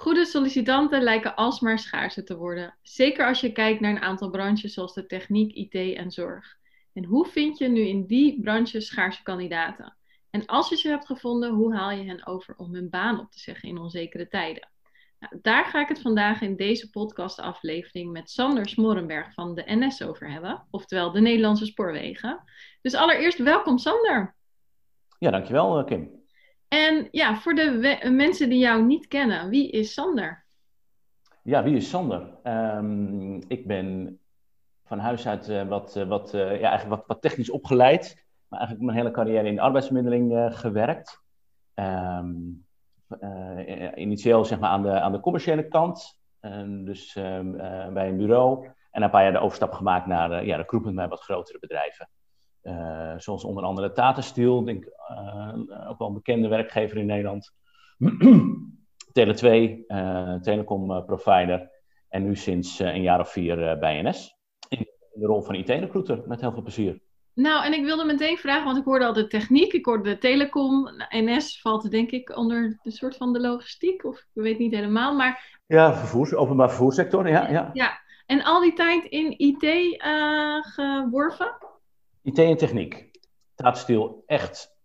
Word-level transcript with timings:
Goede 0.00 0.24
sollicitanten 0.24 1.02
lijken 1.02 1.34
alsmaar 1.34 1.78
schaarser 1.78 2.24
te 2.24 2.36
worden. 2.36 2.74
Zeker 2.82 3.26
als 3.26 3.40
je 3.40 3.52
kijkt 3.52 3.80
naar 3.80 3.90
een 3.90 4.02
aantal 4.02 4.30
branches 4.30 4.74
zoals 4.74 4.94
de 4.94 5.06
techniek, 5.06 5.52
IT 5.52 5.96
en 5.96 6.10
zorg. 6.10 6.56
En 6.92 7.04
hoe 7.04 7.26
vind 7.26 7.58
je 7.58 7.68
nu 7.68 7.80
in 7.80 8.06
die 8.06 8.40
branches 8.40 8.86
schaarse 8.86 9.22
kandidaten? 9.22 9.96
En 10.30 10.46
als 10.46 10.68
je 10.68 10.76
ze 10.76 10.88
hebt 10.88 11.06
gevonden, 11.06 11.50
hoe 11.50 11.74
haal 11.74 11.90
je 11.90 12.04
hen 12.04 12.26
over 12.26 12.54
om 12.56 12.74
hun 12.74 12.90
baan 12.90 13.20
op 13.20 13.30
te 13.30 13.38
zeggen 13.38 13.68
in 13.68 13.78
onzekere 13.78 14.28
tijden? 14.28 14.68
Nou, 15.18 15.38
daar 15.42 15.64
ga 15.64 15.80
ik 15.80 15.88
het 15.88 16.00
vandaag 16.00 16.40
in 16.40 16.56
deze 16.56 16.90
podcastaflevering 16.90 18.12
met 18.12 18.30
Sander 18.30 18.68
Smorrenberg 18.68 19.34
van 19.34 19.54
de 19.54 19.62
NS 19.66 20.02
over 20.02 20.30
hebben, 20.30 20.66
oftewel 20.70 21.12
de 21.12 21.20
Nederlandse 21.20 21.66
Spoorwegen. 21.66 22.42
Dus 22.82 22.94
allereerst 22.94 23.38
welkom 23.38 23.78
Sander. 23.78 24.34
Ja, 25.18 25.30
dankjewel 25.30 25.78
eh, 25.78 25.86
Kim. 25.86 26.19
En 26.70 27.08
ja, 27.10 27.36
voor 27.36 27.54
de 27.54 27.98
mensen 28.12 28.48
die 28.48 28.58
jou 28.58 28.82
niet 28.82 29.06
kennen, 29.06 29.48
wie 29.48 29.70
is 29.70 29.92
Sander? 29.92 30.44
Ja, 31.42 31.62
wie 31.62 31.76
is 31.76 31.88
Sander? 31.88 32.28
Um, 32.44 33.42
ik 33.48 33.66
ben 33.66 34.18
van 34.84 34.98
huis 34.98 35.26
uit 35.26 35.48
uh, 35.48 35.68
wat, 35.68 35.96
uh, 35.96 36.08
wat, 36.08 36.34
uh, 36.34 36.40
ja, 36.40 36.68
eigenlijk 36.68 36.88
wat, 36.88 37.04
wat, 37.06 37.22
technisch 37.22 37.50
opgeleid, 37.50 38.24
maar 38.48 38.58
eigenlijk 38.58 38.90
mijn 38.90 39.04
hele 39.04 39.14
carrière 39.14 39.48
in 39.48 39.54
de 39.54 39.60
arbeidsmiddeling 39.60 40.56
gewerkt. 40.56 41.22
Um, 41.74 42.66
initieel 43.94 44.44
zeg 44.44 44.58
maar 44.58 44.70
aan 44.70 44.82
de, 44.82 45.00
aan 45.00 45.12
de 45.12 45.20
commerciële 45.20 45.68
kant, 45.68 46.18
dus 46.84 47.16
um, 47.16 47.56
bij 47.92 48.08
een 48.08 48.16
bureau. 48.16 48.70
En 48.90 49.02
een 49.02 49.10
paar 49.10 49.22
jaar 49.22 49.32
de 49.32 49.38
overstap 49.38 49.72
gemaakt 49.72 50.06
naar 50.06 50.44
ja, 50.44 50.56
recruitment 50.56 50.96
bij 50.96 51.08
wat 51.08 51.20
grotere 51.20 51.58
bedrijven. 51.58 52.08
Uh, 52.62 53.14
zoals 53.16 53.44
onder 53.44 53.64
andere 53.64 53.92
Tata 53.92 54.20
Steel, 54.20 54.64
denk, 54.64 54.84
uh, 54.84 55.88
ook 55.90 55.98
wel 55.98 56.08
een 56.08 56.14
bekende 56.14 56.48
werkgever 56.48 56.96
in 56.96 57.06
Nederland. 57.06 57.52
Tele2, 59.18 59.44
uh, 59.86 60.34
telecom 60.34 61.04
provider. 61.04 61.70
En 62.08 62.22
nu 62.22 62.36
sinds 62.36 62.78
een 62.78 63.02
jaar 63.02 63.20
of 63.20 63.32
vier 63.32 63.78
bij 63.78 64.02
NS. 64.02 64.36
In 64.68 64.86
de 65.12 65.26
rol 65.26 65.42
van 65.42 65.54
IT-recruiter, 65.54 66.22
met 66.26 66.40
heel 66.40 66.52
veel 66.52 66.62
plezier. 66.62 67.00
Nou, 67.34 67.64
en 67.64 67.72
ik 67.72 67.84
wilde 67.84 68.04
meteen 68.04 68.38
vragen, 68.38 68.64
want 68.64 68.76
ik 68.76 68.84
hoorde 68.84 69.04
al 69.04 69.12
de 69.12 69.26
techniek, 69.26 69.72
ik 69.72 69.84
hoorde 69.84 70.10
de 70.10 70.18
telecom. 70.18 70.90
NS 71.08 71.60
valt 71.60 71.90
denk 71.90 72.10
ik 72.10 72.36
onder 72.36 72.78
de 72.82 72.90
soort 72.90 73.16
van 73.16 73.32
de 73.32 73.40
logistiek, 73.40 74.04
of 74.04 74.18
ik 74.18 74.42
weet 74.42 74.58
niet 74.58 74.74
helemaal, 74.74 75.14
maar... 75.14 75.60
Ja, 75.66 75.94
vervoers, 75.94 76.34
openbaar 76.34 76.68
vervoerssector, 76.68 77.28
ja. 77.28 77.50
Ja, 77.50 77.70
ja. 77.72 78.00
en 78.26 78.42
al 78.42 78.60
die 78.60 78.72
tijd 78.72 79.04
in 79.04 79.34
IT 79.38 79.96
geworven? 80.74 81.56
IT 82.22 82.38
en 82.38 82.56
techniek. 82.56 83.10
Tata 83.54 84.08
echt 84.26 84.78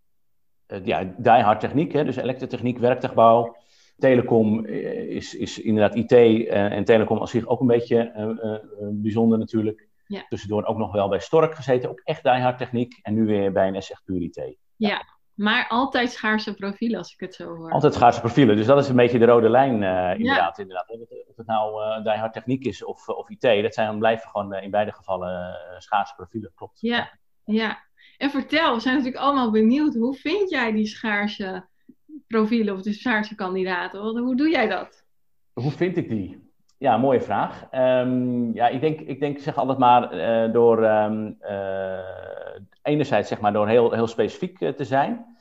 uh, 0.68 0.84
ja, 0.84 1.14
diehard 1.16 1.60
techniek, 1.60 1.92
hè? 1.92 2.04
dus 2.04 2.16
elektrotechniek, 2.16 2.78
werktuigbouw. 2.78 3.56
Telecom 3.98 4.64
eh, 4.64 5.16
is, 5.16 5.34
is 5.34 5.58
inderdaad 5.58 5.94
IT 5.94 6.12
uh, 6.12 6.72
en 6.72 6.84
telecom 6.84 7.18
als 7.18 7.30
zich 7.30 7.46
ook 7.46 7.60
een 7.60 7.66
beetje 7.66 8.12
uh, 8.16 8.88
bijzonder 8.92 9.38
natuurlijk. 9.38 9.88
Ja. 10.06 10.24
Tussendoor 10.28 10.64
ook 10.64 10.76
nog 10.76 10.92
wel 10.92 11.08
bij 11.08 11.18
Stork 11.18 11.54
gezeten, 11.54 11.90
ook 11.90 12.00
echt 12.04 12.22
diehard 12.22 12.58
techniek. 12.58 12.98
En 13.02 13.14
nu 13.14 13.26
weer 13.26 13.52
bij 13.52 13.68
een 13.68 13.74
echt 13.74 14.02
puur 14.04 14.22
IT. 14.22 14.36
Ja. 14.36 14.54
ja. 14.76 15.02
maar 15.34 15.66
altijd 15.68 16.10
schaarse 16.10 16.54
profielen 16.54 16.98
als 16.98 17.12
ik 17.12 17.20
het 17.20 17.34
zo 17.34 17.56
hoor. 17.56 17.70
Altijd 17.72 17.94
schaarse 17.94 18.20
profielen, 18.20 18.56
dus 18.56 18.66
dat 18.66 18.78
is 18.78 18.88
een 18.88 18.96
beetje 18.96 19.18
de 19.18 19.24
rode 19.24 19.48
lijn 19.48 19.72
inderdaad. 19.72 20.56
Ja. 20.56 20.62
inderdaad. 20.62 20.90
Of 21.26 21.36
het 21.36 21.46
nou 21.46 22.02
diehard 22.02 22.32
techniek 22.32 22.64
is 22.64 22.84
of, 22.84 23.08
of 23.08 23.30
IT, 23.30 23.62
dat 23.62 23.74
zijn, 23.74 23.98
blijven 23.98 24.28
gewoon 24.30 24.54
in 24.54 24.70
beide 24.70 24.92
gevallen 24.92 25.56
schaarse 25.78 26.14
profielen, 26.14 26.52
klopt. 26.54 26.80
Ja, 26.80 27.10
ja, 27.46 27.84
en 28.16 28.30
vertel, 28.30 28.74
we 28.74 28.80
zijn 28.80 28.96
natuurlijk 28.96 29.22
allemaal 29.22 29.50
benieuwd. 29.50 29.94
Hoe 29.94 30.14
vind 30.14 30.50
jij 30.50 30.72
die 30.72 30.86
schaarse 30.86 31.66
profielen 32.26 32.74
of 32.74 32.82
de 32.82 32.92
schaarse 32.92 33.34
kandidaten? 33.34 34.00
Hoe 34.00 34.36
doe 34.36 34.50
jij 34.50 34.68
dat? 34.68 35.04
Hoe 35.52 35.70
vind 35.70 35.96
ik 35.96 36.08
die? 36.08 36.44
Ja, 36.78 36.96
mooie 36.96 37.20
vraag. 37.20 37.68
Um, 37.72 38.54
ja, 38.54 38.68
ik 38.68 38.80
denk, 38.80 39.00
ik 39.00 39.20
denk 39.20 39.38
zeg 39.38 39.56
altijd 39.56 39.78
maar 39.78 40.14
uh, 40.14 40.52
door 40.52 40.84
um, 40.84 41.36
uh, 41.40 41.98
enerzijds 42.82 43.28
zeg 43.28 43.40
maar 43.40 43.52
door 43.52 43.68
heel, 43.68 43.92
heel 43.92 44.06
specifiek 44.06 44.60
uh, 44.60 44.68
te 44.68 44.84
zijn. 44.84 45.34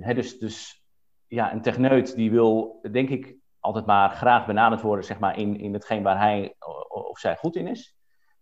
Hè, 0.00 0.14
dus, 0.14 0.38
dus 0.38 0.84
ja, 1.26 1.52
een 1.52 1.62
techneut 1.62 2.14
die 2.14 2.30
wil 2.30 2.80
denk 2.90 3.08
ik 3.08 3.36
altijd 3.60 3.86
maar 3.86 4.10
graag 4.10 4.46
benaderd 4.46 4.80
worden 4.80 5.04
zeg 5.04 5.18
maar 5.18 5.38
in, 5.38 5.60
in 5.60 5.72
hetgeen 5.72 6.02
waar 6.02 6.18
hij 6.18 6.54
of 6.88 7.18
zij 7.18 7.36
goed 7.36 7.56
in 7.56 7.66
is. 7.66 7.96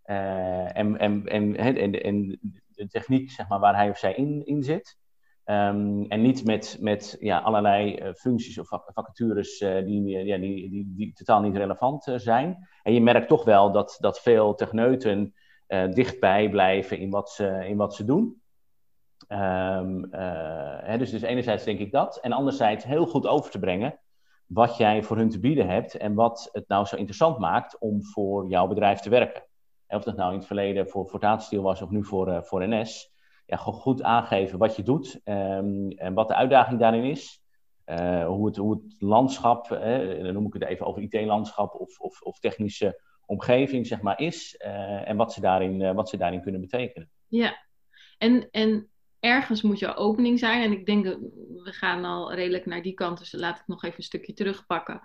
Uh, 0.09 0.77
en, 0.77 0.97
en, 0.97 1.25
en, 1.27 1.55
en, 2.03 2.39
de 2.67 2.87
techniek 2.87 3.31
zeg 3.31 3.47
maar, 3.47 3.59
waar 3.59 3.75
hij 3.75 3.89
of 3.89 3.97
zij 3.97 4.13
in, 4.13 4.45
in 4.45 4.63
zit. 4.63 4.97
Um, 5.45 6.05
en 6.07 6.21
niet 6.21 6.45
met, 6.45 6.77
met 6.79 7.17
ja, 7.19 7.39
allerlei 7.39 7.99
uh, 8.01 8.13
functies 8.13 8.59
of 8.59 8.67
vacatures 8.67 9.61
uh, 9.61 9.85
die, 9.85 10.25
ja, 10.25 10.37
die, 10.37 10.69
die, 10.69 10.93
die, 10.95 11.13
totaal 11.13 11.41
niet 11.41 11.55
relevant 11.55 12.11
zijn. 12.15 12.67
En 12.83 12.93
je 12.93 13.01
merkt 13.01 13.27
toch 13.27 13.43
wel 13.43 13.71
dat, 13.71 13.97
dat 13.99 14.19
veel 14.19 14.55
techneuten 14.55 15.33
dichtbij 15.93 16.49
blijven 16.49 16.97
in 16.97 17.09
wat 17.09 17.29
ze, 17.29 17.65
in 17.67 17.77
wat 17.77 17.95
ze 17.95 18.05
doen. 18.05 18.41
Um, 19.27 20.07
hè, 20.81 20.97
dus, 20.97 21.09
dus 21.11 21.21
enerzijds 21.21 21.63
denk 21.63 21.79
ik 21.79 21.91
dat. 21.91 22.17
En 22.17 22.31
anderzijds 22.31 22.85
heel 22.85 23.05
goed 23.05 23.27
over 23.27 23.51
te 23.51 23.59
brengen 23.59 23.99
wat 24.45 24.77
jij 24.77 25.03
voor 25.03 25.17
hun 25.17 25.29
te 25.29 25.39
bieden 25.39 25.67
hebt. 25.67 25.95
En 25.95 26.13
wat 26.13 26.49
het 26.51 26.67
nou 26.67 26.85
zo 26.85 26.95
interessant 26.95 27.37
maakt 27.37 27.79
om 27.79 28.03
voor 28.03 28.47
jouw 28.47 28.67
bedrijf 28.67 28.99
te 28.99 29.09
werken 29.09 29.47
of 29.97 30.03
dat 30.03 30.15
nou 30.15 30.31
in 30.31 30.37
het 30.37 30.47
verleden 30.47 30.89
voor, 30.89 31.09
voor 31.09 31.19
Tata 31.19 31.57
was 31.57 31.81
of 31.81 31.89
nu 31.89 32.03
voor, 32.03 32.27
uh, 32.27 32.41
voor 32.41 32.67
NS, 32.67 33.11
ja, 33.45 33.57
goed 33.57 34.03
aangeven 34.03 34.59
wat 34.59 34.75
je 34.75 34.83
doet 34.83 35.21
um, 35.25 35.91
en 35.91 36.13
wat 36.13 36.27
de 36.27 36.35
uitdaging 36.35 36.79
daarin 36.79 37.03
is. 37.03 37.41
Uh, 37.85 38.25
hoe, 38.25 38.45
het, 38.45 38.55
hoe 38.55 38.73
het 38.73 39.01
landschap, 39.01 39.71
eh, 39.71 40.23
dan 40.23 40.33
noem 40.33 40.45
ik 40.45 40.53
het 40.53 40.63
even 40.63 40.85
over 40.85 41.01
IT-landschap 41.01 41.73
of, 41.73 41.99
of, 41.99 42.21
of, 42.21 42.39
technische 42.39 43.01
omgeving, 43.25 43.87
zeg 43.87 44.01
maar, 44.01 44.19
is. 44.19 44.55
En 45.05 45.17
wat 45.17 45.33
ze, 45.33 45.41
daarin, 45.41 45.93
wat 45.93 46.09
ze 46.09 46.17
daarin 46.17 46.41
kunnen 46.41 46.61
betekenen. 46.61 47.09
Ja, 47.27 47.57
en, 48.17 48.47
en 48.51 48.89
ergens 49.19 49.61
moet 49.61 49.79
je 49.79 49.95
opening 49.95 50.39
zijn. 50.39 50.63
En 50.63 50.71
ik 50.71 50.85
denk, 50.85 51.05
we 51.63 51.71
gaan 51.71 52.05
al 52.05 52.33
redelijk 52.33 52.65
naar 52.65 52.81
die 52.81 52.93
kant, 52.93 53.19
dus 53.19 53.31
laat 53.31 53.59
ik 53.59 53.67
nog 53.67 53.83
even 53.83 53.97
een 53.97 54.03
stukje 54.03 54.33
terugpakken. 54.33 55.01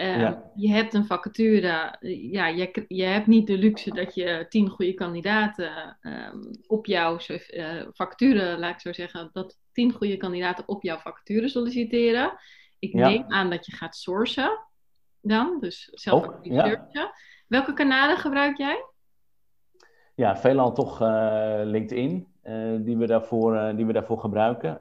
Uh, 0.00 0.20
ja. 0.20 0.50
Je 0.54 0.68
hebt 0.68 0.94
een 0.94 1.06
vacature, 1.06 1.96
ja, 2.30 2.46
je, 2.46 2.84
je 2.88 3.04
hebt 3.04 3.26
niet 3.26 3.46
de 3.46 3.58
luxe 3.58 3.94
dat 3.94 4.14
je 4.14 4.46
tien 4.48 4.68
goede 4.68 4.94
kandidaten 4.94 5.98
um, 6.02 6.50
op 6.66 6.86
jouw 6.86 7.18
uh, 7.28 7.86
vacature, 7.92 8.58
laat 8.58 8.74
ik 8.74 8.80
zo 8.80 8.92
zeggen, 8.92 9.30
dat 9.32 9.58
tien 9.72 9.92
goede 9.92 10.16
kandidaten 10.16 10.68
op 10.68 10.82
jouw 10.82 10.98
vacature 10.98 11.48
solliciteren. 11.48 12.32
Ik 12.78 12.92
ja. 12.92 13.08
neem 13.08 13.24
aan 13.28 13.50
dat 13.50 13.66
je 13.66 13.72
gaat 13.72 13.96
sourcen 13.96 14.58
dan, 15.20 15.56
dus 15.60 15.88
zelf 15.92 16.26
ook 16.26 16.38
ja. 16.42 17.12
Welke 17.46 17.72
kanalen 17.72 18.16
gebruik 18.16 18.56
jij? 18.56 18.84
Ja, 20.14 20.36
veelal 20.36 20.72
toch 20.72 21.02
uh, 21.02 21.60
LinkedIn, 21.64 22.26
die, 22.84 22.96
we 22.96 23.06
daarvoor, 23.06 23.72
die 23.76 23.86
we 23.86 23.92
daarvoor 23.92 24.18
gebruiken. 24.18 24.78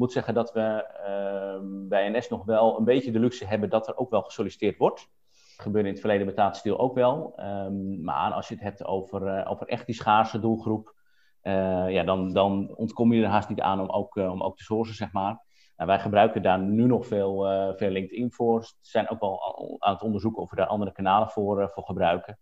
Moet 0.00 0.12
zeggen 0.12 0.34
dat 0.34 0.52
we 0.52 0.86
uh, 1.06 1.88
bij 1.88 2.08
NS 2.08 2.28
nog 2.28 2.44
wel 2.44 2.78
een 2.78 2.84
beetje 2.84 3.10
de 3.10 3.18
luxe 3.18 3.46
hebben 3.46 3.70
dat 3.70 3.88
er 3.88 3.96
ook 3.96 4.10
wel 4.10 4.22
gesolliciteerd 4.22 4.76
wordt. 4.76 4.98
Dat 5.30 5.66
gebeurde 5.66 5.88
in 5.88 5.94
het 5.94 6.02
verleden 6.02 6.26
met 6.26 6.78
ook 6.78 6.94
wel. 6.94 7.32
Um, 7.40 8.04
maar 8.04 8.32
als 8.32 8.48
je 8.48 8.54
het 8.54 8.62
hebt 8.62 8.84
over, 8.84 9.38
uh, 9.38 9.50
over 9.50 9.66
echt 9.66 9.86
die 9.86 9.94
schaarse 9.94 10.40
doelgroep, 10.40 10.94
uh, 11.42 11.90
ja, 11.90 12.02
dan, 12.02 12.32
dan 12.32 12.74
ontkom 12.76 13.12
je 13.12 13.22
er 13.22 13.28
haast 13.28 13.48
niet 13.48 13.60
aan 13.60 13.80
om 13.80 13.88
ook, 13.88 14.16
uh, 14.16 14.30
om 14.30 14.42
ook 14.42 14.56
te 14.56 14.64
sourcen, 14.64 14.94
zeg 14.94 15.12
maar. 15.12 15.44
Nou, 15.76 15.88
wij 15.88 16.00
gebruiken 16.00 16.42
daar 16.42 16.58
nu 16.58 16.86
nog 16.86 17.06
veel, 17.06 17.46
veel 17.76 17.90
LinkedIn 17.90 18.32
voor. 18.32 18.60
We 18.60 18.66
zijn 18.80 19.08
ook 19.10 19.20
wel 19.20 19.76
aan 19.78 19.92
het 19.92 20.02
onderzoeken 20.02 20.42
of 20.42 20.50
we 20.50 20.56
daar 20.56 20.66
andere 20.66 20.92
kanalen 20.92 21.28
voor, 21.28 21.70
voor 21.72 21.84
gebruiken. 21.84 22.38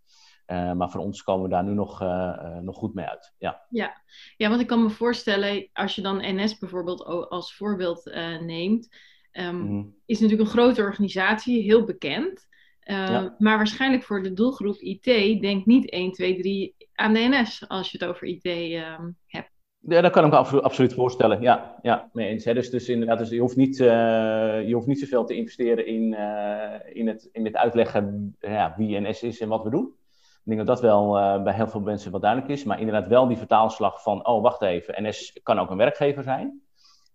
Uh, 0.51 0.73
maar 0.73 0.91
voor 0.91 1.01
ons 1.01 1.23
komen 1.23 1.43
we 1.43 1.49
daar 1.49 1.65
nu 1.65 1.73
nog, 1.73 2.03
uh, 2.03 2.09
uh, 2.09 2.59
nog 2.59 2.77
goed 2.77 2.95
mee 2.95 3.07
uit. 3.07 3.35
Ja. 3.39 3.63
Ja. 3.71 4.03
ja, 4.37 4.49
want 4.49 4.61
ik 4.61 4.67
kan 4.67 4.83
me 4.83 4.91
voorstellen, 4.91 5.69
als 5.73 5.95
je 5.95 6.03
dan 6.03 6.37
NS 6.37 6.59
bijvoorbeeld 6.59 7.05
als 7.31 7.55
voorbeeld 7.55 8.05
neemt, 8.41 8.97
um, 9.33 9.57
mm. 9.57 9.95
is 10.07 10.21
natuurlijk 10.21 10.49
een 10.49 10.57
grote 10.57 10.83
organisatie, 10.83 11.63
heel 11.63 11.85
bekend. 11.85 12.47
Ja. 12.81 13.35
Maar 13.39 13.57
waarschijnlijk 13.57 14.03
voor 14.03 14.23
de 14.23 14.33
doelgroep 14.33 14.77
IT 14.77 15.05
denk 15.41 15.67
niet 15.67 15.91
1, 15.91 16.13
2, 16.13 16.37
3 16.37 16.75
aan 16.95 17.13
de 17.13 17.29
NS 17.31 17.69
als 17.69 17.91
je 17.91 17.99
het 17.99 18.09
over 18.09 18.27
IT 18.27 18.45
um, 18.45 19.17
hebt. 19.27 19.51
Ja, 19.79 20.01
dat 20.01 20.13
kan 20.13 20.25
ik 20.25 20.31
me 20.31 20.37
absoluut, 20.37 20.65
absoluut 20.65 20.95
voorstellen. 20.95 21.41
Ja, 21.41 21.79
ja 21.83 22.11
mee 22.13 22.29
eens. 22.29 22.45
Hè. 22.45 22.55
Dus, 22.55 22.71
dus 22.71 22.89
inderdaad, 22.89 23.19
dus 23.19 23.29
je, 23.29 23.41
hoeft 23.41 23.57
niet, 23.57 23.79
uh, 23.79 23.87
je 24.67 24.71
hoeft 24.75 24.87
niet 24.87 24.99
zoveel 24.99 25.25
te 25.25 25.35
investeren 25.35 25.87
in, 25.87 26.13
uh, 26.13 26.75
in, 26.93 27.07
het, 27.07 27.29
in 27.33 27.45
het 27.45 27.57
uitleggen 27.57 28.37
ja, 28.41 28.75
wie 28.77 29.01
NS 29.01 29.23
is 29.23 29.41
en 29.41 29.49
wat 29.49 29.63
we 29.63 29.71
doen. 29.71 29.93
Ik 30.49 30.55
denk 30.55 30.67
dat 30.67 30.77
dat 30.77 30.91
wel 30.91 31.19
uh, 31.19 31.43
bij 31.43 31.55
heel 31.55 31.69
veel 31.69 31.81
mensen 31.81 32.11
wat 32.11 32.21
duidelijk 32.21 32.51
is. 32.51 32.65
Maar 32.65 32.79
inderdaad 32.79 33.07
wel 33.07 33.27
die 33.27 33.37
vertaalslag 33.37 34.03
van, 34.03 34.27
oh 34.27 34.43
wacht 34.43 34.63
even, 34.63 35.03
NS 35.03 35.41
kan 35.43 35.59
ook 35.59 35.71
een 35.71 35.77
werkgever 35.77 36.23
zijn. 36.23 36.63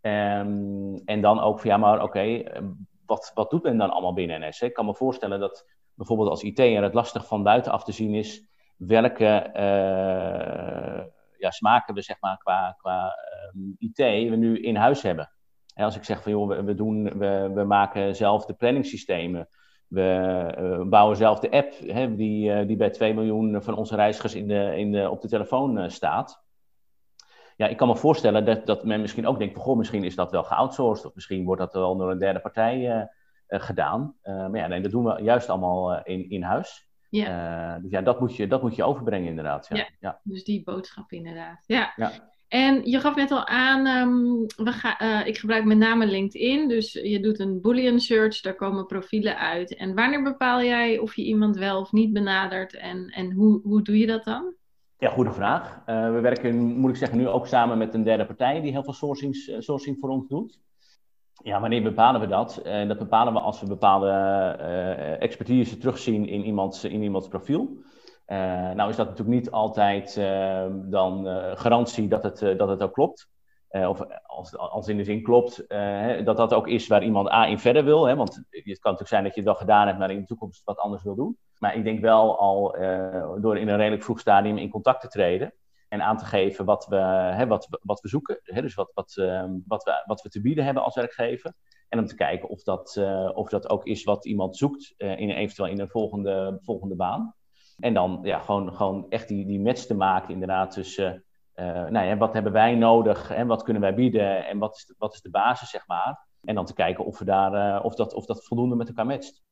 Um, 0.02 1.02
en 1.06 1.22
dan 1.22 1.40
ook 1.40 1.60
van, 1.60 1.70
ja 1.70 1.78
maar 1.78 1.96
oké, 1.96 2.04
okay, 2.04 2.52
wat, 3.06 3.32
wat 3.34 3.50
doet 3.50 3.64
men 3.64 3.78
dan 3.78 3.90
allemaal 3.90 4.14
binnen 4.14 4.48
NS? 4.48 4.62
Ik 4.62 4.74
kan 4.74 4.86
me 4.86 4.96
voorstellen 4.96 5.40
dat 5.40 5.66
bijvoorbeeld 5.94 6.30
als 6.30 6.44
IT'er 6.44 6.84
het 6.84 6.94
lastig 6.94 7.28
van 7.28 7.44
buitenaf 7.44 7.84
te 7.84 7.92
zien 7.92 8.14
is 8.14 8.48
welke 8.78 9.52
ja, 11.38 11.52
smaken 11.52 11.94
we 11.94 12.02
zeg 12.02 12.18
maar, 12.20 12.38
qua, 12.38 12.76
qua 12.78 13.18
uh, 13.56 13.74
IT 13.78 13.98
we 14.30 14.36
nu 14.36 14.62
in 14.62 14.76
huis 14.76 15.02
hebben. 15.02 15.32
En 15.74 15.86
als 15.86 15.96
ik 15.96 16.04
zeg 16.04 16.24
van 16.24 16.32
joh, 16.32 16.48
we, 16.48 16.64
we, 16.64 16.74
doen, 16.74 17.18
we, 17.18 17.52
we 17.54 17.64
maken 17.64 18.16
zelf 18.16 18.46
de 18.46 18.54
planningssystemen. 18.54 19.48
We 19.94 20.56
uh, 20.60 20.90
bouwen 20.90 21.18
zelf 21.18 21.40
de 21.40 21.52
app 21.52 21.74
hè, 21.86 22.16
die, 22.16 22.52
uh, 22.52 22.68
die 22.68 22.76
bij 22.76 22.90
2 22.90 23.14
miljoen 23.14 23.64
van 23.64 23.76
onze 23.76 23.96
reizigers 23.96 24.36
in 24.36 24.48
de, 24.48 24.74
in 24.78 24.92
de, 24.92 25.10
op 25.10 25.22
de 25.22 25.28
telefoon 25.28 25.78
uh, 25.78 25.90
staat. 25.90 26.44
Ja, 27.56 27.68
ik 27.68 27.78
kan 27.78 27.88
me 27.88 27.96
voorstellen 27.96 28.46
dat, 28.46 28.66
dat 28.66 28.86
men 28.86 29.02
misschien 29.02 29.28
ook 29.28 29.40
denkt: 29.40 29.58
goh, 29.58 29.78
misschien 29.78 30.04
is 30.04 30.16
dat 30.16 30.32
wel 30.32 30.44
geoutsourced. 30.44 31.06
Of 31.06 31.16
misschien 31.16 31.46
wordt 31.46 31.62
dat 31.62 31.74
wel 31.74 31.98
door 31.98 32.12
een 32.12 32.20
derde 32.20 32.40
partij 32.40 33.10
gedaan. 33.48 34.16
maar 34.24 34.56
ja, 34.56 34.68
nee, 34.68 34.82
dat 34.82 34.92
doen 34.92 35.04
we 35.04 35.22
juist 35.22 35.50
allemaal 35.50 36.04
in, 36.04 36.30
in 36.30 36.44
huis. 36.44 36.88
Ja. 37.10 37.80
Dus 37.80 37.92
ja, 37.92 38.02
dat 38.02 38.20
moet, 38.20 38.36
je, 38.36 38.48
dat 38.48 38.62
moet 38.62 38.76
je 38.76 38.84
overbrengen 38.84 39.28
inderdaad. 39.28 39.68
Ja. 39.70 39.90
ja, 40.00 40.20
dus 40.24 40.44
die 40.44 40.64
boodschap 40.64 41.12
inderdaad. 41.12 41.64
Ja. 41.68 41.94
ja. 41.96 42.12
En 42.54 42.82
je 42.84 43.00
gaf 43.00 43.16
net 43.16 43.32
al 43.32 43.48
aan, 43.48 43.88
um, 43.88 44.46
we 44.66 44.72
ga, 44.72 45.02
uh, 45.02 45.28
ik 45.28 45.38
gebruik 45.38 45.66
met 45.66 45.78
name 45.78 46.06
LinkedIn. 46.06 46.68
Dus 46.68 46.94
je 46.94 47.20
doet 47.20 47.40
een 47.40 47.62
boolean 47.62 48.00
search, 48.00 48.42
daar 48.42 48.56
komen 48.56 48.86
profielen 48.86 49.38
uit. 49.38 49.76
En 49.76 49.96
wanneer 49.96 50.24
bepaal 50.24 50.62
jij 50.62 50.98
of 50.98 51.16
je 51.16 51.24
iemand 51.24 51.58
wel 51.58 51.80
of 51.80 51.92
niet 51.92 52.14
benadert? 52.14 52.74
En, 52.74 53.08
en 53.10 53.32
hoe, 53.32 53.62
hoe 53.64 53.82
doe 53.82 53.98
je 53.98 54.08
dat 54.08 54.24
dan? 54.24 54.54
Ja, 54.98 55.10
goede 55.10 55.32
vraag. 55.32 55.82
Uh, 55.86 56.14
we 56.14 56.20
werken, 56.20 56.56
moet 56.56 56.90
ik 56.90 56.96
zeggen, 56.96 57.18
nu 57.18 57.28
ook 57.28 57.48
samen 57.48 57.78
met 57.78 57.94
een 57.94 58.04
derde 58.04 58.26
partij 58.26 58.62
die 58.62 58.72
heel 58.72 58.84
veel 58.84 58.94
sourcings, 58.94 59.52
sourcing 59.58 59.98
voor 60.00 60.10
ons 60.10 60.28
doet. 60.28 60.60
Ja, 61.44 61.60
wanneer 61.60 61.84
bepalen 61.84 62.22
we 62.22 62.28
dat? 62.28 62.62
Uh, 62.66 62.88
dat 62.88 62.98
bepalen 62.98 63.34
we 63.34 63.40
als 63.40 63.62
we 63.62 63.68
bepaalde 63.68 64.10
expertise 65.20 65.78
terugzien 65.78 66.28
in 66.28 66.44
in 66.84 67.02
iemands 67.04 67.28
profiel. 67.28 67.78
Uh, 68.34 68.40
nou 68.72 68.90
is 68.90 68.96
dat 68.96 69.08
natuurlijk 69.08 69.38
niet 69.38 69.52
altijd 69.52 70.16
dan 70.74 71.26
garantie 71.58 72.08
dat 72.08 72.24
het, 72.24 72.40
dat 72.58 72.70
het 72.70 72.84
ook 72.84 72.94
klopt. 72.94 73.30
of 73.70 74.02
als, 74.24 74.58
als 74.58 74.88
in 74.88 74.98
de 74.98 75.04
zin 75.04 75.24
klopt, 75.24 75.66
dat 76.26 76.38
dat 76.38 76.54
ook 76.54 76.68
is 76.68 76.88
waar 76.88 77.04
iemand 77.04 77.32
A 77.32 77.48
in 77.48 77.60
verder 77.60 77.84
wil. 77.84 78.06
Hè, 78.06 78.16
want 78.16 78.36
het 78.36 78.64
kan 78.64 78.92
natuurlijk 78.92 79.08
zijn 79.08 79.24
dat 79.24 79.34
je 79.34 79.40
het 79.40 79.50
wel 79.50 79.60
gedaan 79.60 79.88
hebt, 79.88 80.00
maar 80.00 80.12
in 80.12 80.20
de 80.20 80.26
toekomst 80.26 80.64
wat 80.64 80.78
anders 80.78 81.04
wil 81.04 81.16
doen. 81.16 81.38
Maar 81.60 81.76
ik 81.76 81.84
denk 81.84 82.02
wel 82.02 82.40
al 82.40 82.72
door 83.42 83.58
in 83.58 83.68
een 83.68 83.78
redelijk 83.78 84.04
vroeg 84.04 84.20
stadium 84.20 84.58
in 84.58 84.70
contact 84.70 85.02
te 85.02 85.08
treden 85.08 85.54
en 85.88 86.02
aan 86.02 86.18
te 86.18 86.26
geven 86.26 86.66
wat 86.66 86.86
we, 86.88 86.96
hè, 87.36 87.48
wat, 87.48 87.68
wat 87.82 88.02
we 88.02 88.08
zoeken. 88.08 88.40
Hè, 88.44 88.62
dus 88.62 88.76
wat, 88.76 88.92
wat, 88.94 89.16
uh, 89.20 89.46
wat, 89.68 89.84
we, 89.84 90.04
wat 90.06 90.22
we 90.22 90.30
te 90.30 90.42
bieden 90.42 90.66
hebben 90.66 90.84
als 90.84 90.96
werkgever. 90.96 91.54
En 91.90 92.00
om 92.00 92.06
te 92.06 92.16
kijken 92.16 92.50
of 92.50 92.64
dat, 92.64 93.02
of 93.34 93.50
dat 93.50 93.70
ook 93.70 93.86
is 93.86 94.04
wat 94.04 94.26
iemand 94.26 94.58
zoekt, 94.58 94.94
in, 94.98 95.30
eventueel 95.30 95.70
in 95.70 95.80
een 95.80 95.90
volgende, 95.90 96.60
volgende 96.62 96.96
baan. 96.96 97.36
En 97.84 97.94
dan 97.94 98.20
ja, 98.22 98.40
gewoon, 98.40 98.74
gewoon 98.74 99.06
echt 99.10 99.28
die, 99.28 99.46
die 99.46 99.60
match 99.60 99.86
te 99.86 99.96
maken 99.96 100.34
inderdaad 100.34 100.72
tussen... 100.72 101.24
nou 101.56 102.06
ja, 102.06 102.18
wat 102.18 102.34
hebben 102.34 102.52
wij 102.52 102.76
nodig 102.76 103.32
en 103.32 103.48
wat 103.48 103.64
kunnen 103.64 103.82
wij 103.82 103.94
bieden 103.94 104.46
en 104.46 104.58
wat 104.58 104.76
is 104.76 104.86
de, 104.86 104.96
wat 104.98 105.14
is 105.14 105.22
de 105.22 105.30
basis, 105.30 105.70
zeg 105.70 105.88
maar. 105.88 106.28
En 106.44 106.56
dan 106.56 106.66
te 106.66 106.74
kijken 106.74 107.06
of, 107.06 107.20
we 107.20 107.26
daar, 107.26 107.84
of, 107.84 107.96
dat, 107.96 108.14
of 108.14 108.26
dat 108.26 108.46
voldoende 108.46 108.76
met 108.76 108.88
elkaar 108.88 109.06
matcht 109.06 109.44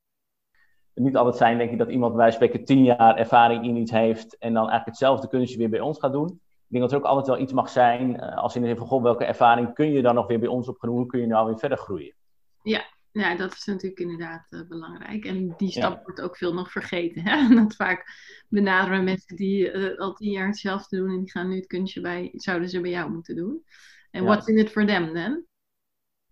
niet 0.94 1.16
altijd 1.16 1.36
zijn, 1.36 1.58
denk 1.58 1.70
ik, 1.70 1.78
dat 1.78 1.88
iemand 1.88 2.12
bij 2.12 2.20
wijze 2.20 2.36
spreken 2.36 2.64
tien 2.64 2.84
jaar 2.84 3.16
ervaring 3.16 3.64
in 3.64 3.76
iets 3.76 3.90
heeft 3.90 4.38
en 4.38 4.52
dan 4.52 4.62
eigenlijk 4.62 4.86
hetzelfde 4.86 5.28
kunstje 5.28 5.58
weer 5.58 5.70
bij 5.70 5.80
ons 5.80 5.98
gaat 5.98 6.12
doen. 6.12 6.28
Ik 6.28 6.78
denk 6.78 6.82
dat 6.82 6.92
er 6.92 6.98
ook 6.98 7.10
altijd 7.10 7.26
wel 7.26 7.38
iets 7.38 7.52
mag 7.52 7.68
zijn, 7.68 8.10
uh, 8.10 8.36
als 8.36 8.56
in 8.56 8.62
de 8.62 8.66
zin 8.68 8.76
van, 8.76 9.02
welke 9.02 9.24
ervaring 9.24 9.74
kun 9.74 9.90
je 9.90 10.02
dan 10.02 10.14
nog 10.14 10.26
weer 10.26 10.38
bij 10.38 10.48
ons 10.48 10.68
opgenomen, 10.68 11.00
hoe 11.00 11.10
kun 11.10 11.20
je 11.20 11.26
nou 11.26 11.46
weer 11.46 11.58
verder 11.58 11.78
groeien? 11.78 12.14
Ja, 12.62 12.82
ja 13.12 13.36
dat 13.36 13.52
is 13.52 13.64
natuurlijk 13.64 14.00
inderdaad 14.00 14.46
uh, 14.50 14.60
belangrijk. 14.68 15.24
En 15.24 15.54
die 15.56 15.70
stap 15.70 15.96
ja. 15.96 16.02
wordt 16.02 16.20
ook 16.20 16.36
veel 16.36 16.54
nog 16.54 16.72
vergeten. 16.72 17.22
Hè? 17.22 17.48
Dat 17.54 17.74
vaak 17.74 18.04
benaderen 18.48 19.04
mensen 19.04 19.36
die 19.36 19.72
uh, 19.72 19.98
al 19.98 20.14
tien 20.14 20.30
jaar 20.30 20.46
hetzelfde 20.46 20.96
doen 20.96 21.10
en 21.10 21.20
die 21.20 21.30
gaan 21.30 21.48
nu 21.48 21.56
het 21.56 21.66
kunstje 21.66 22.00
bij, 22.00 22.30
zouden 22.32 22.68
ze 22.68 22.80
bij 22.80 22.90
jou 22.90 23.10
moeten 23.10 23.36
doen. 23.36 23.64
En 24.10 24.22
ja. 24.22 24.28
what's 24.28 24.46
in 24.46 24.58
it 24.58 24.70
for 24.70 24.86
them 24.86 25.12
then? 25.12 25.46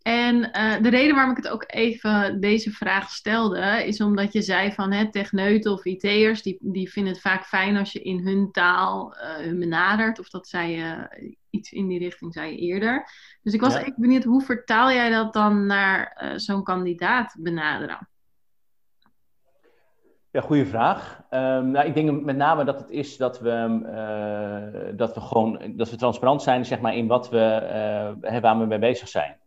En 0.03 0.37
uh, 0.37 0.83
de 0.83 0.89
reden 0.89 1.15
waarom 1.15 1.37
ik 1.37 1.43
het 1.43 1.53
ook 1.53 1.65
even 1.67 2.41
deze 2.41 2.71
vraag 2.71 3.11
stelde, 3.11 3.87
is 3.87 4.01
omdat 4.01 4.33
je 4.33 4.43
zei 4.43 4.73
van 4.73 4.93
hè, 4.93 5.11
techneuten 5.11 5.73
of 5.73 5.85
IT'ers, 5.85 6.43
die, 6.43 6.59
die 6.61 6.91
vinden 6.91 7.13
het 7.13 7.23
vaak 7.23 7.45
fijn 7.45 7.77
als 7.77 7.93
je 7.93 8.03
in 8.03 8.27
hun 8.27 8.53
taal 8.53 9.15
uh, 9.15 9.37
hun 9.37 9.59
benadert. 9.59 10.19
Of 10.19 10.29
dat 10.29 10.49
zei 10.49 10.77
je 10.77 11.09
iets 11.51 11.73
in 11.73 11.89
die 11.89 11.99
richting, 11.99 12.33
zei 12.33 12.51
je 12.51 12.59
eerder. 12.59 13.05
Dus 13.43 13.55
ik 13.55 13.61
was 13.61 13.73
ja. 13.73 13.81
even 13.81 13.95
benieuwd, 13.97 14.25
hoe 14.25 14.43
vertaal 14.43 14.91
jij 14.91 15.11
dat 15.11 15.33
dan 15.33 15.67
naar 15.67 16.33
zo'n 16.37 16.63
kandidaat 16.63 17.37
benaderen? 17.39 18.09
Ja, 20.33 20.41
goede 20.41 20.67
vraag. 20.67 21.23
Um, 21.31 21.71
nou, 21.71 21.87
ik 21.87 21.95
denk 21.95 22.23
met 22.25 22.37
name 22.37 22.65
dat 22.65 22.81
het 22.81 22.91
is 22.91 23.17
dat 23.17 23.41
we, 23.41 23.81
uh, 23.83 24.97
dat 24.97 25.15
we 25.15 25.21
gewoon 25.21 25.73
dat 25.77 25.91
we 25.91 25.97
transparant 25.97 26.43
zijn 26.43 26.65
zeg 26.65 26.81
maar, 26.81 26.95
in 26.95 27.07
wat 27.07 27.31
we, 27.31 27.61
uh, 28.21 28.41
waar 28.41 28.59
we 28.59 28.67
mee 28.67 28.79
bezig 28.79 29.09
zijn. 29.09 29.40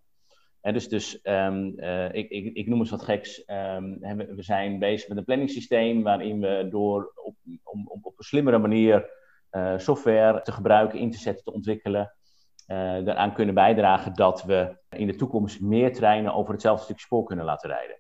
Dus 0.72 0.90
dus 0.90 1.20
um, 1.24 1.74
uh, 1.78 2.14
ik, 2.14 2.30
ik, 2.30 2.54
ik, 2.54 2.68
noem 2.68 2.80
eens 2.80 2.90
wat 2.90 3.04
geks. 3.04 3.44
Um, 3.48 4.00
we 4.36 4.44
zijn 4.44 4.80
bezig 4.80 5.08
met 5.10 5.18
een 5.18 5.24
planningssysteem 5.24 6.04
waarin 6.04 6.40
we 6.40 6.68
door 6.70 7.12
op, 7.16 7.36
op, 7.86 8.14
een 8.18 8.24
slimmere 8.24 8.58
manier 8.58 9.10
uh, 9.52 9.78
software 9.78 10.42
te 10.42 10.52
gebruiken, 10.52 11.00
in 11.00 11.12
te 11.12 11.18
zetten, 11.18 11.44
te 11.44 11.54
ontwikkelen. 11.54 12.14
Uh, 12.68 12.96
eraan 12.96 13.34
kunnen 13.34 13.54
bijdragen 13.56 14.14
dat 14.14 14.44
we 14.44 14.78
in 14.90 15.08
de 15.08 15.16
toekomst 15.16 15.62
meer 15.62 15.94
treinen 15.94 16.34
over 16.34 16.54
hetzelfde 16.54 16.84
stuk 16.84 17.00
spoor 17.00 17.24
kunnen 17.24 17.46
laten 17.46 17.70
rijden. 17.70 17.98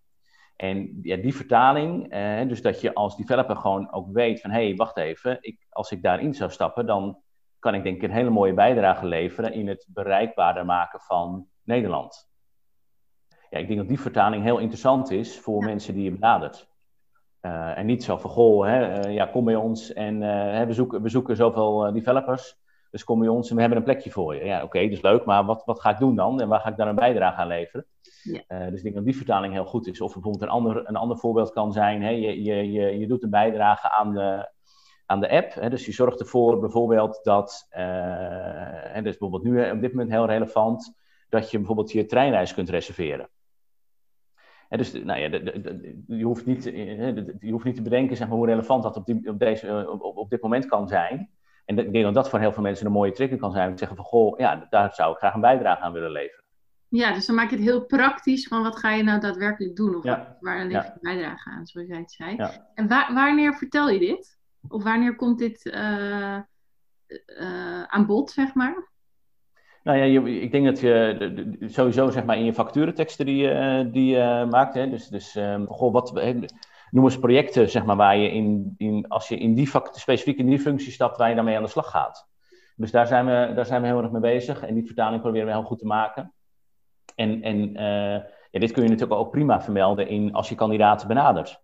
En 0.56 1.00
ja, 1.01 1.18
die 1.18 1.36
vertaling, 1.36 2.13
dus 2.48 2.62
dat 2.62 2.81
je 2.81 2.94
als 2.94 3.18
developer 3.18 3.56
gewoon 3.56 3.94
ook 3.94 4.12
weet 4.12 4.42
van 4.42 4.51
hé, 4.51 4.65
hey, 4.65 4.75
wacht 4.75 4.98
even, 4.98 5.38
ik, 5.42 5.65
als 5.69 5.92
ik 5.92 6.04
daarin 6.04 6.33
zou 6.33 6.51
stappen, 6.51 6.86
dan 6.86 7.21
kan 7.60 7.75
ik 7.75 7.83
denk 7.83 7.95
ik 7.95 8.04
een 8.04 8.15
hele 8.15 8.30
mooie 8.30 8.54
bijdrage 8.54 9.06
leveren 9.06 9.54
in 9.54 9.68
het 9.68 9.88
bereikbaarder 9.89 10.65
maken 10.65 11.00
van 11.00 11.48
Nederland 11.63 12.32
ja, 13.53 13.60
ik 13.60 13.67
denk 13.67 13.79
dat 13.79 13.88
die 13.88 14.00
vertaling 14.00 14.43
heel 14.43 14.57
interessant 14.57 15.12
is 15.12 15.39
voor 15.39 15.60
ja. 15.60 15.65
mensen 15.65 15.93
die 15.93 16.03
je 16.03 16.12
benadert. 16.12 16.67
Uh, 17.41 17.77
en 17.77 17.86
niet 17.86 18.03
zo 18.03 18.17
van, 18.17 18.29
goh, 18.29 18.65
hè, 18.65 19.07
uh, 19.07 19.13
ja, 19.13 19.25
kom 19.25 19.45
bij 19.45 19.55
ons 19.55 19.93
en 19.93 20.22
uh, 20.22 20.63
we, 20.63 20.74
zoeken, 20.74 21.01
we 21.01 21.10
zoeken 21.10 21.36
zoveel 21.36 21.93
developers. 21.93 22.57
Dus 22.91 23.03
kom 23.03 23.19
bij 23.19 23.27
ons 23.27 23.50
en 23.50 23.55
we 23.55 23.62
hebben 23.62 23.79
een 23.79 23.86
plekje 23.86 24.12
voor 24.12 24.36
je. 24.36 24.45
Ja, 24.45 24.55
oké, 24.55 24.65
okay, 24.65 24.83
dat 24.83 24.91
is 24.91 25.01
leuk, 25.01 25.25
maar 25.25 25.45
wat, 25.45 25.63
wat 25.65 25.79
ga 25.79 25.89
ik 25.89 25.98
doen 25.98 26.15
dan? 26.15 26.41
En 26.41 26.48
waar 26.48 26.60
ga 26.60 26.69
ik 26.69 26.77
dan 26.77 26.88
een 26.88 26.95
bijdrage 26.95 27.41
aan 27.41 27.48
leveren? 27.48 27.86
Ja. 28.24 28.69
dus 28.69 28.77
ik 28.77 28.83
denk 28.83 28.95
dat 28.95 29.05
die 29.05 29.17
vertaling 29.17 29.53
heel 29.53 29.65
goed 29.65 29.88
is. 29.88 30.01
Of 30.01 30.13
bijvoorbeeld 30.13 30.43
een 30.43 30.50
ander, 30.50 30.89
een 30.89 30.95
ander 30.95 31.17
voorbeeld 31.17 31.51
kan 31.51 31.72
zijn, 31.72 32.01
hè, 32.01 32.10
je, 32.10 32.43
je, 32.43 32.72
je, 32.72 33.00
je 33.00 33.07
doet 33.07 33.24
een 33.24 33.29
bijdrage 33.29 33.89
aan 33.89 34.13
de, 34.13 34.50
aan 35.05 35.19
de 35.19 35.29
app. 35.29 35.53
Hè, 35.53 35.69
dus 35.69 35.86
je 35.86 35.91
zorgt 35.91 36.19
ervoor 36.19 36.60
bijvoorbeeld 36.60 37.19
dat, 37.24 37.67
en 37.69 39.03
dat 39.03 39.13
is 39.13 39.17
bijvoorbeeld 39.17 39.43
nu 39.43 39.72
op 39.72 39.81
dit 39.81 39.91
moment 39.91 40.12
heel 40.12 40.25
relevant, 40.25 40.95
dat 41.29 41.51
je 41.51 41.57
bijvoorbeeld 41.57 41.91
je 41.91 42.05
treinreis 42.05 42.53
kunt 42.53 42.69
reserveren. 42.69 43.29
Dus 44.77 44.94
nou 44.94 45.20
ja, 45.20 45.30
de, 45.30 45.44
de, 45.44 45.62
de, 45.62 46.03
je, 46.06 46.24
hoeft 46.24 46.46
niet, 46.46 46.63
je 47.39 47.51
hoeft 47.51 47.65
niet 47.65 47.75
te 47.75 47.82
bedenken 47.82 48.18
zeg 48.18 48.27
maar, 48.27 48.38
hoe 48.38 48.46
relevant 48.46 48.84
dat 48.84 48.96
op, 48.98 49.06
die, 49.06 49.30
op, 49.30 49.39
deze, 49.39 49.89
op, 49.89 50.18
op 50.18 50.30
dit 50.30 50.42
moment 50.42 50.65
kan 50.65 50.88
zijn. 50.88 51.30
En 51.65 51.77
ik 51.77 51.94
denk 51.94 52.06
dat 52.06 52.13
dat 52.13 52.30
voor 52.30 52.39
heel 52.39 52.53
veel 52.53 52.63
mensen 52.63 52.86
een 52.86 52.92
mooie 52.92 53.12
trigger 53.12 53.38
kan 53.38 53.51
zijn. 53.51 53.65
Om 53.68 53.72
te 53.72 53.77
zeggen 53.77 53.98
van, 53.98 54.06
goh, 54.06 54.39
ja, 54.39 54.68
daar 54.70 54.94
zou 54.94 55.12
ik 55.12 55.18
graag 55.18 55.34
een 55.34 55.42
bijdrage 55.42 55.82
aan 55.82 55.94
willen 55.94 56.12
leveren. 56.12 56.44
Ja, 56.88 57.13
dus 57.13 57.25
dan 57.25 57.36
maak 57.36 57.50
je 57.50 57.56
het 57.56 57.65
heel 57.65 57.86
praktisch 57.86 58.48
van 58.48 58.63
wat 58.63 58.77
ga 58.77 58.92
je 58.92 59.03
nou 59.03 59.20
daadwerkelijk 59.20 59.75
doen? 59.75 59.96
Of 59.96 60.03
ja. 60.03 60.38
waar 60.39 60.65
lever 60.65 60.70
je 60.70 60.77
ja. 60.77 60.98
bijdrage 61.01 61.50
aan, 61.50 61.65
zoals 61.65 61.88
jij 61.88 61.98
het 61.98 62.12
zei. 62.12 62.36
Ja. 62.36 62.72
En 62.74 62.88
wanneer 63.13 63.53
vertel 63.53 63.89
je 63.89 64.00
dit? 64.00 64.38
Of 64.68 64.84
wanneer 64.84 65.15
komt 65.15 65.39
dit 65.39 65.65
uh, 65.65 66.39
uh, 67.25 67.84
aan 67.84 68.06
bod, 68.06 68.32
zeg 68.32 68.53
maar? 68.53 68.92
Nou 69.83 69.97
ja, 69.97 70.03
je, 70.03 70.41
ik 70.41 70.51
denk 70.51 70.65
dat 70.65 70.79
je 70.79 71.15
de, 71.19 71.33
de, 71.33 71.69
sowieso 71.69 72.09
zeg 72.09 72.25
maar 72.25 72.37
in 72.37 72.45
je 72.45 72.53
facturenteksten 72.53 73.25
die, 73.25 73.51
uh, 73.51 73.83
die 73.91 74.15
je 74.15 74.47
maakt, 74.49 74.73
hè, 74.73 74.89
dus, 74.89 75.07
dus 75.07 75.35
um, 75.35 75.67
goh, 75.67 75.93
wat, 75.93 76.13
noem 76.89 77.03
eens 77.03 77.19
projecten 77.19 77.69
zeg 77.69 77.85
maar, 77.85 77.95
waar 77.95 78.17
je 78.17 78.31
in, 78.31 78.75
in 78.77 79.07
als 79.07 79.27
je 79.27 79.37
in 79.37 79.53
die 79.53 79.69
specifiek 79.91 80.37
in 80.37 80.45
die 80.45 80.59
functie 80.59 80.91
stapt, 80.91 81.17
waar 81.17 81.29
je 81.29 81.35
daarmee 81.35 81.55
aan 81.55 81.63
de 81.63 81.69
slag 81.69 81.89
gaat. 81.89 82.27
Dus 82.75 82.91
daar 82.91 83.07
zijn 83.07 83.25
we, 83.25 83.51
daar 83.55 83.65
zijn 83.65 83.81
we 83.81 83.87
heel 83.87 84.01
erg 84.01 84.11
mee 84.11 84.21
bezig 84.21 84.63
en 84.63 84.73
die 84.73 84.85
vertaling 84.85 85.21
proberen 85.21 85.47
we 85.47 85.53
heel 85.53 85.63
goed 85.63 85.79
te 85.79 85.85
maken. 85.85 86.33
En, 87.15 87.41
en 87.41 87.57
uh, 87.57 88.23
ja, 88.51 88.59
dit 88.59 88.71
kun 88.71 88.83
je 88.83 88.89
natuurlijk 88.89 89.19
ook 89.19 89.31
prima 89.31 89.61
vermelden 89.61 90.07
in, 90.07 90.33
als 90.33 90.49
je 90.49 90.55
kandidaten 90.55 91.07
benadert. 91.07 91.61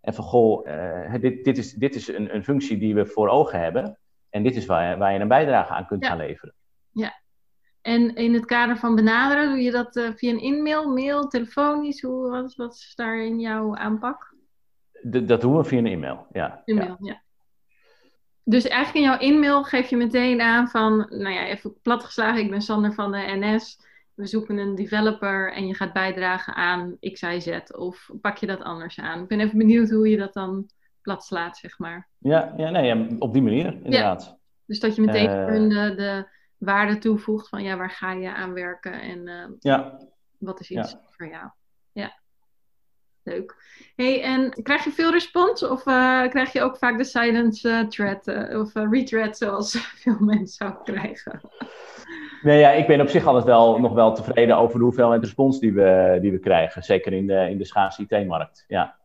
En 0.00 0.14
van 0.14 0.24
goh, 0.24 0.66
uh, 0.66 1.14
dit, 1.20 1.44
dit 1.44 1.58
is, 1.58 1.72
dit 1.72 1.94
is 1.94 2.08
een, 2.08 2.34
een 2.34 2.44
functie 2.44 2.78
die 2.78 2.94
we 2.94 3.06
voor 3.06 3.28
ogen 3.28 3.60
hebben 3.60 3.98
en 4.30 4.42
dit 4.42 4.56
is 4.56 4.66
waar, 4.66 4.98
waar 4.98 5.12
je 5.12 5.18
een 5.18 5.28
bijdrage 5.28 5.72
aan 5.72 5.86
kunt 5.86 6.02
ja. 6.02 6.08
gaan 6.08 6.18
leveren. 6.18 6.54
Ja. 6.90 7.20
En 7.82 8.14
in 8.14 8.34
het 8.34 8.44
kader 8.44 8.76
van 8.76 8.94
benaderen, 8.94 9.48
doe 9.48 9.62
je 9.62 9.70
dat 9.70 9.96
uh, 9.96 10.08
via 10.14 10.30
een 10.30 10.40
e-mail, 10.40 10.92
mail, 10.92 11.28
telefonisch? 11.28 12.02
Hoe, 12.02 12.30
wat, 12.30 12.54
wat 12.54 12.74
is 12.74 12.92
daar 12.94 13.18
in 13.18 13.40
jouw 13.40 13.76
aanpak? 13.76 14.34
dat 15.02 15.40
doen 15.40 15.56
we 15.56 15.64
via 15.64 15.78
een 15.78 15.86
e-mail, 15.86 16.26
ja. 16.32 16.62
E-mail, 16.64 16.96
ja. 17.00 17.12
ja. 17.12 17.22
Dus 18.44 18.68
eigenlijk 18.68 19.04
in 19.04 19.10
jouw 19.10 19.34
e-mail 19.34 19.64
geef 19.64 19.90
je 19.90 19.96
meteen 19.96 20.40
aan 20.40 20.68
van, 20.68 20.96
nou 20.96 21.30
ja, 21.30 21.46
even 21.46 21.80
platgeslagen, 21.82 22.40
ik 22.40 22.50
ben 22.50 22.62
Sander 22.62 22.92
van 22.92 23.12
de 23.12 23.18
NS. 23.26 23.78
We 24.14 24.26
zoeken 24.26 24.58
een 24.58 24.74
developer 24.74 25.52
en 25.52 25.66
je 25.66 25.74
gaat 25.74 25.92
bijdragen 25.92 26.54
aan 26.54 26.96
X, 27.00 27.22
Y, 27.22 27.40
Z. 27.40 27.58
Of 27.76 28.10
pak 28.20 28.36
je 28.36 28.46
dat 28.46 28.62
anders 28.62 29.00
aan? 29.00 29.22
Ik 29.22 29.28
ben 29.28 29.40
even 29.40 29.58
benieuwd 29.58 29.90
hoe 29.90 30.08
je 30.08 30.16
dat 30.16 30.32
dan 30.32 30.66
plat 31.02 31.24
slaat, 31.24 31.56
zeg 31.56 31.78
maar. 31.78 32.08
Ja, 32.18 32.54
ja, 32.56 32.70
nee, 32.70 33.20
op 33.20 33.32
die 33.32 33.42
manier, 33.42 33.72
inderdaad. 33.82 34.24
Ja. 34.24 34.38
Dus 34.66 34.80
dat 34.80 34.96
je 34.96 35.02
meteen 35.02 35.30
uh, 35.70 35.88
de, 35.88 35.94
de 35.94 36.26
waarde 36.64 36.98
toevoegt 36.98 37.48
van, 37.48 37.62
ja, 37.62 37.76
waar 37.76 37.90
ga 37.90 38.12
je 38.12 38.34
aan 38.34 38.52
werken 38.52 39.00
en 39.00 39.18
uh, 39.26 39.44
ja. 39.58 39.98
wat 40.38 40.60
is 40.60 40.70
iets 40.70 40.96
voor 41.08 41.26
jou? 41.26 41.48
Ja. 41.92 42.20
Leuk. 43.22 43.56
Hey, 43.96 44.22
en 44.22 44.62
krijg 44.62 44.84
je 44.84 44.90
veel 44.90 45.10
respons 45.10 45.62
of 45.62 45.86
uh, 45.86 46.28
krijg 46.28 46.52
je 46.52 46.62
ook 46.62 46.76
vaak 46.76 46.98
de 46.98 47.04
silence 47.04 47.68
uh, 47.68 47.88
thread 47.88 48.28
uh, 48.28 48.60
of 48.60 48.74
retread 48.74 49.36
zoals 49.36 49.76
veel 50.02 50.16
mensen 50.20 50.66
ook 50.66 50.84
krijgen? 50.84 51.40
Nee, 52.42 52.58
ja, 52.58 52.70
ik 52.70 52.86
ben 52.86 53.00
op 53.00 53.08
zich 53.08 53.26
altijd 53.26 53.44
wel 53.44 53.80
nog 53.80 53.92
wel 53.92 54.14
tevreden 54.14 54.56
over 54.56 54.78
de 54.78 54.84
hoeveelheid 54.84 55.22
respons 55.22 55.60
die 55.60 55.72
we, 55.72 56.18
die 56.20 56.32
we 56.32 56.38
krijgen. 56.38 56.82
Zeker 56.82 57.12
in 57.12 57.26
de, 57.26 57.48
in 57.50 57.58
de 57.58 57.64
schaars 57.64 57.98
IT-markt. 57.98 58.64
Ja, 58.68 58.96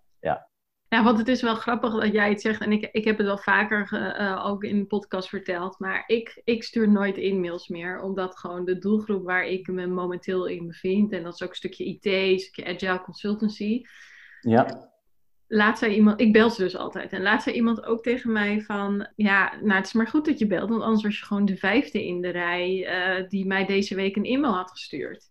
Ja, 0.90 1.04
want 1.04 1.18
het 1.18 1.28
is 1.28 1.42
wel 1.42 1.56
grappig 1.56 1.94
dat 1.94 2.12
jij 2.12 2.30
het 2.30 2.42
zegt. 2.42 2.62
En 2.62 2.72
ik, 2.72 2.90
ik 2.92 3.06
heb 3.06 3.18
het 3.18 3.26
wel 3.26 3.38
vaker 3.38 3.90
uh, 3.94 4.46
ook 4.46 4.64
in 4.64 4.80
de 4.80 4.86
podcast 4.86 5.30
verteld. 5.30 5.80
Maar 5.80 6.04
ik, 6.08 6.42
ik 6.44 6.64
stuur 6.64 6.90
nooit 6.90 7.18
e-mails 7.18 7.68
meer. 7.68 8.02
Omdat 8.02 8.40
gewoon 8.40 8.66
de 8.66 8.78
doelgroep 8.78 9.24
waar 9.24 9.46
ik 9.46 9.68
me 9.68 9.88
momenteel 9.88 10.46
in 10.46 10.68
bevind. 10.68 11.12
En 11.12 11.24
dat 11.24 11.34
is 11.34 11.44
ook 11.44 11.50
een 11.50 11.56
stukje 11.56 11.86
IT, 11.86 12.06
een 12.06 12.40
stukje 12.40 12.74
agile 12.74 13.02
consultancy. 13.02 13.82
Ja. 14.42 14.90
Laat 15.48 15.78
zij 15.78 15.94
iemand, 15.94 16.22
ik 16.22 16.34
bel 16.34 16.50
ze 16.50 16.62
dus 16.62 16.76
altijd. 16.76 17.12
En 17.12 17.22
laat 17.22 17.44
zij 17.44 17.54
iemand 17.54 17.86
ook 17.86 18.04
tegen 18.04 18.32
mij 18.32 18.62
van, 18.62 19.08
ja, 19.16 19.54
nou 19.62 19.74
het 19.74 19.86
is 19.86 19.94
maar 19.94 20.08
goed 20.08 20.26
dat 20.26 20.40
je 20.40 20.48
belt. 20.48 20.70
Want 20.70 20.82
anders 20.82 21.04
was 21.04 21.20
je 21.20 21.26
gewoon 21.26 21.46
de 21.46 21.58
vijfde 21.58 22.06
in 22.06 22.22
de 22.22 22.30
rij 22.30 22.78
uh, 23.20 23.30
die 23.30 23.46
mij 23.46 23.66
deze 23.66 23.96
week 23.96 24.16
een 24.16 24.26
e-mail 24.26 24.54
had 24.54 24.72
gestuurd. 24.72 25.28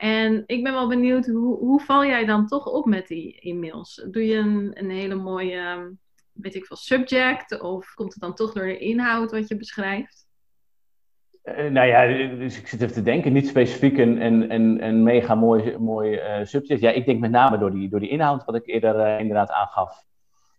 En 0.00 0.42
ik 0.46 0.62
ben 0.62 0.72
wel 0.72 0.88
benieuwd, 0.88 1.26
hoe, 1.26 1.56
hoe 1.56 1.80
val 1.80 2.04
jij 2.04 2.24
dan 2.24 2.46
toch 2.46 2.66
op 2.66 2.84
met 2.84 3.06
die 3.06 3.40
e-mails? 3.40 4.06
Doe 4.10 4.26
je 4.26 4.36
een, 4.36 4.70
een 4.74 4.90
hele 4.90 5.14
mooie, 5.14 5.92
weet 6.32 6.54
ik 6.54 6.66
veel, 6.66 6.76
subject? 6.76 7.60
Of 7.60 7.94
komt 7.94 8.12
het 8.12 8.22
dan 8.22 8.34
toch 8.34 8.52
door 8.52 8.64
de 8.64 8.78
inhoud 8.78 9.30
wat 9.30 9.48
je 9.48 9.56
beschrijft? 9.56 10.26
Uh, 11.44 11.70
nou 11.70 11.86
ja, 11.86 12.06
dus 12.36 12.58
ik 12.58 12.66
zit 12.66 12.82
even 12.82 12.94
te 12.94 13.02
denken, 13.02 13.32
niet 13.32 13.48
specifiek 13.48 13.98
een, 13.98 15.02
mega 15.02 15.34
mooi, 15.34 15.78
mooi 15.78 16.38
uh, 16.38 16.44
subject. 16.44 16.80
Ja, 16.80 16.90
ik 16.90 17.06
denk 17.06 17.20
met 17.20 17.30
name 17.30 17.58
door 17.58 17.72
die, 17.72 17.88
door 17.88 18.00
die 18.00 18.08
inhoud, 18.08 18.44
wat 18.44 18.54
ik 18.54 18.66
eerder 18.66 18.96
uh, 18.96 19.18
inderdaad 19.18 19.50
aangaf. 19.50 20.04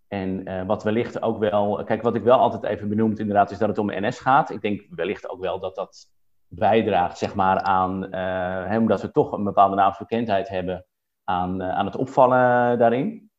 En 0.08 0.66
wat 0.66 0.84
wellicht 0.84 1.22
ook 1.22 1.40
wel, 1.40 1.84
kijk, 1.84 2.02
wat 2.02 2.16
ik 2.16 2.24
wel 2.24 2.38
altijd 2.38 2.64
even 2.64 2.90
benoemd 2.90 3.20
inderdaad, 3.20 3.52
is 3.52 3.58
dat 3.58 3.70
het 3.70 3.78
om 3.78 3.92
NS 3.92 4.20
gaat. 4.20 4.50
Ik 4.50 4.62
denk 4.62 4.86
wellicht 4.90 5.30
ook 5.30 5.40
wel 5.40 5.60
dat 5.60 5.76
dat 5.76 6.10
bijdraagt, 6.54 7.18
zeg 7.18 7.36
maar, 7.36 7.62
aan, 7.62 8.14
hè, 8.66 8.78
omdat 8.78 9.02
we 9.02 9.12
toch 9.12 9.32
een 9.32 9.44
bepaalde 9.44 9.76
naamsbekendheid 9.76 10.50
hebben, 10.50 10.86
aan, 11.24 11.64
aan 11.64 11.86
het 11.86 11.96
opvallen 11.96 12.78
daarin. 12.80 13.32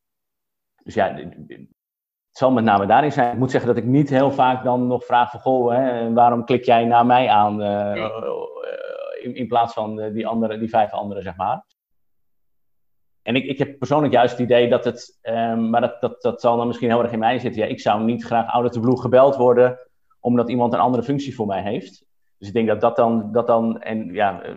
Dus 0.82 0.94
ja, 0.94 1.14
het 1.14 2.40
zal 2.40 2.50
met 2.50 2.64
name 2.64 2.86
daarin 2.86 3.12
zijn. 3.12 3.32
Ik 3.32 3.38
moet 3.38 3.50
zeggen 3.50 3.74
dat 3.74 3.82
ik 3.82 3.88
niet 3.90 4.10
heel 4.10 4.30
vaak 4.30 4.64
dan 4.64 4.86
nog 4.86 5.04
vraag 5.04 5.30
van... 5.30 5.40
Goh, 5.40 5.72
hè, 5.72 6.12
waarom 6.12 6.44
klik 6.44 6.64
jij 6.64 6.84
naar 6.84 7.06
mij 7.06 7.28
aan 7.28 7.60
uh, 7.60 7.92
nee. 7.92 8.10
in, 9.22 9.34
in, 9.34 9.48
plaats 9.48 9.72
van 9.72 10.12
die, 10.12 10.26
andere, 10.26 10.58
die 10.58 10.68
vijf 10.68 10.92
anderen, 10.92 11.22
zeg 11.22 11.36
maar. 11.36 11.64
En 13.22 13.36
ik, 13.36 13.44
ik 13.44 13.58
heb 13.58 13.78
persoonlijk 13.78 14.12
juist 14.12 14.32
het 14.32 14.40
idee 14.40 14.68
dat 14.68 14.84
het... 14.84 15.18
Um, 15.22 15.70
maar 15.70 15.80
dat, 15.80 16.00
dat, 16.00 16.22
dat 16.22 16.40
zal 16.40 16.56
dan 16.56 16.66
misschien 16.66 16.88
heel 16.88 17.02
erg 17.02 17.12
in 17.12 17.18
mij 17.18 17.38
zitten. 17.38 17.62
Ja, 17.62 17.68
ik 17.68 17.80
zou 17.80 18.02
niet 18.02 18.24
graag 18.24 18.52
out 18.52 18.76
of 18.76 18.82
the 18.82 19.00
gebeld 19.00 19.36
worden... 19.36 19.78
omdat 20.20 20.48
iemand 20.50 20.72
een 20.72 20.80
andere 20.80 21.02
functie 21.02 21.34
voor 21.34 21.46
mij 21.46 21.62
heeft. 21.62 22.04
Dus 22.42 22.50
ik 22.50 22.56
denk 22.56 22.68
dat 22.68 22.80
dat 22.80 22.96
dan... 22.96 23.32
Dat 23.32 23.46
dan 23.46 23.80
en 23.80 24.12
ja, 24.12 24.46
uh, 24.46 24.56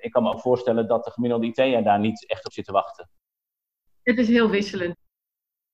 ik 0.00 0.10
kan 0.10 0.22
me 0.22 0.32
ook 0.32 0.40
voorstellen 0.40 0.88
dat 0.88 1.04
de 1.04 1.10
gemiddelde 1.10 1.46
IT'er 1.46 1.82
daar 1.82 2.00
niet 2.00 2.28
echt 2.28 2.46
op 2.46 2.52
zit 2.52 2.64
te 2.64 2.72
wachten. 2.72 3.08
Het 4.02 4.18
is 4.18 4.28
heel 4.28 4.50
wisselend. 4.50 4.96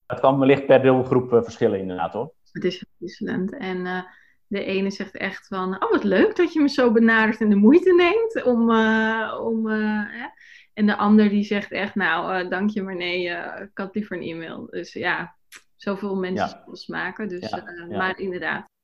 Het 0.06 0.20
kan 0.20 0.38
wellicht 0.38 0.66
per 0.66 0.82
doelgroep 0.82 1.32
uh, 1.32 1.42
verschillen, 1.42 1.78
inderdaad 1.78 2.12
hoor. 2.12 2.32
Het 2.52 2.64
is 2.64 2.84
wisselend. 2.96 3.56
En 3.56 3.76
uh, 3.76 4.02
de 4.46 4.64
ene 4.64 4.90
zegt 4.90 5.16
echt 5.16 5.46
van: 5.46 5.84
Oh, 5.84 5.90
wat 5.90 6.04
leuk 6.04 6.36
dat 6.36 6.52
je 6.52 6.60
me 6.60 6.68
zo 6.68 6.92
benadert 6.92 7.40
en 7.40 7.48
de 7.48 7.56
moeite 7.56 7.94
neemt 7.94 8.44
om. 8.44 8.70
Uh, 8.70 9.40
om 9.42 9.66
hè? 9.66 10.26
En 10.72 10.86
de 10.86 10.96
ander 10.96 11.28
die 11.28 11.44
zegt 11.44 11.70
echt: 11.70 11.94
Nou, 11.94 12.48
dank 12.48 12.70
je, 12.70 12.82
maar 12.82 12.96
nee, 12.96 13.26
ik 13.62 13.70
had 13.78 13.94
liever 13.94 14.16
een 14.16 14.22
e-mail. 14.22 14.66
Dus 14.66 14.92
ja, 14.92 15.36
zoveel 15.76 16.16
mensen 16.16 16.62
ja. 16.66 16.82
maken. 16.86 17.28
Dus, 17.28 17.48
ja, 17.48 17.62
ja. 17.88 17.96
Maar 17.96 18.18
inderdaad. 18.18 18.74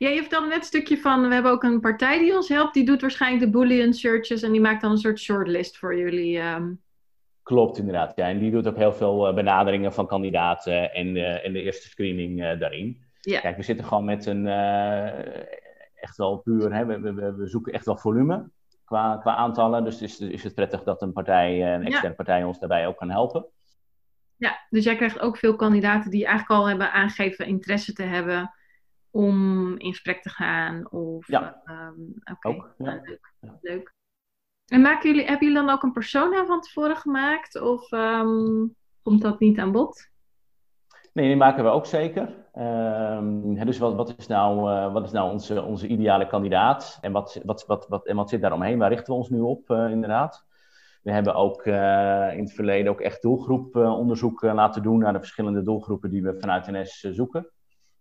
Ja, 0.00 0.08
je 0.08 0.20
vertelde 0.20 0.46
net 0.46 0.56
een 0.56 0.64
stukje 0.64 0.98
van, 0.98 1.28
we 1.28 1.34
hebben 1.34 1.52
ook 1.52 1.62
een 1.62 1.80
partij 1.80 2.18
die 2.18 2.34
ons 2.34 2.48
helpt. 2.48 2.74
Die 2.74 2.84
doet 2.84 3.00
waarschijnlijk 3.00 3.44
de 3.44 3.50
Boolean 3.50 3.92
searches 3.92 4.42
en 4.42 4.52
die 4.52 4.60
maakt 4.60 4.80
dan 4.80 4.90
een 4.90 4.98
soort 4.98 5.18
shortlist 5.18 5.78
voor 5.78 5.96
jullie. 5.96 6.38
Um, 6.38 6.80
Klopt, 7.42 7.78
inderdaad. 7.78 8.12
Ja. 8.16 8.28
En 8.28 8.38
die 8.38 8.50
doet 8.50 8.66
ook 8.66 8.76
heel 8.76 8.92
veel 8.92 9.28
uh, 9.28 9.34
benaderingen 9.34 9.92
van 9.92 10.06
kandidaten 10.06 10.92
en, 10.92 11.16
uh, 11.16 11.46
en 11.46 11.52
de 11.52 11.62
eerste 11.62 11.88
screening 11.88 12.40
uh, 12.40 12.58
daarin. 12.58 13.04
Ja. 13.20 13.40
Kijk, 13.40 13.56
we 13.56 13.62
zitten 13.62 13.84
gewoon 13.84 14.04
met 14.04 14.26
een 14.26 14.46
echt 15.94 16.16
wel 16.16 16.36
puur, 16.36 16.74
hè, 16.74 16.86
we, 16.86 17.00
we, 17.00 17.34
we, 17.34 17.46
zoeken 17.46 17.72
echt 17.72 17.84
wel 17.84 17.96
volume 17.96 18.50
qua, 18.84 19.16
qua 19.16 19.34
aantallen. 19.34 19.84
Dus 19.84 20.02
is, 20.02 20.20
is 20.20 20.44
het 20.44 20.54
prettig 20.54 20.82
dat 20.82 21.02
een 21.02 21.12
partij, 21.12 21.74
een 21.74 21.82
externe 21.82 22.08
ja. 22.08 22.14
partij 22.14 22.44
ons 22.44 22.58
daarbij 22.58 22.86
ook 22.86 22.96
kan 22.96 23.10
helpen. 23.10 23.46
Ja, 24.36 24.66
dus 24.70 24.84
jij 24.84 24.96
krijgt 24.96 25.20
ook 25.20 25.36
veel 25.36 25.56
kandidaten 25.56 26.10
die 26.10 26.26
eigenlijk 26.26 26.60
al 26.60 26.68
hebben 26.68 26.92
aangegeven 26.92 27.46
interesse 27.46 27.92
te 27.92 28.02
hebben 28.02 28.54
om 29.10 29.76
in 29.78 29.90
gesprek 29.90 30.22
te 30.22 30.28
gaan. 30.28 30.90
Of, 30.90 31.26
ja, 31.26 31.62
um, 31.64 32.14
okay. 32.32 32.52
ook. 32.52 32.74
Ja. 32.78 33.00
Leuk. 33.02 33.32
Leuk. 33.60 33.94
En 34.66 34.80
maken 34.80 35.10
jullie, 35.10 35.26
hebben 35.26 35.48
jullie 35.48 35.64
dan 35.64 35.74
ook 35.74 35.82
een 35.82 35.92
persona 35.92 36.46
van 36.46 36.60
tevoren 36.60 36.96
gemaakt? 36.96 37.60
Of 37.60 37.92
um, 37.92 38.74
komt 39.02 39.22
dat 39.22 39.40
niet 39.40 39.58
aan 39.58 39.72
bod? 39.72 40.08
Nee, 41.12 41.26
die 41.26 41.36
maken 41.36 41.64
we 41.64 41.70
ook 41.70 41.86
zeker. 41.86 42.34
Um, 42.58 43.64
dus 43.64 43.78
wat, 43.78 43.94
wat, 43.94 44.14
is 44.18 44.26
nou, 44.26 44.70
uh, 44.70 44.92
wat 44.92 45.04
is 45.04 45.10
nou 45.10 45.30
onze, 45.30 45.62
onze 45.62 45.86
ideale 45.86 46.26
kandidaat? 46.26 46.98
En 47.00 47.12
wat, 47.12 47.40
wat, 47.44 47.66
wat, 47.66 47.86
wat, 47.88 48.06
en 48.06 48.16
wat 48.16 48.28
zit 48.28 48.40
daaromheen? 48.40 48.78
Waar 48.78 48.88
richten 48.88 49.12
we 49.12 49.18
ons 49.18 49.28
nu 49.28 49.40
op, 49.40 49.70
uh, 49.70 49.90
inderdaad? 49.90 50.46
We 51.02 51.12
hebben 51.12 51.34
ook 51.34 51.66
uh, 51.66 52.32
in 52.32 52.42
het 52.42 52.52
verleden 52.52 52.92
ook 52.92 53.00
echt 53.00 53.22
doelgroeponderzoek 53.22 54.42
laten 54.42 54.82
doen 54.82 54.98
naar 54.98 55.12
de 55.12 55.18
verschillende 55.18 55.62
doelgroepen 55.62 56.10
die 56.10 56.22
we 56.22 56.38
vanuit 56.38 56.66
NS 56.66 57.00
zoeken. 57.00 57.50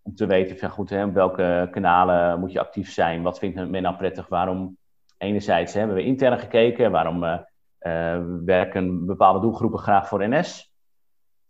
Om 0.10 0.16
te 0.16 0.26
weten 0.26 0.58
van 0.58 0.70
goed, 0.70 0.90
hè, 0.90 1.04
op 1.04 1.14
welke 1.14 1.68
kanalen 1.72 2.40
moet 2.40 2.52
je 2.52 2.60
actief 2.60 2.92
zijn? 2.92 3.22
Wat 3.22 3.40
vindt 3.40 3.70
men 3.70 3.82
nou 3.82 3.96
prettig? 3.96 4.28
Waarom 4.28 4.78
enerzijds 5.18 5.74
hebben 5.74 5.96
we 5.96 6.04
intern 6.04 6.40
gekeken, 6.40 6.92
waarom 6.92 7.24
uh, 7.24 7.38
uh, 7.80 8.20
werken 8.46 9.06
bepaalde 9.06 9.40
doelgroepen 9.40 9.80
graag 9.80 10.08
voor 10.08 10.30
NS. 10.30 10.74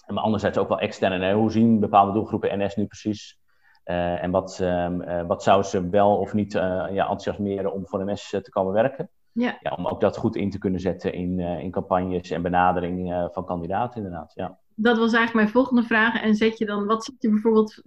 Maar 0.08 0.24
anderzijds 0.24 0.58
ook 0.58 0.68
wel 0.68 0.80
extern. 0.80 1.22
Hè? 1.22 1.34
Hoe 1.34 1.52
zien 1.52 1.80
bepaalde 1.80 2.12
doelgroepen 2.12 2.60
NS 2.60 2.76
nu 2.76 2.86
precies? 2.86 3.40
Uh, 3.86 4.24
en 4.24 4.32
wat, 4.32 4.60
uh, 4.62 5.22
wat 5.28 5.44
zou 5.44 5.64
ze 5.64 5.90
wel 5.90 6.18
of 6.18 6.34
niet 6.34 6.54
ja, 6.54 6.88
enthousiasmeren 6.88 7.74
om 7.74 7.88
voor 7.88 8.12
NS 8.12 8.30
te 8.30 8.50
komen 8.50 8.74
werken? 8.74 9.10
Ja. 9.32 9.58
ja. 9.62 9.74
om 9.78 9.88
ook 9.88 10.02
dat 10.02 10.18
goed 10.18 10.36
in 10.36 10.50
te 10.50 10.58
kunnen 10.58 10.80
zetten 10.80 11.14
in, 11.14 11.40
in 11.40 11.72
campagnes 11.72 12.30
en 12.30 12.42
benadering 12.42 13.30
van 13.32 13.46
kandidaten, 13.46 13.98
inderdaad. 14.04 14.32
Ja. 14.36 14.58
Dat 14.82 14.98
was 14.98 15.14
eigenlijk 15.14 15.34
mijn 15.34 15.50
volgende 15.50 15.84
vraag. 15.84 16.22
En 16.22 16.36
zet 16.36 16.58
je 16.58 16.66
dan, 16.66 16.86
wat 16.86 17.04
zet 17.04 17.16
je 17.20 17.30
bijvoorbeeld, 17.30 17.82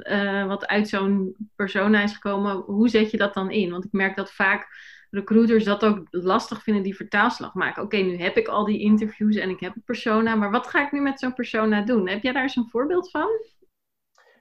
wat 0.46 0.66
uit 0.66 0.88
zo'n 0.88 1.36
persona 1.56 2.02
is 2.02 2.12
gekomen, 2.12 2.56
hoe 2.56 2.88
zet 2.88 3.10
je 3.10 3.16
dat 3.16 3.34
dan 3.34 3.50
in? 3.50 3.70
Want 3.70 3.84
ik 3.84 3.92
merk 3.92 4.16
dat 4.16 4.32
vaak 4.32 4.68
recruiters 5.10 5.64
dat 5.64 5.84
ook 5.84 6.06
lastig 6.10 6.62
vinden, 6.62 6.82
die 6.82 6.96
vertaalslag 6.96 7.54
maken. 7.54 7.82
Oké, 7.82 7.96
nu 7.96 8.16
heb 8.16 8.36
ik 8.36 8.48
al 8.48 8.64
die 8.64 8.80
interviews 8.80 9.36
en 9.36 9.50
ik 9.50 9.60
heb 9.60 9.74
een 9.74 9.82
persona, 9.84 10.34
maar 10.34 10.50
wat 10.50 10.66
ga 10.66 10.84
ik 10.86 10.92
nu 10.92 11.00
met 11.00 11.20
zo'n 11.20 11.34
persona 11.34 11.82
doen? 11.82 12.08
Heb 12.08 12.22
jij 12.22 12.32
daar 12.32 12.42
eens 12.42 12.56
een 12.56 12.68
voorbeeld 12.70 13.10
van? 13.10 13.28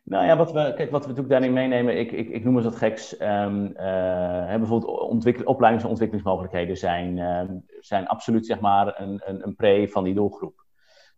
Nou 0.04 0.26
ja, 0.26 0.38
wat 0.38 0.52
we, 0.52 0.74
kijk, 0.76 0.92
wat 0.92 1.02
we 1.02 1.08
natuurlijk 1.08 1.30
daarin 1.30 1.54
meenemen, 1.54 2.00
ik, 2.00 2.12
ik, 2.12 2.30
ik 2.30 2.44
noem 2.44 2.56
het 2.56 2.66
wat 2.66 2.76
geks. 2.76 3.22
Um, 3.22 3.66
uh, 3.66 4.56
bijvoorbeeld 4.56 5.44
opleidings- 5.44 5.84
en 5.84 5.90
ontwikkelingsmogelijkheden 5.90 6.78
zijn, 6.78 7.18
um, 7.18 7.64
zijn 7.80 8.08
absoluut 8.08 8.46
zeg 8.46 8.60
maar 8.60 9.02
een, 9.02 9.22
een, 9.26 9.44
een 9.44 9.56
pre 9.56 9.88
van 9.92 10.04
die 10.04 10.14
doelgroep. 10.14 10.61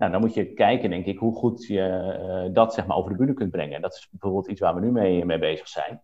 Nou, 0.04 0.16
dan 0.16 0.24
moet 0.24 0.34
je 0.34 0.54
kijken, 0.54 0.90
denk 0.90 1.06
ik, 1.06 1.20
hoe 1.20 1.36
goed 1.36 1.66
je 1.66 2.46
uh, 2.48 2.54
dat 2.54 2.74
zeg 2.74 2.86
maar 2.86 2.98
over 2.98 3.12
de 3.12 3.18
bühne 3.18 3.34
kunt 3.34 3.52
brengen. 3.52 3.82
Dat 3.82 3.94
is 3.94 4.08
bijvoorbeeld 4.12 4.48
iets 4.48 4.60
waar 4.60 4.76
we 4.76 4.82
nu 4.82 4.92
mee, 4.92 5.26
mee 5.26 5.40
bezig 5.40 5.68
zijn. 5.68 6.02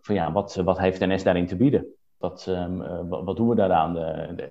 Van 0.00 0.14
ja, 0.14 0.32
wat, 0.32 0.54
wat 0.54 0.78
heeft 0.78 1.00
NS 1.00 1.22
daarin 1.22 1.46
te 1.46 1.56
bieden? 1.56 1.86
Wat, 2.16 2.46
um, 2.48 2.80
uh, 2.80 3.00
wat, 3.08 3.36
doen 3.36 3.48
we 3.48 3.54
daaraan? 3.54 3.98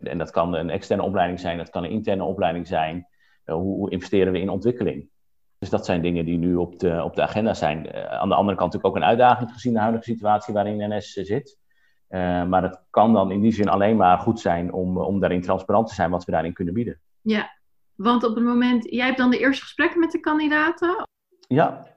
En 0.01 0.17
dat 0.17 0.31
kan 0.31 0.53
een 0.53 0.69
externe 0.69 1.03
opleiding 1.03 1.39
zijn, 1.39 1.57
dat 1.57 1.69
kan 1.69 1.83
een 1.83 1.89
interne 1.89 2.23
opleiding 2.23 2.67
zijn. 2.67 3.07
Uh, 3.45 3.55
hoe, 3.55 3.75
hoe, 3.75 3.91
investeren 3.91 4.33
we 4.33 4.39
in 4.39 4.49
ontwikkeling? 4.49 5.09
Dus 5.57 5.69
dat 5.69 5.85
zijn 5.85 6.01
dingen 6.01 6.25
die 6.25 6.37
nu 6.37 6.55
op 6.55 6.79
de, 6.79 7.03
op 7.03 7.15
de 7.15 7.21
agenda 7.21 7.53
zijn. 7.53 7.93
Aan 7.93 8.29
de 8.29 8.35
andere 8.35 8.57
kant 8.57 8.73
natuurlijk 8.73 8.85
ook 8.85 8.95
een 8.95 9.09
uitdaging 9.09 9.51
gezien 9.51 9.73
de 9.73 9.79
huidige 9.79 10.03
situatie 10.03 10.53
waarin 10.53 10.95
NS 10.95 11.13
zit. 11.13 11.57
maar 12.47 12.63
het 12.63 12.83
kan 12.89 13.13
dan 13.13 13.31
in 13.31 13.41
die 13.41 13.53
zin 13.53 13.69
alleen 13.69 13.97
maar 13.97 14.17
goed 14.17 14.39
zijn 14.39 14.73
om, 14.73 14.97
om 14.97 15.19
daarin 15.19 15.41
transparant 15.41 15.87
te 15.87 15.93
zijn 15.93 16.09
wat 16.09 16.25
we 16.25 16.31
daarin 16.31 16.53
kunnen 16.53 16.73
bieden. 16.73 16.99
Ja, 17.21 17.49
want 17.95 18.23
op 18.23 18.35
het 18.35 18.43
moment, 18.43 18.89
jij 18.89 19.05
hebt 19.05 19.17
dan 19.17 19.29
de 19.29 19.39
eerste 19.39 19.63
gesprekken 19.63 19.99
met 19.99 20.11
de 20.11 20.19
kandidaten? 20.19 21.07
Ja. 21.47 21.91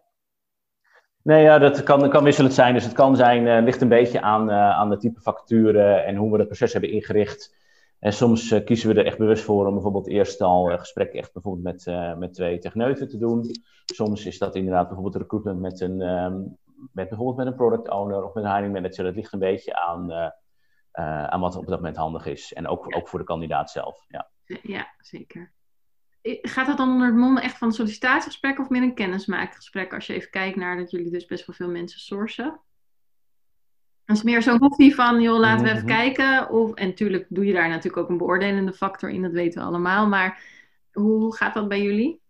Nee, 1.23 1.43
ja, 1.43 1.59
dat 1.59 1.83
kan, 1.83 2.11
kan 2.11 2.25
wisselend 2.25 2.55
zijn. 2.55 2.75
Dus 2.75 2.85
het 2.85 2.93
kan 2.93 3.17
zijn, 3.17 3.47
uh, 3.47 3.63
ligt 3.65 3.81
een 3.81 3.89
beetje 3.89 4.21
aan, 4.21 4.51
uh, 4.51 4.71
aan 4.71 4.91
de 4.91 4.97
type 4.97 5.21
vacature 5.21 5.93
en 5.93 6.17
hoe 6.17 6.31
we 6.31 6.39
het 6.39 6.47
proces 6.47 6.73
hebben 6.73 6.91
ingericht. 6.91 7.55
En 7.99 8.13
soms 8.13 8.51
uh, 8.51 8.65
kiezen 8.65 8.89
we 8.89 9.01
er 9.01 9.07
echt 9.07 9.19
bewust 9.19 9.45
voor 9.45 9.67
om 9.67 9.73
bijvoorbeeld 9.73 10.09
eerst 10.09 10.41
al 10.41 10.71
uh, 10.71 10.79
gesprekken 10.79 11.19
echt 11.19 11.33
bijvoorbeeld 11.33 11.65
met, 11.65 11.87
uh, 11.87 12.17
met 12.17 12.35
twee 12.35 12.59
techneuten 12.59 13.09
te 13.09 13.19
doen. 13.19 13.51
Soms 13.85 14.27
is 14.27 14.39
dat 14.39 14.55
inderdaad 14.55 14.87
bijvoorbeeld 14.87 15.17
recruitment 15.17 15.61
met 15.61 15.81
een, 15.81 16.01
um, 16.01 16.57
met 16.93 17.09
bijvoorbeeld 17.09 17.37
met 17.37 17.47
een 17.47 17.55
product 17.55 17.91
owner 17.91 18.25
of 18.25 18.35
met 18.35 18.45
een 18.45 18.55
hiring 18.55 18.73
manager. 18.73 19.05
Dat 19.05 19.15
ligt 19.15 19.33
een 19.33 19.39
beetje 19.39 19.75
aan, 19.75 20.33
aan 21.31 21.41
wat 21.41 21.57
op 21.57 21.67
dat 21.67 21.79
moment 21.79 21.97
handig 21.97 22.27
is. 22.27 22.53
En 22.53 22.69
ook, 22.69 22.97
ook 22.97 23.09
voor 23.09 23.19
de 23.19 23.25
kandidaat 23.25 23.71
zelf. 23.71 24.05
Ja, 24.09 24.29
ja 24.63 24.87
zeker. 24.99 25.53
Gaat 26.43 26.67
dat 26.67 26.77
dan 26.77 26.93
onder 26.93 27.07
het 27.07 27.17
mond 27.17 27.41
echt 27.41 27.59
van 27.59 27.69
een 27.69 27.75
sollicitatiegesprek 27.75 28.59
of 28.59 28.69
meer 28.69 28.83
een 28.83 28.95
kennismakingsgesprek? 28.95 29.95
Als 29.95 30.07
je 30.07 30.15
even 30.15 30.31
kijkt 30.31 30.57
naar 30.57 30.77
dat 30.77 30.91
jullie 30.91 31.11
dus 31.11 31.27
best 31.27 31.47
wel 31.47 31.57
veel 31.57 31.69
mensen 31.69 32.01
sourcen. 32.01 32.61
Dat 34.05 34.17
is 34.17 34.23
meer 34.23 34.43
zo'n 34.43 34.59
hobby 34.59 34.93
van, 34.93 35.21
joh, 35.21 35.39
laten 35.39 35.65
we 35.65 35.71
even 35.71 35.83
mm 35.83 35.89
-hmm. 35.89 35.99
kijken. 35.99 36.51
Of, 36.51 36.75
en 36.75 36.87
natuurlijk 36.87 37.27
doe 37.29 37.47
je 37.47 37.53
daar 37.53 37.69
natuurlijk 37.69 37.97
ook 37.97 38.09
een 38.09 38.17
beoordelende 38.17 38.73
factor 38.73 39.11
in, 39.11 39.23
dat 39.23 39.33
weten 39.33 39.61
we 39.61 39.67
allemaal. 39.67 40.07
Maar 40.07 40.43
hoe 40.93 41.37
gaat 41.37 41.55
dat 41.55 41.69
bij 41.69 41.83
jullie? 41.83 42.21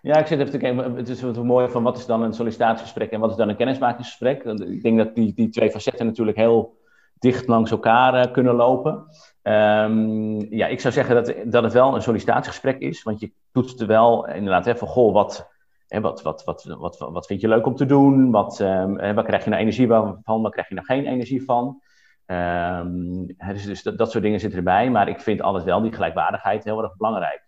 Ja, 0.00 0.18
ik 0.18 0.26
zit 0.26 0.38
even 0.38 0.50
te 0.50 0.58
kijken, 0.58 0.94
het 0.94 1.08
is 1.08 1.22
wat 1.22 1.44
mooi 1.44 1.68
van 1.68 1.82
wat 1.82 1.98
is 1.98 2.06
dan 2.06 2.22
een 2.22 2.32
sollicitatiegesprek 2.32 3.10
en 3.10 3.20
wat 3.20 3.30
is 3.30 3.36
dan 3.36 3.48
een 3.48 3.56
kennismakingsgesprek. 3.56 4.44
Ik 4.44 4.82
denk 4.82 4.98
dat 4.98 5.14
die, 5.14 5.34
die 5.34 5.48
twee 5.48 5.70
facetten 5.70 6.06
natuurlijk 6.06 6.36
heel 6.36 6.76
dicht 7.18 7.48
langs 7.48 7.70
elkaar 7.70 8.14
uh, 8.14 8.32
kunnen 8.32 8.54
lopen. 8.54 9.06
Um, 9.42 10.54
ja, 10.54 10.66
ik 10.66 10.80
zou 10.80 10.94
zeggen 10.94 11.14
dat, 11.14 11.34
dat 11.52 11.62
het 11.62 11.72
wel 11.72 11.94
een 11.94 12.02
sollicitatiegesprek 12.02 12.78
is, 12.78 13.02
want 13.02 13.20
je 13.20 13.32
toetst 13.52 13.80
er 13.80 13.86
wel 13.86 14.28
inderdaad 14.28 14.64
hè, 14.64 14.76
van, 14.76 14.88
goh, 14.88 15.12
wat, 15.12 15.50
hè, 15.88 16.00
wat, 16.00 16.22
wat, 16.22 16.44
wat, 16.44 16.64
wat, 16.64 16.98
wat 16.98 17.26
vind 17.26 17.40
je 17.40 17.48
leuk 17.48 17.66
om 17.66 17.74
te 17.74 17.86
doen? 17.86 18.30
Wat, 18.30 18.60
um, 18.60 18.98
hè, 18.98 19.14
waar 19.14 19.24
krijg 19.24 19.44
je 19.44 19.50
nou 19.50 19.62
energie 19.62 19.86
van? 19.86 20.20
Waar 20.24 20.50
krijg 20.50 20.68
je 20.68 20.74
nou 20.74 20.86
geen 20.86 21.06
energie 21.06 21.44
van? 21.44 21.80
Um, 22.26 23.26
dus, 23.26 23.64
dus 23.64 23.82
dat, 23.82 24.10
soort 24.10 24.24
dingen 24.24 24.40
zitten 24.40 24.58
erbij, 24.58 24.90
maar 24.90 25.08
ik 25.08 25.20
vind 25.20 25.40
alles 25.40 25.64
wel, 25.64 25.80
die 25.80 25.92
gelijkwaardigheid, 25.92 26.64
heel 26.64 26.82
erg 26.82 26.96
belangrijk. 26.96 27.44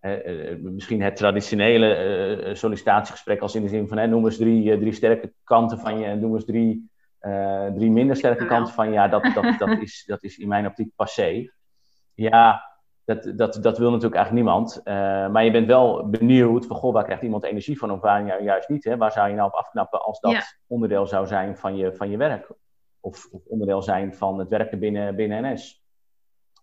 Uh, 0.00 0.26
uh, 0.26 0.56
misschien 0.60 1.02
het 1.02 1.16
traditionele 1.16 2.50
sollicitatiegesprek 2.52 3.40
als 3.40 3.54
in 3.54 3.62
de 3.62 3.68
zin 3.68 3.88
van, 3.88 3.98
hè, 3.98 4.06
noem 4.06 4.24
eens 4.24 4.36
drie, 4.36 4.78
drie 4.78 4.92
sterke 4.92 5.32
kanten 5.44 5.78
van 5.78 5.98
je 5.98 6.04
en 6.04 6.20
noem 6.20 6.34
eens 6.34 6.44
drie 6.44 6.89
drie 7.74 7.90
minder 7.90 8.16
sterke 8.16 8.46
kanten 8.46 8.74
van 8.74 8.92
ja, 8.92 9.08
dat, 9.08 9.22
dat, 9.34 9.58
dat, 9.58 9.68
is, 9.68 10.04
dat 10.06 10.22
is 10.22 10.38
in 10.38 10.48
mijn 10.48 10.66
optiek 10.66 10.94
passé. 10.96 11.52
Ja, 12.14 12.70
dat, 13.04 13.38
dat, 13.38 13.62
dat 13.62 13.78
wil 13.78 13.90
natuurlijk 13.90 14.14
eigenlijk 14.14 14.44
niemand. 14.46 14.80
Uh, 14.84 14.94
maar 15.32 15.44
je 15.44 15.50
bent 15.50 15.66
wel 15.66 16.08
benieuwd 16.08 16.66
van, 16.66 16.76
goh, 16.76 16.92
waar 16.92 17.04
krijgt 17.04 17.22
iemand 17.22 17.44
energie 17.44 17.78
van 17.78 17.90
of 17.90 18.00
waar 18.00 18.42
juist 18.42 18.68
niet? 18.68 18.84
Hè? 18.84 18.96
Waar 18.96 19.12
zou 19.12 19.28
je 19.28 19.34
nou 19.34 19.48
op 19.48 19.54
afknappen 19.54 20.02
als 20.02 20.20
dat 20.20 20.32
ja. 20.32 20.42
onderdeel 20.66 21.06
zou 21.06 21.26
zijn 21.26 21.56
van 21.56 21.76
je, 21.76 21.94
van 21.94 22.10
je 22.10 22.16
werk? 22.16 22.52
Of, 23.00 23.28
of 23.30 23.44
onderdeel 23.46 23.82
zijn 23.82 24.14
van 24.14 24.38
het 24.38 24.48
werken 24.48 24.78
binnen, 24.78 25.16
binnen 25.16 25.52
NS? 25.52 25.84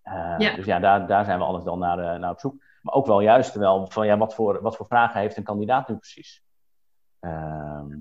Uh, 0.04 0.34
ja. 0.38 0.54
Dus 0.54 0.64
ja, 0.64 0.78
daar, 0.78 1.06
daar 1.06 1.24
zijn 1.24 1.38
we 1.38 1.44
alles 1.44 1.64
dan 1.64 1.78
naar, 1.78 2.18
naar 2.20 2.30
op 2.30 2.40
zoek. 2.40 2.62
Maar 2.82 2.94
ook 2.94 3.06
wel 3.06 3.20
juist 3.20 3.54
wel 3.54 3.86
van, 3.86 4.06
ja, 4.06 4.18
wat 4.18 4.34
voor, 4.34 4.62
wat 4.62 4.76
voor 4.76 4.86
vragen 4.86 5.20
heeft 5.20 5.36
een 5.36 5.42
kandidaat 5.44 5.88
nu 5.88 5.96
precies? 5.96 6.44
Ehm, 7.20 7.96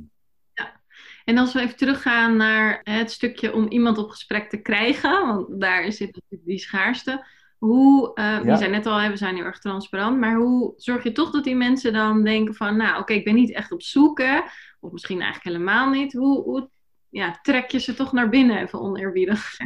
en 1.28 1.38
als 1.38 1.54
we 1.54 1.62
even 1.62 1.76
teruggaan 1.76 2.36
naar 2.36 2.80
het 2.84 3.12
stukje 3.12 3.54
om 3.54 3.68
iemand 3.68 3.98
op 3.98 4.10
gesprek 4.10 4.50
te 4.50 4.62
krijgen, 4.62 5.28
want 5.28 5.62
daar 5.62 5.92
zit 5.92 6.16
natuurlijk 6.16 6.50
die 6.50 6.60
schaarste. 6.60 7.26
Hoe, 7.58 8.12
uh, 8.16 8.26
ja. 8.26 8.42
je 8.44 8.58
zei 8.58 8.72
net 8.72 8.86
al, 8.86 9.10
we 9.10 9.18
zijn 9.18 9.36
heel 9.36 9.46
erg 9.46 9.60
transparant, 9.60 10.20
maar 10.20 10.36
hoe 10.36 10.74
zorg 10.78 11.04
je 11.04 11.12
toch 11.12 11.32
dat 11.32 11.44
die 11.44 11.56
mensen 11.56 11.94
dan 11.94 12.24
denken 12.24 12.54
van, 12.54 12.78
nou 12.78 12.92
oké, 12.92 13.00
okay, 13.00 13.18
ik 13.18 13.24
ben 13.24 13.36
niet 13.36 13.54
echt 13.54 13.72
op 13.72 13.82
zoek, 13.82 14.18
hè? 14.22 14.40
of 14.80 14.92
misschien 14.92 15.22
eigenlijk 15.22 15.56
helemaal 15.56 15.90
niet. 15.90 16.14
Hoe, 16.14 16.44
hoe 16.44 16.70
ja, 17.10 17.40
trek 17.42 17.72
je 17.72 17.80
ze 17.80 17.94
toch 17.94 18.12
naar 18.12 18.30
binnen, 18.30 18.62
even 18.62 18.80
oneerbiedig? 18.80 19.58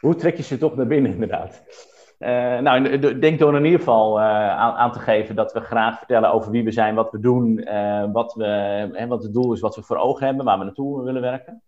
hoe 0.00 0.14
trek 0.14 0.36
je 0.36 0.42
ze 0.42 0.58
toch 0.58 0.76
naar 0.76 0.86
binnen, 0.86 1.12
inderdaad? 1.12 1.62
Uh, 2.18 2.58
nou, 2.58 2.98
denk 3.18 3.38
door 3.38 3.56
in 3.56 3.64
ieder 3.64 3.78
geval 3.78 4.18
uh, 4.18 4.24
aan, 4.50 4.74
aan, 4.74 4.92
te 4.92 4.98
geven 4.98 5.34
dat 5.34 5.52
we 5.52 5.60
graag 5.60 5.98
vertellen 5.98 6.32
over 6.32 6.50
wie 6.50 6.64
we 6.64 6.70
zijn, 6.70 6.94
wat 6.94 7.10
we 7.10 7.20
doen, 7.20 7.58
uh, 7.58 8.04
wat, 8.12 8.34
we, 8.34 8.44
hè, 8.92 9.06
wat 9.06 9.22
het 9.22 9.32
doel 9.32 9.52
is, 9.52 9.60
wat 9.60 9.76
we 9.76 9.82
voor 9.82 9.96
ogen 9.96 10.26
hebben, 10.26 10.44
waar 10.44 10.58
we 10.58 10.64
naartoe 10.64 11.04
willen 11.04 11.20
werken. 11.20 11.62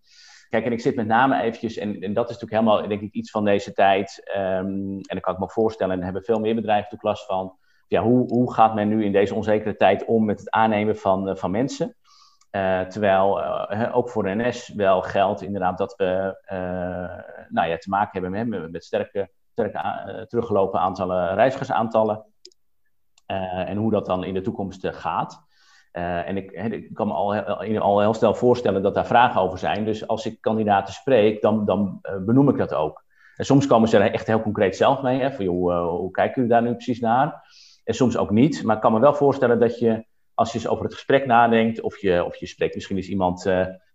Kijk, 0.49 0.65
en 0.65 0.73
ik 0.73 0.81
zit 0.81 0.95
met 0.95 1.07
name 1.07 1.41
eventjes, 1.41 1.77
en, 1.77 2.01
en 2.01 2.13
dat 2.13 2.31
is 2.31 2.39
natuurlijk 2.39 2.63
helemaal, 2.63 2.89
denk 2.89 3.01
ik, 3.01 3.13
iets 3.13 3.31
van 3.31 3.45
deze 3.45 3.73
tijd. 3.73 4.31
Um, 4.37 4.95
en 4.97 5.03
dan 5.07 5.21
kan 5.21 5.35
ik 5.35 5.41
me 5.41 5.51
voorstellen, 5.51 5.93
en 5.93 5.97
daar 5.97 6.11
hebben 6.13 6.25
veel 6.25 6.41
meer 6.41 6.55
bedrijven 6.55 6.83
natuurlijk 6.91 7.19
last 7.19 7.27
van. 7.27 7.57
Ja, 7.89 8.03
hoe, 8.03 8.29
hoe 8.29 8.53
gaat 8.53 8.75
men 8.75 8.89
nu 8.89 9.05
in 9.05 9.13
deze 9.13 9.35
onzekere 9.35 9.77
tijd 9.77 10.05
om 10.05 10.25
met 10.25 10.39
het 10.39 10.51
aannemen 10.51 10.97
van, 10.97 11.37
van 11.37 11.51
mensen? 11.51 11.95
terwijl 12.89 13.43
ook 13.93 14.11
voor 14.11 14.23
de 14.23 14.35
NS 14.35 14.69
wel 14.69 15.03
geldt 15.03 15.43
inderdaad 15.43 15.79
dat 15.79 15.95
we 15.97 16.37
nou 17.49 17.69
ja, 17.69 17.77
te 17.77 17.89
maken 17.89 18.23
hebben 18.23 18.49
met, 18.49 18.71
met 18.71 18.85
sterke 18.85 19.31
uh, 19.67 20.23
teruggelopen 20.23 20.81
aantallen 20.81 21.35
reizigersaantallen. 21.35 22.25
Uh, 23.27 23.69
en 23.69 23.77
hoe 23.77 23.91
dat 23.91 24.07
dan 24.07 24.25
in 24.25 24.35
de 24.35 24.41
toekomst 24.41 24.85
uh, 24.85 24.93
gaat. 24.93 25.49
en 25.93 26.37
ik, 26.37 26.51
ik, 26.51 26.95
kan 26.95 27.07
me 27.07 27.13
al, 27.13 27.35
al, 27.79 28.01
heel 28.01 28.15
snel 28.15 28.35
voorstellen 28.35 28.83
dat 28.83 28.95
daar 28.95 29.07
vragen 29.07 29.41
over 29.41 29.59
zijn. 29.59 29.85
Dus 29.85 30.07
als 30.07 30.27
ik 30.27 30.41
kandidaten 30.41 30.95
spreek, 30.95 31.43
dan, 31.43 31.65
dan 31.65 32.01
benoem 32.25 32.49
ik 32.49 32.57
dat 32.57 32.75
ook. 32.75 33.05
En 33.37 33.45
soms 33.45 33.67
komen 33.67 33.89
ze 33.89 33.99
er 33.99 34.13
echt 34.13 34.27
heel 34.27 34.43
concreet 34.43 34.77
zelf 34.77 35.03
mee. 35.03 35.21
Hè, 35.21 35.33
van, 35.33 35.45
joh, 35.45 35.89
hoe 35.89 36.11
kijken 36.11 36.35
jullie 36.35 36.51
daar 36.51 36.63
nu 36.63 36.73
precies 36.73 37.01
naar? 37.01 37.43
En 37.85 37.95
soms 37.95 38.17
ook 38.17 38.31
niet. 38.31 38.63
Maar 38.63 38.77
ik 38.77 38.83
kan 38.83 38.93
me 38.93 39.01
wel 39.01 39.15
voorstellen 39.15 39.59
dat 39.59 39.79
je, 39.79 40.05
als 40.35 40.53
je 40.53 40.59
eens 40.59 40.69
over 40.69 40.85
het 40.85 40.95
gesprek 40.95 41.27
nadenkt, 41.27 41.81
of 41.81 42.01
je, 42.01 42.25
of 42.25 42.37
je 42.37 42.47
spreekt 42.47 42.75
misschien 42.75 42.97
eens 42.97 43.09
iemand 43.09 43.43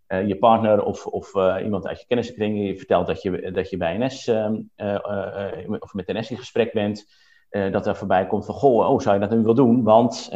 uh, 0.07 0.27
je 0.27 0.37
partner 0.37 0.83
of, 0.83 1.05
of 1.05 1.35
uh, 1.35 1.55
iemand 1.63 1.87
uit 1.87 1.99
je 1.99 2.05
kennissenkring 2.05 2.77
vertelt 2.77 3.07
dat 3.07 3.21
je, 3.21 3.51
dat 3.51 3.69
je 3.69 3.77
bij 3.77 3.97
NS 3.97 4.27
uh, 4.27 4.49
uh, 4.77 5.75
of 5.79 5.93
met 5.93 6.07
NS 6.07 6.31
in 6.31 6.37
gesprek 6.37 6.73
bent, 6.73 7.23
dat 7.71 7.87
er 7.87 7.95
voorbij 7.95 8.27
komt 8.27 8.45
van 8.45 8.55
goh, 8.55 8.89
oh, 8.89 8.99
zou 8.99 9.15
je 9.15 9.27
dat 9.27 9.37
nu 9.37 9.43
wel 9.43 9.53
doen? 9.53 9.83
Want 9.83 10.29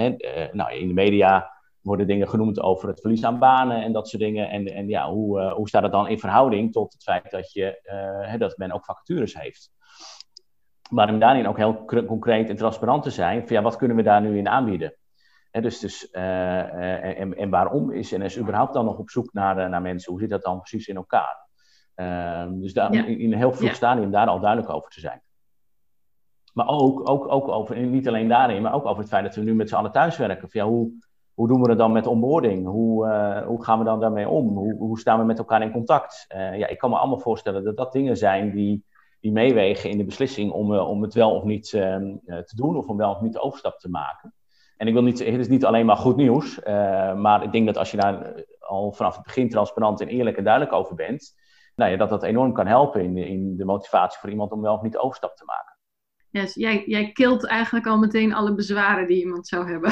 nou, 0.52 0.74
in 0.74 0.88
de 0.88 0.94
media 0.94 1.52
worden 1.82 2.08
dingen 2.08 2.30
genoemd 2.30 2.62
over 2.62 2.88
het 2.88 3.02
verlies 3.02 3.24
aan 3.24 3.40
banen 3.40 3.84
en 3.84 3.92
dat 3.92 4.08
soort 4.08 4.22
dingen. 4.22 4.50
En, 4.50 4.66
en 4.66 4.88
ja, 4.88 5.12
hoe, 5.12 5.42
hoe 5.42 5.68
staat 5.68 5.84
het 5.84 5.92
dan 5.92 6.08
in 6.08 6.20
verhouding 6.20 6.72
tot 6.72 6.94
het 6.94 7.04
feit 7.04 7.32
dat, 7.32 7.52
je, 7.52 7.80
hè, 8.22 8.38
dat 8.38 8.58
men 8.58 8.72
ook 8.72 8.86
vacatures 8.86 9.40
heeft? 9.40 9.72
Maar 10.90 11.10
om 11.10 11.20
daarin 11.20 11.48
ook 11.48 11.58
heel 11.58 11.86
concreet 11.86 12.50
en 12.50 12.56
transparant 12.56 13.04
te 13.04 13.12
zijn, 13.12 13.48
van 13.48 13.56
ja, 13.56 13.62
wat 13.62 13.76
kunnen 13.76 13.98
we 13.98 14.04
daar 14.04 14.22
nu 14.22 14.38
in 14.38 14.50
aanbieden? 14.50 14.94
He, 15.52 15.62
dus, 15.62 15.80
dus, 15.80 16.08
uh, 16.12 17.20
en, 17.20 17.38
en, 17.38 17.50
waarom 17.50 17.92
is 17.92 18.12
NS 18.12 18.38
überhaupt 18.38 18.74
dan 18.74 18.86
nog 18.86 18.98
op 18.98 19.10
zoek 19.10 19.34
naar, 19.34 19.70
naar 19.70 19.82
mensen? 19.82 20.12
Hoe 20.12 20.22
zit 20.22 20.30
dat 20.30 20.44
dan 20.44 20.60
precies 20.60 20.88
in 20.88 20.96
elkaar? 20.96 21.48
Uh, 21.96 22.46
dus 22.50 22.74
daar, 22.74 22.94
ja. 22.94 23.06
in, 23.06 23.20
in, 23.20 23.32
een 23.32 23.38
heel 23.38 23.54
vroeg 23.54 23.70
ja. 23.70 23.76
stadium 23.76 24.12
daar 24.12 24.28
al 24.28 24.40
duidelijk 24.40 24.74
over 24.74 24.90
te 24.90 25.00
zijn. 25.00 25.22
Maar 26.54 26.68
ook, 26.68 27.10
ook, 27.10 27.32
ook 27.32 27.48
over, 27.48 27.78
niet 27.78 28.08
alleen 28.08 28.28
daarin, 28.28 28.62
maar 28.62 28.74
ook 28.74 28.86
over 28.86 29.00
het 29.00 29.10
feit 29.10 29.24
dat 29.24 29.36
we 29.36 29.42
nu 29.42 29.56
met 29.56 29.70
z'n 29.70 29.76
allen 29.76 29.92
thuiswerken. 29.92 30.48
Ja, 30.52 30.66
hoe, 30.66 30.92
hoe 31.34 31.48
doen 31.48 31.62
we 31.62 31.70
het 31.70 31.78
dan 31.78 31.92
met 31.92 32.08
onboarding? 32.08 32.68
Hoe, 32.68 33.08
uh, 33.08 33.46
hoe 33.46 33.64
gaan 33.64 33.80
we 33.80 33.86
dan 33.86 34.00
daarmee 34.00 34.30
om? 34.30 34.58
Hoe, 34.58 34.76
hoe 34.76 35.00
staan 35.00 35.20
we 35.20 35.26
met 35.26 35.38
elkaar 35.38 35.62
in 35.62 35.72
contact? 35.72 36.26
Uh, 36.36 36.58
ja, 36.58 36.68
ik 36.68 36.78
kan 36.78 36.90
me 36.90 36.98
allemaal 36.98 37.20
voorstellen 37.20 37.64
dat 37.64 37.78
dat 37.78 37.92
dingen 37.92 38.18
zijn 38.18 38.52
die, 38.52 38.86
die 39.20 39.32
meewegen 39.32 39.90
in 39.90 39.98
de 39.98 40.06
beslissing 40.06 40.52
om, 40.52 40.74
uh, 40.74 40.90
om 40.90 41.02
het 41.02 41.14
wel 41.14 41.36
of 41.36 41.44
niet 41.44 41.74
ehm, 41.74 42.16
te 42.26 42.56
doen, 42.56 42.78
of 42.78 42.88
om 42.88 42.98
wel 42.98 43.12
of 43.12 43.22
niet 43.22 43.34
de 43.34 43.42
overstap 43.42 43.80
te 43.80 43.90
maken. 43.90 44.34
En 44.80 44.88
ik 44.88 44.94
wil 44.94 45.04
niet, 45.04 45.20
het 45.20 45.40
is 45.40 45.48
niet 45.48 45.66
alleen 45.66 45.86
maar 45.86 45.98
goed 45.98 46.16
nieuws, 46.16 46.60
uh, 46.60 47.16
maar 47.16 47.44
ik 47.44 47.52
denk 47.52 47.66
dat 47.66 47.78
als 47.78 47.92
je 47.92 47.98
daar 47.98 48.44
al 48.60 48.92
vanaf 48.92 49.16
het 49.16 49.24
begin 49.24 49.50
transparant 49.50 50.02
en 50.02 50.08
eerlijk 50.08 50.38
en 50.38 50.44
duidelijk 50.44 50.74
over 50.74 50.96
bent, 50.96 51.36
nou 51.76 51.92
ja, 51.92 51.98
dat 51.98 52.10
dat 52.10 52.24
enorm 52.24 52.54
kan 52.54 52.68
helpen 52.68 53.04
in, 53.04 53.18
in 53.18 53.58
de 53.58 53.66
motivatie 53.66 54.20
voor 54.20 54.30
iemand 54.30 54.52
om 54.52 54.62
wel 54.62 54.74
of 54.74 54.82
niet 54.82 54.92
de 54.92 55.02
overstap 55.02 55.36
te 55.36 55.46
maken. 55.46 55.78
Yes, 56.32 56.54
jij, 56.54 56.84
jij 56.86 57.12
kilt 57.12 57.46
eigenlijk 57.46 57.88
al 57.88 57.98
meteen 57.98 58.34
alle 58.34 58.56
bezwaren 58.56 59.08
die 59.08 59.20
iemand 59.20 59.48
zou 59.48 59.72
hebben. 59.72 59.92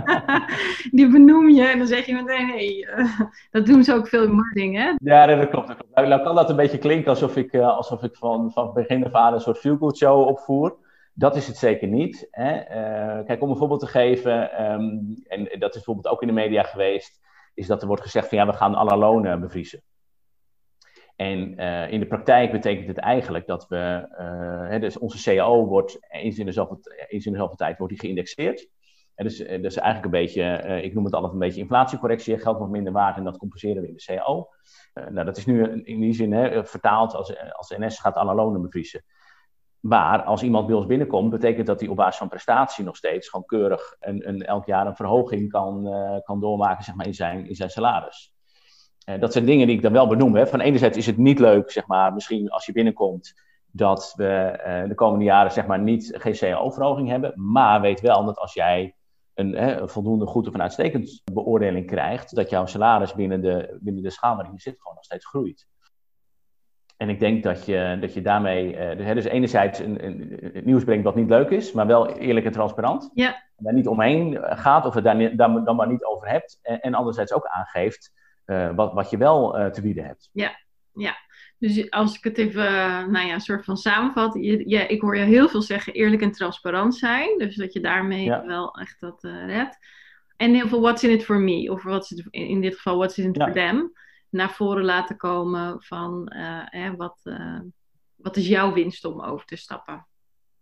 die 0.98 1.10
benoem 1.10 1.50
je 1.50 1.64
en 1.64 1.78
dan 1.78 1.86
zeg 1.86 2.06
je 2.06 2.14
meteen, 2.14 2.46
nee, 2.46 2.86
hey, 2.86 3.04
uh, 3.04 3.20
dat 3.50 3.66
doen 3.66 3.84
ze 3.84 3.94
ook 3.94 4.08
veel 4.08 4.22
in 4.22 4.32
marketing, 4.32 4.76
hè? 4.76 4.92
Ja, 4.96 5.26
dat 5.26 5.48
klopt. 5.48 5.66
Dat 5.66 5.76
klopt. 5.76 5.94
Nou, 5.94 6.08
nou 6.08 6.22
kan 6.22 6.34
dat 6.34 6.50
een 6.50 6.56
beetje 6.56 6.78
klinken 6.78 7.10
alsof 7.10 7.36
ik, 7.36 7.52
uh, 7.52 7.76
alsof 7.76 8.02
ik 8.02 8.16
van, 8.16 8.52
van 8.52 8.72
begin 8.72 9.04
af 9.04 9.12
aan 9.12 9.34
een 9.34 9.40
soort 9.40 9.58
feel-good 9.58 9.96
show 9.96 10.26
opvoer. 10.26 10.76
Dat 11.18 11.36
is 11.36 11.46
het 11.46 11.56
zeker 11.56 11.88
niet. 11.88 12.28
Hè. 12.30 12.54
Uh, 12.58 13.26
kijk, 13.26 13.42
om 13.42 13.50
een 13.50 13.56
voorbeeld 13.56 13.80
te 13.80 13.86
geven, 13.86 14.62
um, 14.72 15.14
en 15.26 15.44
dat 15.44 15.68
is 15.68 15.74
bijvoorbeeld 15.74 16.08
ook 16.08 16.20
in 16.20 16.28
de 16.28 16.34
media 16.34 16.62
geweest, 16.62 17.20
is 17.54 17.66
dat 17.66 17.80
er 17.80 17.86
wordt 17.86 18.02
gezegd 18.02 18.28
van 18.28 18.38
ja, 18.38 18.46
we 18.46 18.52
gaan 18.52 18.74
alle 18.74 18.96
lonen 18.96 19.40
bevriezen. 19.40 19.82
En 21.16 21.60
uh, 21.60 21.90
in 21.90 22.00
de 22.00 22.06
praktijk 22.06 22.52
betekent 22.52 22.88
het 22.88 22.98
eigenlijk 22.98 23.46
dat 23.46 23.68
we, 23.68 24.08
uh, 24.10 24.68
hè, 24.70 24.78
dus 24.78 24.98
onze 24.98 25.34
CAO 25.34 25.66
wordt 25.66 25.98
eens 26.08 26.38
in, 26.38 26.46
de 26.46 26.52
zoveel, 26.52 26.78
eens 27.08 27.26
in 27.26 27.50
tijd 27.56 27.78
wordt 27.78 27.92
die 27.92 28.02
geïndexeerd. 28.02 28.68
dus, 29.14 29.36
dus 29.36 29.76
eigenlijk 29.76 30.04
een 30.04 30.20
beetje, 30.20 30.80
ik 30.82 30.94
noem 30.94 31.04
het 31.04 31.14
altijd 31.14 31.32
een 31.32 31.38
beetje 31.38 31.60
inflatiecorrectie. 31.60 32.38
Geld 32.38 32.58
nog 32.58 32.68
minder 32.68 32.92
waard 32.92 33.16
en 33.16 33.24
dat 33.24 33.38
compenseren 33.38 33.82
we 33.82 33.88
in 33.88 33.94
de 33.94 34.04
CAO. 34.04 34.48
nou, 34.94 35.24
dat 35.24 35.36
is 35.36 35.46
nu 35.46 35.82
in 35.82 36.00
die 36.00 36.14
zin 36.14 36.32
hè, 36.32 36.64
vertaald 36.66 37.14
als, 37.14 37.52
als 37.52 37.74
NS 37.78 38.00
gaat 38.00 38.14
alle 38.14 38.34
lonen 38.34 38.62
bevriezen. 38.62 39.04
Maar 39.80 40.22
als 40.22 40.42
iemand 40.42 40.66
bij 40.66 40.76
ons 40.76 40.86
binnenkomt, 40.86 41.30
betekent 41.30 41.66
dat 41.66 41.80
hij 41.80 41.88
op 41.88 41.96
basis 41.96 42.16
van 42.16 42.28
prestatie 42.28 42.84
nog 42.84 42.96
steeds 42.96 43.28
gewoon 43.28 43.46
keurig 43.46 43.96
een, 44.00 44.28
een 44.28 44.42
elk 44.42 44.66
jaar 44.66 44.86
een 44.86 44.96
verhoging 44.96 45.50
kan, 45.50 45.86
uh, 45.86 46.16
kan 46.24 46.40
doormaken 46.40 46.84
zeg 46.84 46.94
maar, 46.94 47.06
in, 47.06 47.14
zijn, 47.14 47.48
in 47.48 47.54
zijn 47.54 47.70
salaris. 47.70 48.32
Uh, 49.08 49.20
dat 49.20 49.32
zijn 49.32 49.44
dingen 49.44 49.66
die 49.66 49.76
ik 49.76 49.82
dan 49.82 49.92
wel 49.92 50.06
benoem. 50.06 50.36
Hè. 50.36 50.46
Van 50.46 50.60
enerzijds 50.60 50.96
is 50.96 51.06
het 51.06 51.16
niet 51.16 51.38
leuk, 51.38 51.70
zeg 51.70 51.86
maar, 51.86 52.12
misschien 52.12 52.50
als 52.50 52.66
je 52.66 52.72
binnenkomt, 52.72 53.34
dat 53.70 54.12
we 54.16 54.62
uh, 54.66 54.88
de 54.88 54.94
komende 54.94 55.24
jaren 55.24 55.52
zeg 55.52 55.66
maar, 55.66 55.80
niet 55.80 56.14
geen 56.18 56.36
CAO-verhoging 56.36 57.08
hebben. 57.08 57.32
Maar 57.34 57.80
weet 57.80 58.00
wel 58.00 58.24
dat 58.24 58.38
als 58.38 58.54
jij 58.54 58.94
een, 59.34 59.88
voldoende 59.88 60.26
goed 60.26 60.48
of 60.48 60.54
een 60.54 60.62
uitstekend 60.62 61.22
beoordeling 61.32 61.86
krijgt, 61.86 62.34
dat 62.34 62.50
jouw 62.50 62.66
salaris 62.66 63.14
binnen 63.14 63.40
de, 63.40 63.78
binnen 63.80 64.02
de 64.02 64.10
zit 64.10 64.76
gewoon 64.78 64.94
nog 64.94 65.04
steeds 65.04 65.26
groeit. 65.26 65.66
En 66.98 67.08
ik 67.08 67.20
denk 67.20 67.42
dat 67.42 67.66
je, 67.66 67.96
dat 68.00 68.14
je 68.14 68.22
daarmee, 68.22 68.96
uh, 68.98 69.14
dus 69.14 69.24
enerzijds 69.24 69.78
een, 69.78 70.04
een, 70.04 70.40
nieuws 70.64 70.84
brengt 70.84 71.04
wat 71.04 71.14
niet 71.14 71.28
leuk 71.28 71.50
is, 71.50 71.72
maar 71.72 71.86
wel 71.86 72.08
eerlijk 72.08 72.46
en 72.46 72.52
transparant. 72.52 73.10
Ja. 73.14 73.34
En 73.34 73.64
daar 73.64 73.74
niet 73.74 73.86
omheen 73.86 74.36
eh, 74.36 74.58
gaat 74.58 74.86
of 74.86 74.94
het 74.94 75.04
daar, 75.04 75.36
daar 75.36 75.64
dan 75.64 75.76
maar 75.76 75.88
niet 75.88 76.04
over 76.04 76.28
hebt. 76.28 76.58
En, 76.62 76.80
en 76.80 76.94
anderzijds 76.94 77.32
ook 77.32 77.46
aangeeft 77.46 78.12
uh, 78.46 78.74
wat, 78.74 78.92
wat 78.92 79.10
je 79.10 79.16
wel 79.16 79.58
uh, 79.58 79.66
te 79.66 79.82
bieden 79.82 80.04
hebt. 80.04 80.28
Ja, 80.32 80.58
ja. 80.92 81.16
Dus 81.58 81.90
als 81.90 82.16
ik 82.16 82.24
het 82.24 82.38
even, 82.38 82.64
nou 83.10 83.26
ja, 83.26 83.34
een 83.34 83.40
soort 83.40 83.64
van 83.64 83.76
samenvat. 83.76 84.34
Je, 84.34 84.68
ja, 84.68 84.88
ik 84.88 85.00
hoor 85.00 85.16
je 85.16 85.24
heel 85.24 85.48
veel 85.48 85.62
zeggen 85.62 85.92
eerlijk 85.92 86.22
en 86.22 86.32
transparant 86.32 86.94
zijn. 86.94 87.38
Dus 87.38 87.56
dat 87.56 87.72
je 87.72 87.80
daarmee 87.80 88.24
ja. 88.24 88.46
wel 88.46 88.78
echt 88.78 89.00
dat 89.00 89.22
redt. 89.46 89.78
En 90.36 90.54
heel 90.54 90.68
veel 90.68 90.80
what's 90.80 91.02
in 91.02 91.10
it 91.10 91.24
for 91.24 91.38
me. 91.40 91.70
Of 91.72 91.82
what's 91.82 92.10
it, 92.10 92.26
in 92.30 92.60
dit 92.60 92.74
geval 92.74 92.96
what's 92.96 93.18
in 93.18 93.28
it 93.28 93.36
ja. 93.36 93.44
for 93.44 93.52
them 93.54 93.92
naar 94.30 94.50
voren 94.50 94.84
laten 94.84 95.16
komen 95.16 95.82
van 95.82 96.32
hè, 96.64 96.96
wat, 96.96 97.20
uh, 97.24 97.60
wat 98.16 98.36
is 98.36 98.48
jouw 98.48 98.72
winst 98.72 99.04
om 99.04 99.22
over 99.22 99.46
te 99.46 99.56
stappen. 99.56 100.06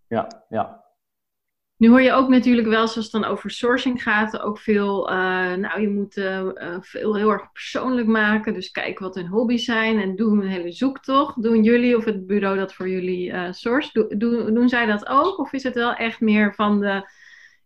Ja, 0.08 0.44
ja. 0.48 0.84
Nu 1.76 1.88
hoor 1.88 2.02
je 2.02 2.12
ook 2.12 2.28
natuurlijk 2.28 2.68
wel, 2.68 2.88
zoals 2.88 3.12
het 3.12 3.22
dan 3.22 3.30
over 3.30 3.50
sourcing 3.50 4.02
gaat, 4.02 4.40
ook 4.40 4.58
veel, 4.58 5.10
uh, 5.10 5.54
nou 5.54 5.80
je 5.80 5.88
moet 5.88 6.14
veel 6.80 7.16
heel 7.16 7.30
erg 7.30 7.52
persoonlijk 7.52 8.06
maken. 8.06 8.54
Dus 8.54 8.70
kijk 8.70 8.98
wat 8.98 9.14
hun 9.14 9.26
hobby's 9.26 9.64
zijn 9.64 10.00
en 10.00 10.16
doe 10.16 10.32
een 10.32 10.48
hele 10.48 10.72
zoektocht. 10.72 11.42
Doen 11.42 11.62
jullie 11.62 11.96
of 11.96 12.04
het 12.04 12.26
bureau 12.26 12.58
dat 12.58 12.74
voor 12.74 12.88
jullie 12.88 13.52
source, 13.52 13.90
do, 13.92 14.16
do, 14.16 14.52
doen 14.52 14.68
zij 14.68 14.86
dat 14.86 15.06
ook? 15.06 15.38
Of 15.38 15.52
is 15.52 15.62
het 15.62 15.74
wel 15.74 15.94
echt 15.94 16.20
meer 16.20 16.54
van 16.54 16.80
de 16.80 17.10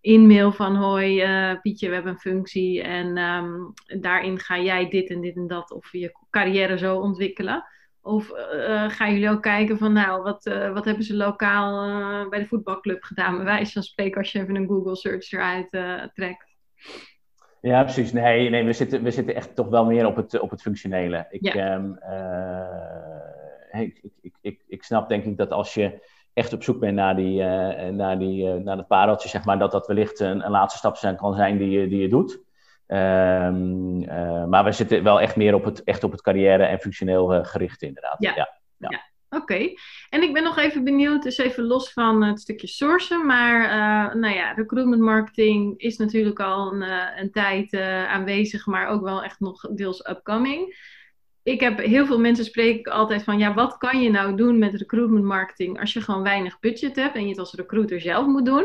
e-mail 0.01 0.53
van 0.53 0.77
hoi 0.77 1.23
uh, 1.23 1.61
Pietje, 1.61 1.89
we 1.89 1.95
hebben 1.95 2.13
een 2.13 2.19
functie 2.19 2.83
en 2.83 3.19
um, 3.19 3.73
daarin 4.01 4.39
ga 4.39 4.59
jij 4.59 4.89
dit 4.89 5.11
en 5.11 5.21
dit 5.21 5.37
en 5.37 5.47
dat 5.47 5.73
of 5.73 5.93
je 5.93 6.17
carrière 6.31 6.79
zo 6.79 6.97
ontwikkelen? 6.97 7.65
Of 8.03 8.31
uh, 8.31 8.91
gaan 8.91 9.13
jullie 9.13 9.31
ook 9.31 9.43
kijken 9.43 9.79
van 9.79 9.93
nou, 9.93 10.23
wat, 10.23 10.47
uh, 10.47 10.73
wat 10.73 10.85
hebben 10.85 11.05
ze 11.05 11.17
lokaal 11.17 12.29
bij 12.29 12.39
de 12.39 12.47
voetbalclub 12.47 13.03
gedaan? 13.03 13.37
Bij 13.37 13.45
wijze 13.45 13.73
van 13.73 13.83
spreken 13.83 14.19
als 14.19 14.33
je 14.33 14.41
even 14.41 14.57
een 14.57 14.67
Google 14.67 14.97
search 14.97 15.33
eruit 15.33 15.71
trekt. 16.15 16.57
Ja, 17.61 17.83
precies. 17.83 18.13
Nee, 18.13 18.51
nee 18.51 18.65
we, 18.65 18.73
zitten, 18.73 19.03
we 19.03 19.11
zitten 19.11 19.35
echt 19.35 19.55
toch 19.55 19.69
wel 19.69 19.85
meer 19.85 20.07
op 20.07 20.17
het, 20.17 20.41
op 20.41 20.51
het 20.51 20.63
functionele. 20.63 21.27
Ik, 21.31 21.53
ja. 21.53 21.75
um, 21.75 21.99
ik, 23.81 24.01
ik, 24.21 24.35
ik, 24.41 24.61
ik 24.69 24.83
snap 24.83 25.09
denk 25.09 25.25
ik 25.25 25.37
dat 25.37 25.51
als 25.51 25.75
je 25.75 26.01
echt 26.33 26.53
op 26.53 26.63
zoek 26.63 26.81
bent 26.81 26.95
naar, 26.95 27.17
die, 27.17 27.41
uh, 27.41 27.89
naar, 27.89 28.19
die, 28.19 28.45
uh, 28.45 28.55
naar 28.55 28.77
dat 28.77 28.87
pareltje, 28.87 29.29
zeg 29.29 29.45
maar, 29.45 29.59
dat 29.59 29.71
dat 29.71 29.87
wellicht 29.87 30.21
een, 30.21 30.45
een 30.45 30.51
laatste 30.51 30.79
stap 30.79 30.97
zijn, 30.97 31.17
kan 31.17 31.35
zijn 31.35 31.59
die, 31.59 31.89
die 31.89 32.01
je 32.01 32.09
doet. 32.09 32.41
Um, 32.87 34.03
uh, 34.03 34.45
maar 34.45 34.65
we 34.65 34.73
zitten 34.73 35.03
wel 35.03 35.21
echt 35.21 35.37
meer 35.37 35.55
op 35.55 35.65
het, 35.65 35.85
echt 35.85 36.05
op 36.05 36.11
het 36.11 36.23
carrière 36.23 36.65
en 36.65 36.79
functioneel 36.79 37.45
gericht, 37.45 37.83
inderdaad. 37.83 38.17
Ja, 38.19 38.33
ja. 38.37 38.49
ja. 38.77 38.89
ja. 38.89 39.09
Oké, 39.39 39.43
okay. 39.43 39.77
en 40.09 40.23
ik 40.23 40.33
ben 40.33 40.43
nog 40.43 40.59
even 40.59 40.85
benieuwd, 40.85 41.23
dus 41.23 41.39
even 41.39 41.65
los 41.65 41.93
van 41.93 42.23
het 42.23 42.41
stukje 42.41 42.67
sourcen, 42.67 43.27
maar 43.27 43.69
nou 44.17 44.35
ja, 44.35 44.53
recruitment 44.53 45.03
marketing 45.03 45.79
is 45.79 45.97
natuurlijk 45.97 46.41
al 46.41 46.73
een, 46.73 46.83
een 47.17 47.31
tijd 47.31 47.75
aanwezig, 48.09 48.67
maar 48.67 48.89
ook 48.89 49.03
wel 49.03 49.23
echt 49.23 49.41
nog 49.41 49.61
deels 49.61 50.09
upcoming 50.09 50.75
ik 51.51 51.61
heb 51.61 51.79
heel 51.79 52.07
veel 52.07 52.21
mensen 52.21 52.45
spreek 52.45 52.79
ik 52.79 52.87
altijd 52.87 53.23
van, 53.25 53.39
ja, 53.39 53.55
wat 53.55 53.79
kan 53.79 54.01
je 54.01 54.11
nou 54.11 54.37
doen 54.37 54.59
met 54.59 54.75
recruitment 54.75 55.25
marketing 55.25 55.81
als 55.81 55.93
je 55.93 56.01
gewoon 56.01 56.23
weinig 56.23 56.59
budget 56.59 56.97
hebt 56.97 57.15
en 57.15 57.23
je 57.23 57.29
het 57.29 57.39
als 57.39 57.55
recruiter 57.55 58.01
zelf 58.01 58.27
moet 58.27 58.45
doen? 58.45 58.65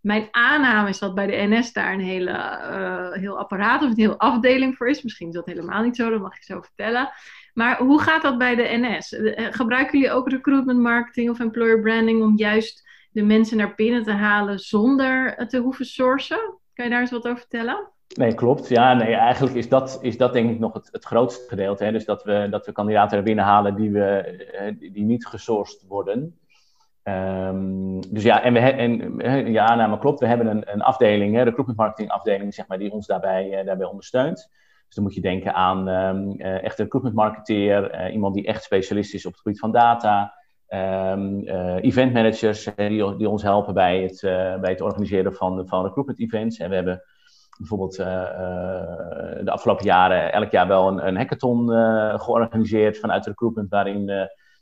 Mijn 0.00 0.28
aanname 0.30 0.88
is 0.88 0.98
dat 0.98 1.14
bij 1.14 1.26
de 1.26 1.56
NS 1.56 1.72
daar 1.72 1.92
een 1.92 2.00
hele, 2.00 2.30
uh, 2.30 3.12
heel 3.12 3.38
apparaat 3.38 3.82
of 3.82 3.90
een 3.90 3.96
heel 3.96 4.18
afdeling 4.18 4.76
voor 4.76 4.88
is. 4.88 5.02
Misschien 5.02 5.28
is 5.28 5.34
dat 5.34 5.46
helemaal 5.46 5.82
niet 5.82 5.96
zo, 5.96 6.10
dat 6.10 6.20
mag 6.20 6.36
ik 6.36 6.42
zo 6.42 6.60
vertellen. 6.60 7.10
Maar 7.54 7.78
hoe 7.78 8.00
gaat 8.00 8.22
dat 8.22 8.38
bij 8.38 8.54
de 8.54 8.68
NS? 8.70 9.12
Eh, 9.12 9.46
gebruiken 9.50 9.98
jullie 9.98 10.14
ook 10.14 10.30
recruitment 10.30 10.80
marketing 10.80 11.30
of 11.30 11.40
employer 11.40 11.80
branding 11.80 12.22
om 12.22 12.36
juist 12.36 12.88
de 13.10 13.22
mensen 13.22 13.56
naar 13.56 13.74
binnen 13.74 14.02
te 14.02 14.12
halen 14.12 14.58
zonder 14.58 15.46
te 15.48 15.58
hoeven 15.58 15.86
sourcen? 15.86 16.58
Kan 16.74 16.84
je 16.84 16.90
daar 16.90 17.00
eens 17.00 17.10
wat 17.10 17.26
over 17.26 17.38
vertellen? 17.38 17.90
Nee, 18.14 18.34
klopt. 18.34 18.68
Ja, 18.68 18.94
nee, 18.94 19.14
eigenlijk 19.14 19.56
is 19.56 19.68
dat, 19.68 19.98
is 20.00 20.16
dat 20.16 20.32
denk 20.32 20.50
ik 20.50 20.58
nog 20.58 20.72
het, 20.72 20.88
het 20.92 21.04
grootste 21.04 21.48
gedeelte. 21.48 21.84
Hè? 21.84 21.92
Dus 21.92 22.04
dat 22.04 22.22
we, 22.24 22.46
dat 22.50 22.66
we 22.66 22.72
kandidaten 22.72 23.24
binnenhalen 23.24 23.74
die, 23.74 23.90
we, 23.90 24.04
eh, 24.06 24.92
die 24.92 25.04
niet 25.04 25.26
gesourced 25.26 25.84
worden. 25.88 26.38
Um, 27.02 28.00
dus 28.12 28.22
ja, 28.22 28.42
en, 28.42 28.52
we 28.52 28.58
en 28.58 29.52
ja, 29.52 29.74
nou, 29.74 29.98
klopt. 29.98 30.20
We 30.20 30.26
hebben 30.26 30.46
een, 30.46 30.72
een 30.72 30.82
afdeling, 30.82 31.34
hè, 31.34 31.42
recruitment 31.42 31.78
marketing 31.78 32.10
afdeling, 32.10 32.54
zeg 32.54 32.66
maar, 32.66 32.78
die 32.78 32.92
ons 32.92 33.06
daarbij, 33.06 33.60
uh, 33.60 33.66
daarbij 33.66 33.86
ondersteunt. 33.86 34.50
Dus 34.86 34.94
dan 34.94 35.04
moet 35.04 35.14
je 35.14 35.20
denken 35.20 35.54
aan 35.54 35.88
um, 35.88 36.40
echt 36.40 36.78
een 36.78 36.84
recruitment 36.84 37.14
marketeer, 37.14 38.10
iemand 38.10 38.34
die 38.34 38.46
echt 38.46 38.62
specialist 38.62 39.14
is 39.14 39.26
op 39.26 39.32
het 39.32 39.40
gebied 39.40 39.58
van 39.58 39.72
data, 39.72 40.34
um, 40.68 41.42
event 41.80 42.12
managers 42.12 42.68
die, 42.76 43.16
die 43.16 43.28
ons 43.28 43.42
helpen 43.42 43.74
bij 43.74 44.02
het, 44.02 44.20
bij 44.60 44.70
het 44.70 44.80
organiseren 44.80 45.34
van, 45.34 45.68
van 45.68 45.84
recruitment 45.84 46.20
events. 46.20 46.58
En 46.58 46.68
we 46.68 46.74
hebben 46.74 47.02
bijvoorbeeld 47.58 47.98
uh, 47.98 48.06
uh, 48.06 49.44
de 49.44 49.50
afgelopen 49.50 49.84
jaren 49.84 50.32
elk 50.32 50.50
jaar 50.50 50.68
wel 50.68 50.88
een, 50.88 51.06
een 51.06 51.16
hackathon 51.16 51.70
uh, 51.70 52.20
georganiseerd 52.20 52.98
vanuit 52.98 53.24
de 53.24 53.30
recruitment, 53.30 53.70
waarin 53.70 54.06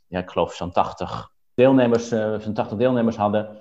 ja, 0.07 0.19
ik 0.19 0.29
geloof 0.29 0.53
zo'n 0.53 0.71
80 0.71 1.31
deelnemers, 1.53 2.07
zo'n 2.07 2.53
80 2.53 2.77
deelnemers 2.77 3.15
hadden. 3.15 3.57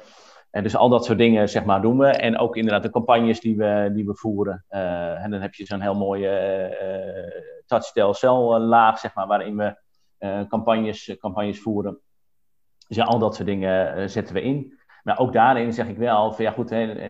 En 0.51 0.62
dus 0.62 0.77
al 0.77 0.88
dat 0.88 1.05
soort 1.05 1.18
dingen 1.18 1.49
zeg 1.49 1.64
maar, 1.64 1.83
doen 1.83 1.99
we. 1.99 2.07
En 2.07 2.38
ook 2.38 2.57
inderdaad 2.57 2.83
de 2.83 2.90
campagnes 2.90 3.40
die 3.40 3.57
we, 3.57 3.90
die 3.92 4.07
we 4.07 4.14
voeren. 4.14 4.64
en 4.68 5.31
dan 5.31 5.40
heb 5.40 5.55
je 5.55 5.66
zo'n 5.66 5.81
heel 5.81 5.94
mooie 5.94 6.33
touch 7.66 8.16
cell 8.16 8.59
laag, 8.59 8.99
zeg 8.99 9.14
maar, 9.14 9.27
waarin 9.27 9.57
we 9.57 9.77
campagnes, 10.49 11.16
campagnes 11.20 11.61
voeren. 11.61 12.01
Dus 12.88 13.01
al 13.01 13.18
dat 13.18 13.35
soort 13.35 13.49
dingen 13.49 14.11
zetten 14.11 14.35
we 14.35 14.42
in. 14.42 14.79
Maar 15.03 15.18
ook 15.18 15.33
daarin 15.33 15.73
zeg 15.73 15.88
ik 15.88 15.97
wel 15.97 16.33
van 16.33 16.44
ja 16.44 16.51
goed, 16.51 16.70
hè, 16.70 17.07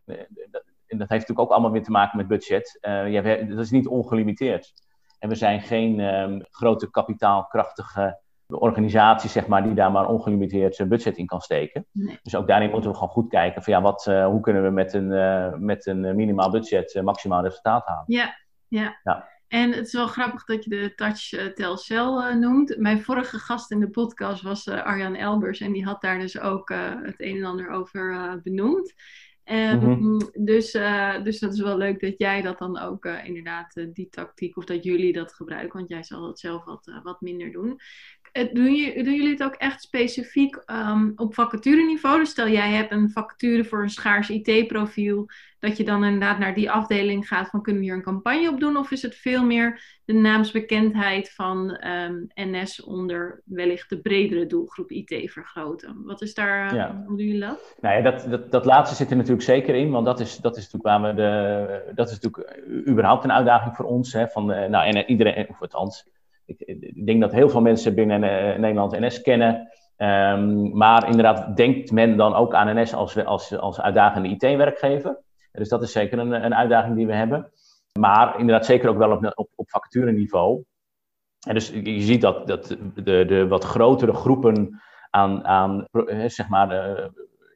en 0.95 1.01
dat 1.01 1.09
heeft 1.09 1.21
natuurlijk 1.21 1.49
ook 1.49 1.51
allemaal 1.51 1.73
weer 1.73 1.83
te 1.83 1.91
maken 1.91 2.17
met 2.17 2.27
budget. 2.27 2.79
Uh, 2.81 3.13
ja, 3.13 3.23
dat 3.23 3.59
is 3.59 3.71
niet 3.71 3.87
ongelimiteerd. 3.87 4.73
En 5.19 5.29
we 5.29 5.35
zijn 5.35 5.61
geen 5.61 6.01
um, 6.01 6.45
grote 6.51 6.91
kapitaalkrachtige 6.91 8.21
organisatie, 8.47 9.31
zeg 9.31 9.47
maar, 9.47 9.63
die 9.63 9.75
daar 9.75 9.93
maar 9.93 10.09
ongelimiteerd 10.09 10.75
zijn 10.75 10.89
budget 10.89 11.17
in 11.17 11.27
kan 11.27 11.41
steken. 11.41 11.87
Nee. 11.93 12.19
Dus 12.23 12.35
ook 12.35 12.49
daarin 12.49 12.71
moeten 12.71 12.91
we 12.91 12.97
gewoon 12.97 13.13
goed 13.13 13.29
kijken 13.29 13.63
van 13.63 13.73
ja, 13.73 13.83
wat, 13.83 14.07
uh, 14.07 14.27
hoe 14.27 14.41
kunnen 14.41 14.63
we 14.63 14.71
met 14.71 14.93
een, 14.93 15.11
uh, 15.11 15.55
met 15.55 15.87
een 15.87 16.17
minimaal 16.17 16.51
budget 16.51 17.01
maximaal 17.03 17.43
resultaat 17.43 17.87
halen. 17.87 18.05
Ja, 18.07 18.37
ja. 18.69 18.99
ja. 19.03 19.29
En 19.49 19.73
het 19.73 19.87
is 19.87 19.93
wel 19.93 20.07
grappig 20.07 20.45
dat 20.45 20.65
je 20.65 20.71
de 20.71 20.95
Touch 20.95 21.53
Telcel 21.55 22.35
noemt. 22.35 22.77
Mijn 22.79 23.03
vorige 23.03 23.39
gast 23.39 23.71
in 23.71 23.81
de 23.81 23.91
podcast 23.91 24.43
was 24.43 24.69
Arjan 24.69 25.15
Elbers 25.15 25.61
en 25.61 25.73
die 25.73 25.85
had 25.85 26.01
daar 26.01 26.19
dus 26.19 26.41
ook 26.41 26.69
het 27.03 27.21
een 27.21 27.37
en 27.37 27.45
ander 27.45 27.69
over 27.69 28.41
benoemd. 28.43 28.95
Um, 29.53 30.19
dus, 30.33 30.75
uh, 30.75 31.23
dus 31.23 31.39
dat 31.39 31.53
is 31.53 31.61
wel 31.61 31.77
leuk 31.77 32.01
dat 32.01 32.15
jij 32.19 32.43
dat 32.43 32.59
dan 32.59 32.79
ook 32.79 33.05
uh, 33.05 33.25
inderdaad, 33.25 33.77
uh, 33.77 33.87
die 33.93 34.09
tactiek, 34.09 34.57
of 34.57 34.65
dat 34.65 34.85
jullie 34.85 35.13
dat 35.13 35.33
gebruiken, 35.35 35.79
want 35.79 35.89
jij 35.89 36.03
zal 36.03 36.21
dat 36.21 36.39
zelf 36.39 36.65
wat, 36.65 37.01
wat 37.03 37.21
minder 37.21 37.53
doen. 37.53 37.81
Doen, 38.35 38.75
je, 38.75 39.03
doen, 39.05 39.15
jullie 39.15 39.31
het 39.31 39.43
ook 39.43 39.55
echt 39.55 39.83
specifiek 39.83 40.63
um, 40.67 41.13
op 41.17 41.35
vacatureniveau? 41.35 42.19
Dus 42.19 42.31
stel 42.31 42.49
jij 42.49 42.71
hebt 42.71 42.93
een 42.93 43.11
vacature 43.11 43.65
voor 43.65 43.83
een 43.83 43.91
schaars 43.91 44.31
IT-profiel, 44.31 45.27
dat 45.59 45.77
je 45.77 45.85
dan 45.85 46.05
inderdaad 46.05 46.39
naar 46.39 46.55
die 46.55 46.71
afdeling 46.71 47.29
gaat 47.29 47.49
van 47.49 47.63
kunnen 47.63 47.83
we 47.83 47.89
hier 47.89 47.97
een 47.97 48.03
campagne 48.03 48.49
op 48.49 48.61
doen? 48.61 48.77
Of 48.77 48.91
is 48.91 49.03
het 49.03 49.15
veel 49.15 49.45
meer 49.45 49.81
de 50.05 50.13
naamsbekendheid 50.13 51.33
van 51.33 51.87
um, 51.87 52.27
NS 52.35 52.83
onder 52.83 53.43
wellicht 53.45 53.89
de 53.89 54.01
bredere 54.01 54.47
doelgroep 54.47 54.91
IT 54.91 55.31
vergroten? 55.33 56.03
Wat 56.05 56.23
is 56.23 56.35
daar, 56.35 56.75
ja. 56.75 57.03
hoe 57.07 57.17
doen 57.17 57.27
jullie 57.27 57.41
dat? 57.41 57.77
Nou 57.81 57.97
ja, 57.97 58.11
dat, 58.11 58.27
dat, 58.31 58.53
dat 58.53 58.65
laatste 58.65 58.97
zit 58.97 59.11
er 59.11 59.17
natuurlijk 59.17 59.45
zeker 59.45 59.75
in, 59.75 59.91
want 59.91 60.07
dat 60.07 60.21
is, 60.21 60.37
dat 60.37 60.57
is 60.57 60.73
natuurlijk 60.73 61.03
waar 61.03 61.15
we 61.15 61.23
de, 61.23 61.93
dat 61.95 62.11
is 62.11 62.21
natuurlijk 62.21 62.63
überhaupt 62.89 63.25
een 63.25 63.33
uitdaging 63.33 63.77
voor 63.77 63.85
ons. 63.85 64.13
Hè, 64.13 64.29
van, 64.29 64.47
nou, 64.47 64.87
en 64.87 65.11
iedereen, 65.11 65.49
of 65.49 65.61
althans, 65.61 66.13
ik, 66.47 67.07
denk 67.07 67.21
dat 67.21 67.33
heel 67.33 67.49
veel 67.49 67.61
mensen 67.61 67.95
binnen 67.95 68.23
uh, 68.23 68.59
Nederland 68.59 68.99
NS 68.99 69.21
kennen. 69.21 69.69
Um, 69.97 70.77
maar 70.77 71.09
inderdaad, 71.09 71.57
denkt 71.57 71.91
men 71.91 72.17
dan 72.17 72.35
ook 72.35 72.55
aan 72.55 72.81
NS 72.81 72.95
als, 72.95 73.25
als, 73.25 73.59
als 73.59 73.81
uitdagende 73.81 74.29
IT-werkgever? 74.29 75.19
Dus 75.53 75.69
dat 75.69 75.83
is 75.83 75.93
zeker 75.93 76.19
een, 76.19 76.33
een 76.33 76.55
uitdaging 76.55 76.97
die 76.97 77.07
we 77.07 77.15
hebben. 77.15 77.53
Maar 77.99 78.39
inderdaad 78.39 78.67
zeker 78.67 78.89
ook 78.89 78.99
wel 78.99 79.11
op, 79.11 79.33
op, 79.35 79.49
op 79.55 79.71
vacatureniveau. 79.71 80.65
En 81.47 81.55
dus 81.55 81.69
je 81.69 82.01
ziet 82.01 82.21
dat, 82.21 82.47
dat 82.47 82.77
de, 82.95 83.25
de 83.25 83.49
wat 83.49 83.65
grotere 83.65 84.13
groepen 84.13 84.81
aan, 85.11 85.45
aan 85.45 85.89
zeg 86.27 86.49
maar, 86.49 86.99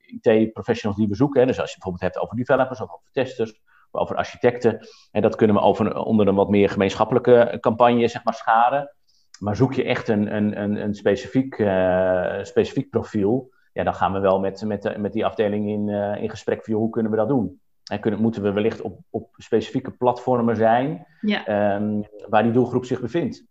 IT-professionals 0.06 0.98
die 0.98 1.08
we 1.08 1.14
zoeken. 1.14 1.46
Dus 1.46 1.60
als 1.60 1.72
je 1.72 1.78
bijvoorbeeld 1.78 2.12
hebt 2.12 2.24
over 2.24 2.36
developers 2.36 2.80
of 2.80 2.92
over 2.92 3.08
testers 3.12 3.60
over 3.90 4.16
architecten. 4.16 4.88
En 5.10 5.22
dat 5.22 5.36
kunnen 5.36 5.56
we 5.56 5.62
over, 5.62 5.96
onder 5.96 6.28
een 6.28 6.34
wat 6.34 6.48
meer 6.48 6.70
gemeenschappelijke 6.70 7.58
campagne 7.60 8.08
zeg 8.08 8.24
maar, 8.24 8.34
scharen. 8.34 8.94
Maar 9.38 9.56
zoek 9.56 9.74
je 9.74 9.84
echt 9.84 10.08
een, 10.08 10.34
een, 10.34 10.62
een, 10.62 10.76
een 10.76 10.94
specifiek, 10.94 11.58
uh, 11.58 12.38
specifiek 12.42 12.90
profiel, 12.90 13.50
ja, 13.72 13.84
dan 13.84 13.94
gaan 13.94 14.12
we 14.12 14.18
wel 14.18 14.40
met, 14.40 14.64
met, 14.64 14.96
met 14.98 15.12
die 15.12 15.26
afdeling 15.26 15.68
in, 15.68 15.88
uh, 15.88 16.22
in 16.22 16.30
gesprek 16.30 16.64
voor 16.64 16.74
hoe 16.74 16.90
kunnen 16.90 17.10
we 17.10 17.18
dat 17.18 17.28
doen. 17.28 17.60
En 17.90 18.00
kunnen, 18.00 18.20
moeten 18.20 18.42
we 18.42 18.52
wellicht 18.52 18.80
op, 18.80 18.98
op 19.10 19.28
specifieke 19.36 19.90
platformen 19.90 20.56
zijn 20.56 21.06
ja. 21.20 21.74
um, 21.74 22.04
waar 22.28 22.42
die 22.42 22.52
doelgroep 22.52 22.84
zich 22.84 23.00
bevindt. 23.00 23.44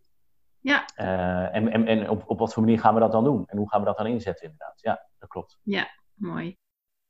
Ja. 0.60 0.86
Uh, 0.98 1.56
en 1.56 1.72
en, 1.72 1.88
en 1.88 2.10
op, 2.10 2.24
op 2.26 2.40
wat 2.40 2.54
voor 2.54 2.64
manier 2.64 2.80
gaan 2.80 2.94
we 2.94 3.00
dat 3.00 3.12
dan 3.12 3.24
doen? 3.24 3.44
En 3.48 3.58
hoe 3.58 3.70
gaan 3.70 3.80
we 3.80 3.86
dat 3.86 3.98
dan 3.98 4.08
inzetten 4.08 4.44
inderdaad? 4.44 4.80
Ja, 4.82 5.06
dat 5.20 5.30
klopt. 5.30 5.60
Ja, 5.64 5.88
mooi. 6.14 6.58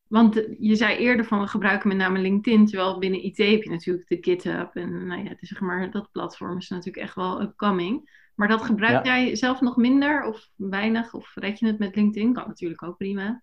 Want 0.10 0.46
je 0.60 0.76
zei 0.76 0.98
eerder 0.98 1.26
van 1.26 1.40
we 1.40 1.48
gebruiken 1.48 1.88
met 1.88 1.98
name 1.98 2.20
LinkedIn, 2.20 2.66
terwijl 2.66 3.00
binnen 3.00 3.24
IT 3.24 3.38
heb 3.38 3.64
je 3.64 3.70
natuurlijk 3.70 4.08
de 4.08 4.18
GitHub. 4.22 4.76
En 4.76 5.08
nou 5.08 5.24
ja, 5.24 5.30
het 5.30 5.42
is 5.42 5.50
zeg 5.50 5.60
maar, 5.60 5.92
dat 5.92 6.12
platform 6.12 6.58
is 6.58 6.70
natuurlijk 6.70 7.06
echt 7.06 7.16
wel 7.16 7.42
upcoming. 7.42 8.26
Maar 8.36 8.48
dat 8.48 8.62
gebruik 8.62 9.06
jij 9.06 9.36
zelf 9.36 9.62
nog 9.62 9.78
minder 9.78 10.24
of 10.24 10.50
weinig? 10.56 11.14
Of 11.14 11.32
red 11.36 11.60
je 11.60 11.66
het 11.66 11.80
met 11.80 11.96
LinkedIn? 11.96 12.34
Kan 12.34 12.48
natuurlijk 12.48 12.84
ook 12.84 12.98
prima. 12.98 13.42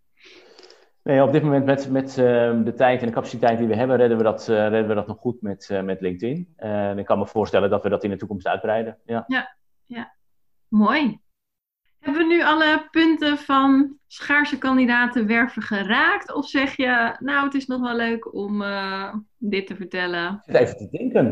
Nee, 1.02 1.22
op 1.22 1.32
dit 1.32 1.42
moment 1.42 1.64
met, 1.64 1.90
met 1.90 2.08
uh, 2.08 2.64
de 2.64 2.72
tijd 2.76 3.00
en 3.00 3.06
de 3.06 3.12
capaciteit 3.12 3.58
die 3.58 3.66
we 3.66 3.74
hebben, 3.74 3.96
redden 3.96 4.16
we 4.16 4.22
dat, 4.22 4.48
uh, 4.48 4.56
redden 4.56 4.88
we 4.88 4.94
dat 4.94 5.06
nog 5.06 5.18
goed 5.18 5.42
met, 5.42 5.68
uh, 5.72 5.82
met 5.82 6.00
LinkedIn. 6.00 6.52
En 6.56 6.98
ik 6.98 7.06
kan 7.06 7.18
me 7.18 7.26
voorstellen 7.26 7.70
dat 7.70 7.82
we 7.82 7.88
dat 7.88 8.04
in 8.04 8.10
de 8.10 8.16
toekomst 8.16 8.46
uitbreiden. 8.46 8.98
Ja, 9.04 9.24
ja, 9.26 9.56
ja. 9.86 10.14
mooi. 10.68 11.23
Hebben 12.04 12.26
we 12.26 12.34
nu 12.34 12.42
alle 12.42 12.88
punten 12.90 13.38
van 13.38 13.98
schaarse 14.06 14.58
kandidaten 14.58 15.26
werven 15.26 15.62
geraakt? 15.62 16.34
Of 16.34 16.48
zeg 16.48 16.76
je, 16.76 17.16
nou, 17.18 17.44
het 17.44 17.54
is 17.54 17.66
nog 17.66 17.80
wel 17.80 17.96
leuk 17.96 18.34
om 18.34 18.62
uh, 18.62 19.14
dit 19.38 19.66
te 19.66 19.76
vertellen? 19.76 20.42
Even 20.46 20.76
te 20.76 20.88
denken. 20.90 21.24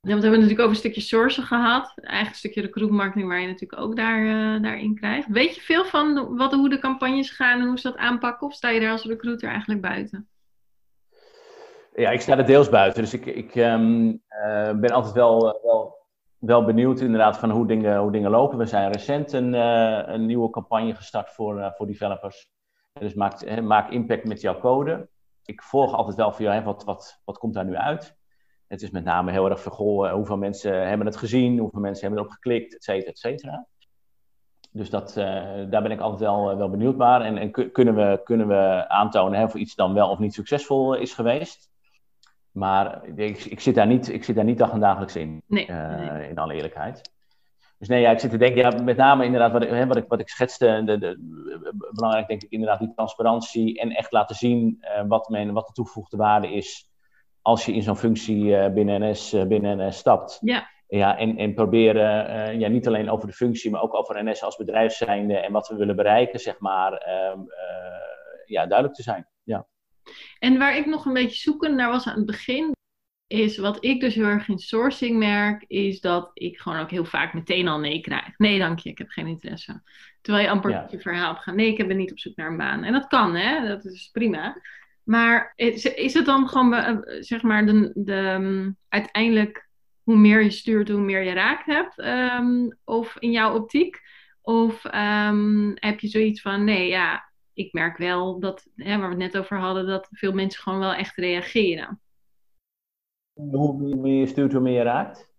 Ja, 0.00 0.12
want 0.12 0.22
we 0.22 0.28
hebben 0.28 0.30
natuurlijk 0.30 0.60
over 0.60 0.70
een 0.70 0.76
stukje 0.76 1.00
sourcen 1.00 1.42
gehad. 1.42 1.92
Eigenlijk 1.96 2.28
een 2.28 2.34
stukje 2.34 2.60
recruitmarketing 2.60 3.28
waar 3.28 3.40
je 3.40 3.46
natuurlijk 3.46 3.80
ook 3.80 3.96
daar, 3.96 4.22
uh, 4.22 4.62
daarin 4.62 4.94
krijgt. 4.94 5.28
Weet 5.28 5.54
je 5.54 5.60
veel 5.60 5.84
van 5.84 6.36
wat, 6.36 6.52
hoe 6.52 6.68
de 6.68 6.78
campagnes 6.78 7.30
gaan 7.30 7.60
en 7.60 7.66
hoe 7.66 7.78
ze 7.78 7.88
dat 7.88 7.98
aanpakken? 7.98 8.46
Of 8.46 8.52
sta 8.52 8.68
je 8.68 8.80
daar 8.80 8.90
als 8.90 9.04
recruiter 9.04 9.48
eigenlijk 9.48 9.80
buiten? 9.80 10.28
Ja, 11.94 12.10
ik 12.10 12.20
sta 12.20 12.38
er 12.38 12.46
deels 12.46 12.68
buiten. 12.68 13.02
Dus 13.02 13.14
ik, 13.14 13.26
ik 13.26 13.54
um, 13.54 14.08
uh, 14.08 14.72
ben 14.72 14.90
altijd 14.90 15.14
wel, 15.14 15.60
wel 15.62 15.85
wel 16.38 16.64
benieuwd 16.64 17.00
inderdaad 17.00 17.38
van 17.38 17.50
hoe 17.50 17.66
dingen, 17.66 17.98
hoe 17.98 18.12
dingen 18.12 18.30
lopen. 18.30 18.58
We 18.58 18.66
zijn 18.66 18.92
recent 18.92 19.32
een, 19.32 19.54
uh, 19.54 20.02
een 20.06 20.26
nieuwe 20.26 20.50
campagne 20.50 20.94
gestart 20.94 21.30
voor, 21.30 21.58
uh, 21.58 21.70
voor 21.72 21.86
developers. 21.86 22.48
Dus 22.92 23.14
maak, 23.14 23.60
maak 23.60 23.90
impact 23.90 24.24
met 24.24 24.40
jouw 24.40 24.58
code. 24.58 25.08
Ik 25.44 25.62
volg 25.62 25.94
altijd 25.94 26.16
wel 26.16 26.32
voor 26.32 26.44
jou, 26.44 26.64
wat, 26.64 26.84
wat, 26.84 27.20
wat 27.24 27.38
komt 27.38 27.54
daar 27.54 27.64
nu 27.64 27.76
uit? 27.76 28.16
Het 28.66 28.82
is 28.82 28.90
met 28.90 29.04
name 29.04 29.30
heel 29.30 29.50
erg 29.50 29.60
vergollen. 29.60 30.12
Hoeveel 30.12 30.36
mensen 30.36 30.88
hebben 30.88 31.06
het 31.06 31.16
gezien? 31.16 31.58
Hoeveel 31.58 31.80
mensen 31.80 32.06
hebben 32.06 32.20
erop 32.20 32.34
geklikt? 32.34 32.74
Et 32.74 32.84
cetera, 32.84 33.10
et 33.10 33.18
cetera. 33.18 33.66
Dus 34.70 34.90
dat, 34.90 35.12
daar 35.70 35.82
ben 35.82 35.90
ik 35.90 36.00
altijd 36.00 36.20
wel, 36.20 36.56
wel 36.56 36.70
benieuwd 36.70 36.96
naar. 36.96 37.20
En, 37.20 37.36
en 37.36 37.72
kunnen, 37.72 37.94
we, 37.94 38.20
kunnen 38.24 38.48
we 38.48 38.84
aantonen 38.88 39.42
of 39.42 39.54
iets 39.54 39.74
dan 39.74 39.94
wel 39.94 40.10
of 40.10 40.18
niet 40.18 40.34
succesvol 40.34 40.94
is 40.94 41.14
geweest? 41.14 41.70
Maar 42.56 43.04
ik, 43.16 43.44
ik, 43.44 43.60
zit 43.60 43.74
daar 43.74 43.86
niet, 43.86 44.12
ik 44.12 44.24
zit 44.24 44.36
daar 44.36 44.44
niet 44.44 44.58
dag 44.58 44.72
en 44.72 44.80
dagelijks 44.80 45.16
in, 45.16 45.42
nee, 45.46 45.68
uh, 45.70 46.28
in 46.28 46.38
alle 46.38 46.54
eerlijkheid. 46.54 47.12
Dus 47.78 47.88
nee, 47.88 48.00
ja, 48.00 48.10
ik 48.10 48.18
zit 48.18 48.30
te 48.30 48.36
denken, 48.36 48.60
ja, 48.60 48.82
met 48.82 48.96
name 48.96 49.24
inderdaad 49.24 49.52
wat 49.52 49.62
ik, 49.62 49.68
hè, 49.68 49.86
wat 49.86 49.96
ik, 49.96 50.04
wat 50.08 50.20
ik 50.20 50.28
schetste, 50.28 50.82
de, 50.84 50.98
de, 50.98 51.18
belangrijk 51.92 52.28
denk 52.28 52.42
ik 52.42 52.50
inderdaad 52.50 52.78
die 52.78 52.92
transparantie 52.94 53.80
en 53.80 53.90
echt 53.90 54.12
laten 54.12 54.36
zien 54.36 54.78
uh, 54.80 55.02
wat, 55.08 55.28
men, 55.28 55.52
wat 55.52 55.66
de 55.66 55.72
toegevoegde 55.72 56.16
waarde 56.16 56.52
is 56.52 56.90
als 57.42 57.64
je 57.64 57.72
in 57.72 57.82
zo'n 57.82 57.96
functie 57.96 58.44
uh, 58.44 58.68
binnen 58.68 59.10
NS, 59.10 59.36
binnen 59.48 59.88
NS 59.88 59.96
stapt. 59.96 60.38
Ja. 60.40 60.68
Ja, 60.88 61.18
en, 61.18 61.36
en 61.36 61.54
proberen 61.54 62.58
ja, 62.58 62.68
niet 62.68 62.86
alleen 62.86 63.10
over 63.10 63.26
de 63.26 63.34
functie, 63.34 63.70
maar 63.70 63.82
ook 63.82 63.94
over 63.94 64.24
NS 64.24 64.42
als 64.42 64.56
bedrijf 64.56 64.92
zijnde 64.92 65.36
en 65.38 65.52
wat 65.52 65.68
we 65.68 65.76
willen 65.76 65.96
bereiken, 65.96 66.40
zeg 66.40 66.58
maar, 66.58 66.92
ehm, 66.92 67.38
ja, 68.44 68.66
duidelijk 68.66 68.94
te 68.94 69.02
zijn. 69.02 69.26
En 70.38 70.58
waar 70.58 70.76
ik 70.76 70.86
nog 70.86 71.04
een 71.04 71.12
beetje 71.12 71.36
zoekend 71.36 71.74
naar 71.74 71.90
was 71.90 72.06
aan 72.06 72.16
het 72.16 72.26
begin, 72.26 72.74
is 73.26 73.58
wat 73.58 73.84
ik 73.84 74.00
dus 74.00 74.14
heel 74.14 74.24
erg 74.24 74.48
in 74.48 74.58
sourcing 74.58 75.18
merk, 75.18 75.64
is 75.66 76.00
dat 76.00 76.30
ik 76.34 76.58
gewoon 76.58 76.78
ook 76.78 76.90
heel 76.90 77.04
vaak 77.04 77.34
meteen 77.34 77.68
al 77.68 77.78
nee 77.78 78.00
krijg. 78.00 78.38
Nee, 78.38 78.58
dank 78.58 78.78
je, 78.78 78.90
ik 78.90 78.98
heb 78.98 79.08
geen 79.08 79.26
interesse. 79.26 79.82
Terwijl 80.20 80.44
je 80.44 80.50
amper 80.50 80.70
ja. 80.70 80.86
je 80.90 81.00
verhaal 81.00 81.30
op 81.30 81.38
gaat. 81.38 81.54
Nee, 81.54 81.76
ik 81.76 81.88
ben 81.88 81.96
niet 81.96 82.10
op 82.10 82.18
zoek 82.18 82.36
naar 82.36 82.50
een 82.50 82.56
baan. 82.56 82.84
En 82.84 82.92
dat 82.92 83.06
kan, 83.06 83.34
hè? 83.34 83.66
Dat 83.66 83.84
is 83.84 84.08
prima. 84.12 84.60
Maar 85.02 85.52
is, 85.56 85.84
is 85.84 86.14
het 86.14 86.24
dan 86.24 86.48
gewoon, 86.48 86.74
eh, 86.74 86.96
zeg 87.20 87.42
maar, 87.42 87.66
de, 87.66 87.90
de, 87.94 88.14
um, 88.14 88.76
uiteindelijk 88.88 89.68
hoe 90.02 90.16
meer 90.16 90.42
je 90.42 90.50
stuurt, 90.50 90.88
hoe 90.88 91.00
meer 91.00 91.22
je 91.22 91.32
raakt 91.32 91.66
hebt? 91.66 91.98
Um, 91.98 92.78
of 92.84 93.16
in 93.18 93.30
jouw 93.30 93.54
optiek? 93.54 94.00
Of 94.42 94.84
um, 94.84 95.72
heb 95.74 96.00
je 96.00 96.08
zoiets 96.08 96.40
van, 96.40 96.64
nee, 96.64 96.88
ja, 96.88 97.30
ik 97.56 97.72
merk 97.72 97.96
wel 97.96 98.40
dat, 98.40 98.66
hè, 98.74 98.98
waar 98.98 99.16
we 99.16 99.22
het 99.22 99.32
net 99.32 99.38
over 99.38 99.58
hadden, 99.58 99.86
dat 99.86 100.08
veel 100.10 100.32
mensen 100.32 100.62
gewoon 100.62 100.78
wel 100.78 100.94
echt 100.94 101.16
reageren. 101.16 102.00
Hoe 103.32 103.96
meer 103.96 104.20
je 104.20 104.26
stuurt, 104.26 104.52
hoe 104.52 104.60
meer 104.60 104.76
je 104.76 104.82
raakt? 104.82 105.34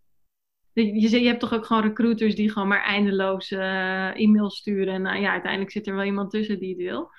Je, 0.73 1.21
je, 1.21 1.27
hebt 1.27 1.39
toch 1.39 1.53
ook 1.53 1.65
gewoon 1.65 1.83
recruiters 1.83 2.35
die 2.35 2.51
gewoon 2.51 2.67
maar 2.67 2.83
eindeloos 2.83 3.51
uh, 3.51 4.19
e-mails 4.19 4.57
sturen. 4.57 4.93
En 4.93 5.01
nou 5.01 5.21
ja, 5.21 5.31
uiteindelijk 5.31 5.71
zit 5.71 5.87
er 5.87 5.95
wel 5.95 6.03
iemand 6.03 6.29
tussen 6.29 6.59
die 6.59 6.69
het 6.69 6.77
wil. 6.77 7.09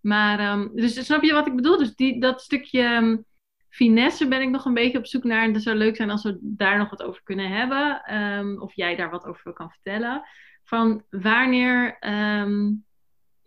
Maar, 0.00 0.52
um, 0.58 0.70
dus 0.74 1.04
snap 1.04 1.22
je 1.22 1.32
wat 1.32 1.46
ik 1.46 1.56
bedoel? 1.56 1.78
Dus 1.78 1.94
die, 1.94 2.20
dat 2.20 2.40
stukje 2.40 2.82
um, 2.82 3.24
finesse 3.68 4.28
ben 4.28 4.42
ik 4.42 4.50
nog 4.50 4.64
een 4.64 4.74
beetje 4.74 4.98
op 4.98 5.06
zoek 5.06 5.24
naar. 5.24 5.44
En 5.44 5.52
het 5.54 5.62
zou 5.62 5.76
leuk 5.76 5.96
zijn 5.96 6.10
als 6.10 6.22
we 6.22 6.38
daar 6.40 6.78
nog 6.78 6.90
wat 6.90 7.02
over 7.02 7.22
kunnen 7.22 7.48
hebben. 7.48 8.14
Um, 8.16 8.60
of 8.60 8.74
jij 8.74 8.96
daar 8.96 9.10
wat 9.10 9.24
over 9.24 9.52
kan 9.52 9.70
vertellen. 9.70 10.22
Van 10.64 11.04
wanneer 11.10 11.98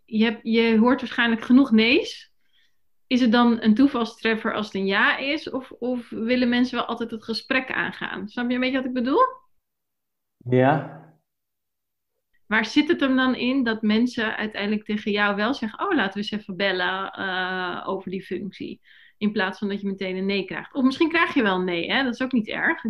je, 0.05 0.23
hebt, 0.23 0.39
je 0.43 0.77
hoort 0.77 0.99
waarschijnlijk 0.99 1.41
genoeg 1.41 1.71
nee's. 1.71 2.33
Is 3.07 3.21
het 3.21 3.31
dan 3.31 3.61
een 3.61 3.75
toevalstreffer 3.75 4.53
als 4.53 4.65
het 4.65 4.75
een 4.75 4.85
ja 4.85 5.17
is? 5.17 5.49
Of, 5.49 5.71
of 5.71 6.09
willen 6.09 6.49
mensen 6.49 6.77
wel 6.77 6.85
altijd 6.85 7.11
het 7.11 7.23
gesprek 7.23 7.71
aangaan? 7.71 8.27
Snap 8.27 8.47
je 8.49 8.53
een 8.53 8.59
beetje 8.59 8.77
wat 8.77 8.85
ik 8.85 8.93
bedoel? 8.93 9.23
Ja. 10.37 11.03
Waar 12.47 12.65
zit 12.65 12.87
het 12.87 12.99
hem 12.99 13.15
dan 13.15 13.35
in 13.35 13.63
dat 13.63 13.81
mensen 13.81 14.37
uiteindelijk 14.37 14.85
tegen 14.85 15.11
jou 15.11 15.35
wel 15.35 15.53
zeggen: 15.53 15.79
Oh, 15.79 15.95
laten 15.95 16.13
we 16.13 16.17
eens 16.17 16.31
even 16.31 16.55
bellen 16.55 17.19
uh, 17.19 17.83
over 17.85 18.11
die 18.11 18.25
functie? 18.25 18.81
In 19.17 19.31
plaats 19.31 19.59
van 19.59 19.67
dat 19.69 19.81
je 19.81 19.87
meteen 19.87 20.15
een 20.15 20.25
nee 20.25 20.45
krijgt. 20.45 20.73
Of 20.73 20.83
misschien 20.83 21.09
krijg 21.09 21.33
je 21.33 21.41
wel 21.41 21.55
een 21.55 21.65
nee, 21.65 21.91
hè? 21.91 22.03
dat 22.03 22.13
is 22.13 22.21
ook 22.21 22.31
niet 22.31 22.47
erg. 22.47 22.83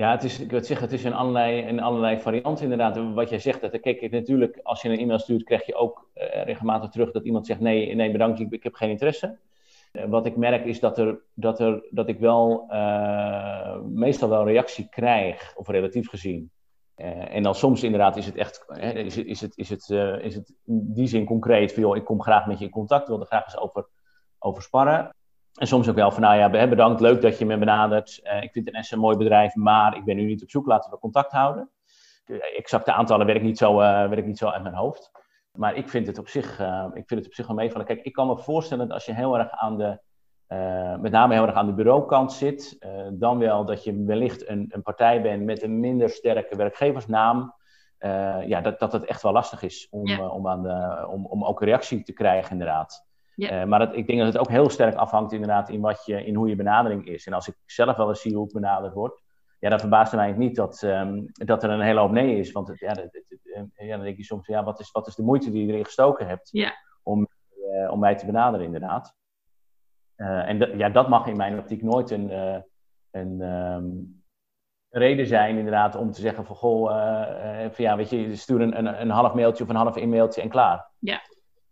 Ja, 0.00 0.10
het 0.10 0.24
is, 0.24 0.40
ik 0.40 0.50
wil 0.50 0.64
zeggen, 0.64 0.86
het 0.86 0.98
is 0.98 1.04
in 1.04 1.12
allerlei, 1.12 1.60
in 1.60 1.80
allerlei 1.80 2.20
varianten 2.20 2.62
inderdaad. 2.62 3.14
Wat 3.14 3.28
jij 3.28 3.38
zegt, 3.38 3.60
dat, 3.60 3.80
kijk, 3.80 4.10
natuurlijk, 4.10 4.60
als 4.62 4.82
je 4.82 4.88
een 4.88 4.98
e-mail 4.98 5.18
stuurt, 5.18 5.42
krijg 5.42 5.66
je 5.66 5.74
ook 5.74 6.08
uh, 6.14 6.44
regelmatig 6.44 6.90
terug 6.90 7.10
dat 7.10 7.24
iemand 7.24 7.46
zegt, 7.46 7.60
nee, 7.60 7.94
nee 7.94 8.10
bedankt, 8.10 8.40
ik, 8.40 8.50
ik 8.50 8.62
heb 8.62 8.74
geen 8.74 8.90
interesse. 8.90 9.38
Uh, 9.92 10.04
wat 10.04 10.26
ik 10.26 10.36
merk 10.36 10.64
is 10.64 10.80
dat, 10.80 10.98
er, 10.98 11.20
dat, 11.34 11.60
er, 11.60 11.82
dat 11.90 12.08
ik 12.08 12.18
wel 12.18 12.66
uh, 12.70 13.80
meestal 13.80 14.28
wel 14.28 14.44
reactie 14.44 14.88
krijg, 14.88 15.52
of 15.56 15.68
relatief 15.68 16.08
gezien. 16.08 16.50
en 17.30 17.42
dan 17.42 17.54
soms 17.54 17.82
inderdaad 17.82 18.16
is 18.16 18.26
het 18.26 18.36
echt, 18.36 18.64
is 18.94 19.16
het, 19.16 19.26
is 19.26 19.40
het, 19.40 19.56
is 19.56 19.68
het, 19.68 19.90
is 20.22 20.34
het 20.34 20.54
in 20.66 20.92
die 20.94 21.06
zin 21.06 21.24
concreet 21.24 21.72
van, 21.72 21.82
joh, 21.82 21.96
ik 21.96 22.04
kom 22.04 22.22
graag 22.22 22.46
met 22.46 22.58
je 22.58 22.64
in 22.64 22.70
contact, 22.70 23.08
wil 23.08 23.20
er 23.20 23.26
graag 23.26 23.44
eens 23.44 23.58
over, 23.58 23.86
over 24.38 24.62
sparren. 24.62 25.14
En 25.54 25.66
soms 25.66 25.88
ook 25.88 25.94
wel 25.94 26.10
van, 26.10 26.22
nou 26.22 26.36
ja, 26.36 26.68
bedankt, 26.68 27.00
leuk 27.00 27.22
dat 27.22 27.38
je 27.38 27.46
me 27.46 27.58
benadert. 27.58 28.20
Uh, 28.22 28.42
ik 28.42 28.52
vind 28.52 28.72
NS 28.72 28.90
een 28.90 28.98
mooi 28.98 29.16
bedrijf, 29.16 29.54
maar 29.54 29.96
ik 29.96 30.04
ben 30.04 30.16
nu 30.16 30.24
niet 30.24 30.42
op 30.42 30.50
zoek, 30.50 30.66
laten 30.66 30.90
we 30.90 30.98
contact 30.98 31.32
houden. 31.32 31.70
Exacte 32.56 32.92
aantallen 32.92 33.26
werk 33.26 33.38
ik 33.38 33.44
niet 33.44 33.58
zo, 33.58 33.72
uh, 33.72 34.08
werk 34.08 34.26
niet 34.26 34.38
zo 34.38 34.48
uit 34.48 34.62
mijn 34.62 34.74
hoofd. 34.74 35.10
Maar 35.52 35.74
ik 35.74 35.88
vind 35.88 36.06
het 36.06 36.18
op 36.18 36.28
zich, 36.28 36.60
uh, 36.60 36.84
ik 36.94 37.06
vind 37.06 37.20
het 37.20 37.26
op 37.26 37.34
zich 37.34 37.46
wel 37.46 37.56
meevallen. 37.56 37.86
Kijk, 37.86 38.02
ik 38.02 38.12
kan 38.12 38.26
me 38.26 38.38
voorstellen 38.38 38.86
dat 38.86 38.94
als 38.94 39.06
je 39.06 39.14
heel 39.14 39.38
erg 39.38 39.50
aan 39.50 39.78
de, 39.78 39.98
met 41.00 41.12
name 41.12 41.34
heel 41.34 41.46
erg 41.46 41.54
aan 41.54 41.66
de 41.66 41.74
bureaukant 41.74 42.32
zit, 42.32 42.78
dan 43.12 43.38
wel 43.38 43.64
dat 43.64 43.84
je 43.84 44.04
wellicht 44.04 44.48
een, 44.48 44.66
een 44.68 44.82
partij 44.82 45.22
bent 45.22 45.44
met 45.44 45.62
een 45.62 45.80
minder 45.80 46.08
sterke 46.10 46.56
werkgeversnaam. 46.56 47.54
ja, 48.46 48.60
dat, 48.60 48.78
dat 48.78 48.92
het 48.92 49.04
echt 49.04 49.22
wel 49.22 49.32
lastig 49.32 49.62
is 49.62 49.88
om, 49.90 50.06
ja. 50.06 50.28
om, 50.28 50.48
aan 50.48 50.62
de, 50.62 51.06
om, 51.08 51.26
om 51.26 51.44
ook 51.44 51.62
reactie 51.62 52.02
te 52.02 52.12
krijgen, 52.12 52.52
inderdaad. 52.52 53.09
Ja. 53.40 53.60
Uh, 53.60 53.66
maar 53.66 53.78
dat, 53.78 53.96
ik 53.96 54.06
denk 54.06 54.18
dat 54.18 54.26
het 54.26 54.38
ook 54.38 54.48
heel 54.48 54.70
sterk 54.70 54.94
afhangt 54.94 55.32
inderdaad 55.32 55.68
in, 55.68 55.80
wat 55.80 56.04
je, 56.04 56.24
in 56.24 56.34
hoe 56.34 56.48
je 56.48 56.56
benadering 56.56 57.06
is. 57.06 57.26
En 57.26 57.32
als 57.32 57.48
ik 57.48 57.54
zelf 57.66 57.96
wel 57.96 58.08
eens 58.08 58.20
zie 58.20 58.34
hoe 58.34 58.46
ik 58.46 58.52
benaderd 58.52 58.94
word, 58.94 59.22
ja, 59.58 59.68
dan 59.68 59.80
verbaast 59.80 60.12
het 60.12 60.20
mij 60.20 60.32
niet 60.32 60.56
dat, 60.56 60.82
um, 60.82 61.26
dat 61.32 61.62
er 61.62 61.70
een 61.70 61.80
hele 61.80 62.00
hoop 62.00 62.10
nee 62.10 62.38
is. 62.38 62.52
Want 62.52 62.68
het, 62.68 62.78
ja, 62.78 62.88
het, 62.88 63.24
het, 63.28 63.70
ja, 63.76 63.96
dan 63.96 64.04
denk 64.04 64.16
je 64.16 64.24
soms, 64.24 64.46
ja, 64.46 64.64
wat 64.64 64.80
is, 64.80 64.90
wat 64.90 65.06
is 65.06 65.14
de 65.14 65.22
moeite 65.22 65.50
die 65.50 65.66
je 65.66 65.72
erin 65.72 65.84
gestoken 65.84 66.26
hebt 66.26 66.48
ja. 66.52 66.72
om, 67.02 67.28
om 67.90 67.98
mij 67.98 68.16
te 68.16 68.26
benaderen, 68.26 68.66
inderdaad. 68.66 69.14
en 70.16 70.78
ja, 70.78 70.88
dat 70.88 71.08
mag 71.08 71.26
in 71.26 71.36
mijn 71.36 71.58
optiek 71.58 71.82
nooit 71.82 72.10
een, 72.10 72.30
een 73.10 73.40
ehm, 73.40 73.88
reden 74.88 75.26
zijn, 75.26 75.56
inderdaad, 75.56 75.94
om 75.96 76.10
te 76.10 76.20
zeggen 76.20 76.44
van 76.44 76.56
goh, 76.56 76.90
van, 77.70 77.84
ja, 77.84 77.96
weet 77.96 78.10
je, 78.10 78.36
stuur 78.36 78.60
een, 78.60 78.78
een, 78.78 79.00
een 79.00 79.10
half 79.10 79.34
mailtje 79.34 79.64
of 79.64 79.70
een 79.70 79.76
half 79.76 79.96
e-mailtje 79.96 80.42
en 80.42 80.48
klaar. 80.48 80.90
Ja. 80.98 81.20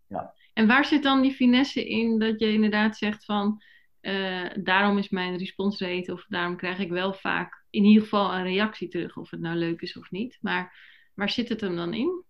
ja. 0.07 0.35
En 0.59 0.66
waar 0.66 0.85
zit 0.85 1.03
dan 1.03 1.23
die 1.23 1.33
finesse 1.33 1.88
in 1.88 2.18
dat 2.18 2.40
je 2.40 2.53
inderdaad 2.53 2.97
zegt 2.97 3.25
van 3.25 3.62
daarom 4.62 4.99
is 4.99 5.09
mijn 5.09 5.37
response 5.37 5.87
rate 5.87 6.12
of 6.12 6.25
daarom 6.29 6.57
krijg 6.57 6.79
ik 6.79 6.90
wel 6.90 7.12
vaak 7.12 7.64
in 7.71 7.85
ieder 7.85 8.03
geval 8.03 8.35
een 8.35 8.42
reactie 8.42 8.88
terug, 8.88 9.16
of 9.16 9.31
het 9.31 9.40
nou 9.40 9.57
leuk 9.57 9.81
is 9.81 9.99
of 9.99 10.11
niet. 10.11 10.38
Maar 10.40 10.75
waar 11.14 11.31
zit 11.31 11.49
het 11.49 11.61
hem 11.61 11.77
dan 11.77 11.94
in? 11.94 12.25